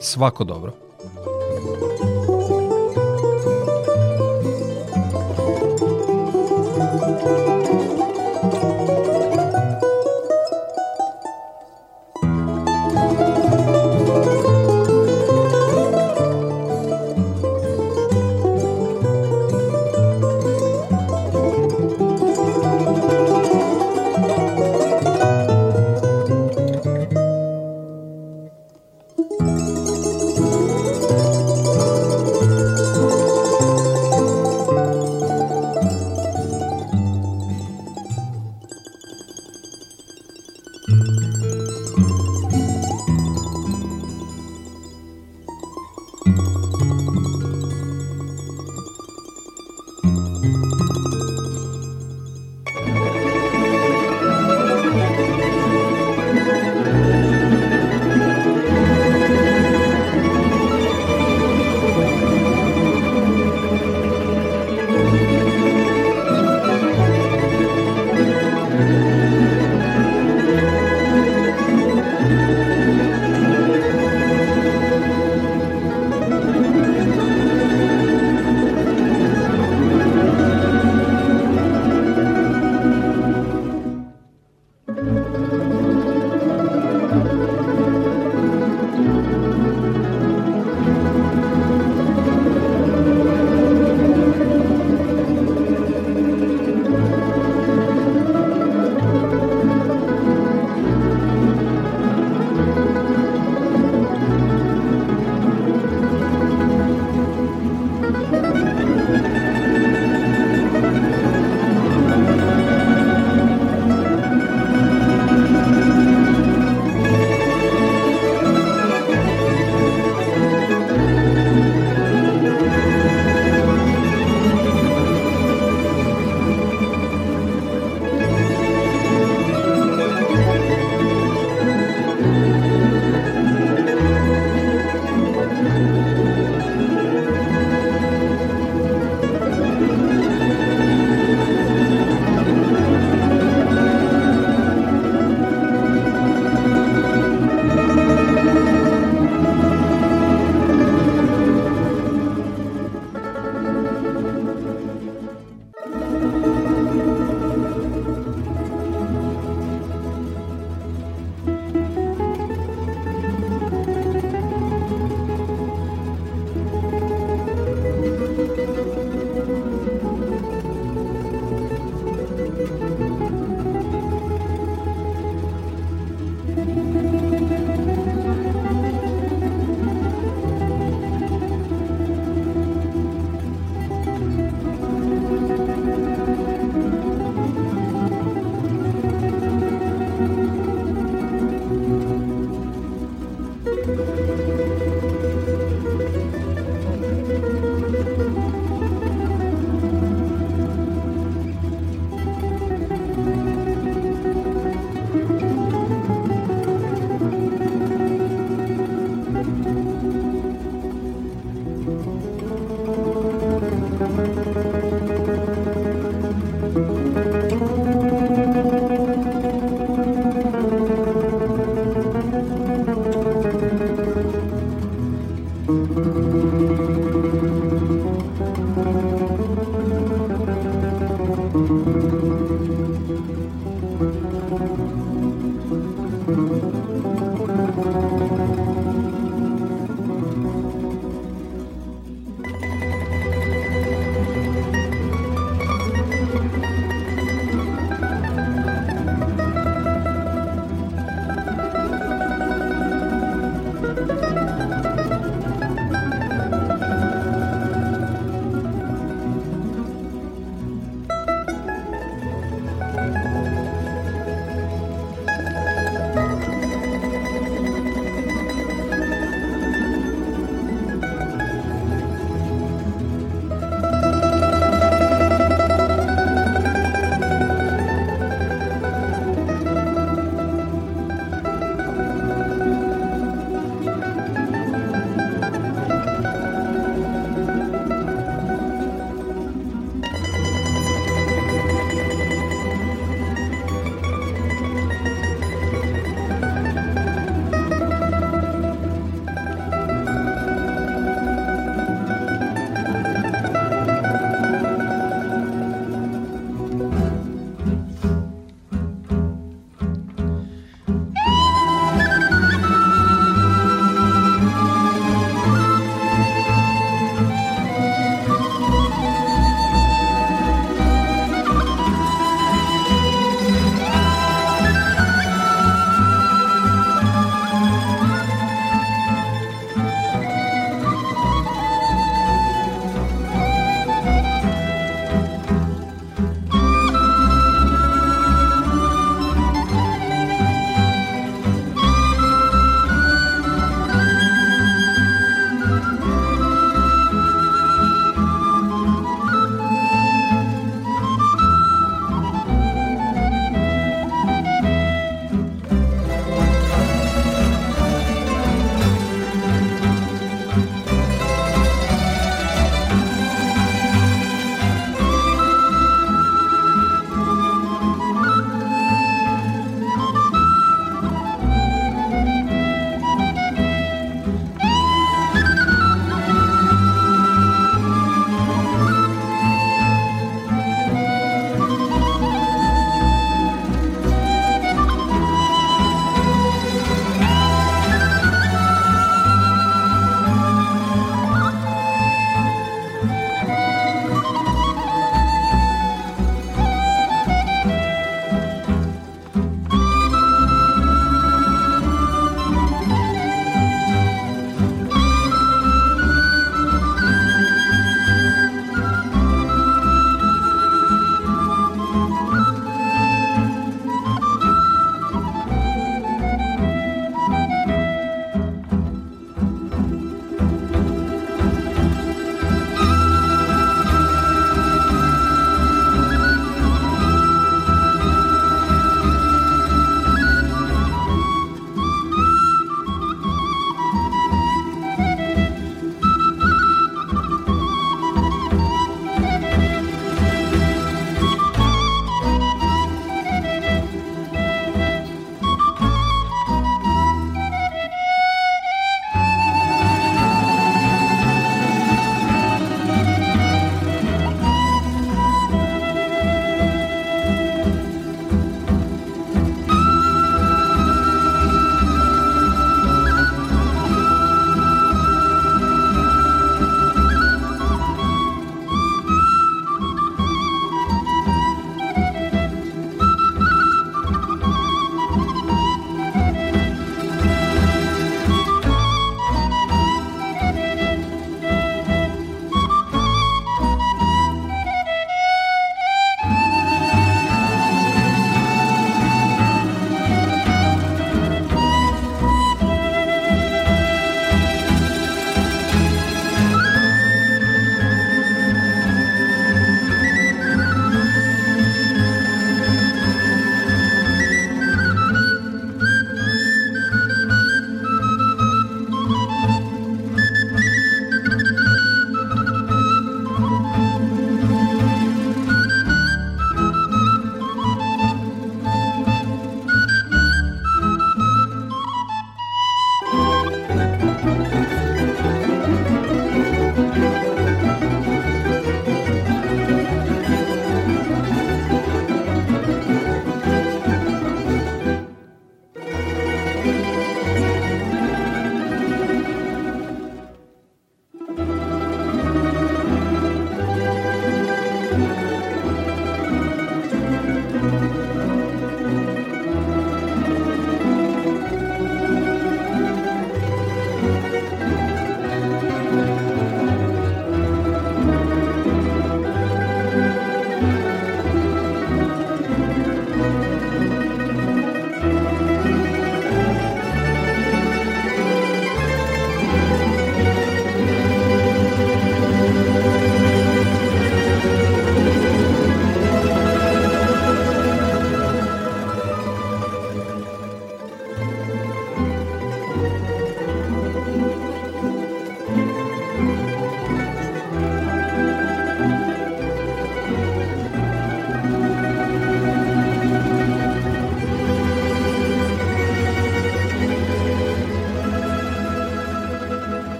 Svako 0.00 0.44
dobro. 0.44 0.72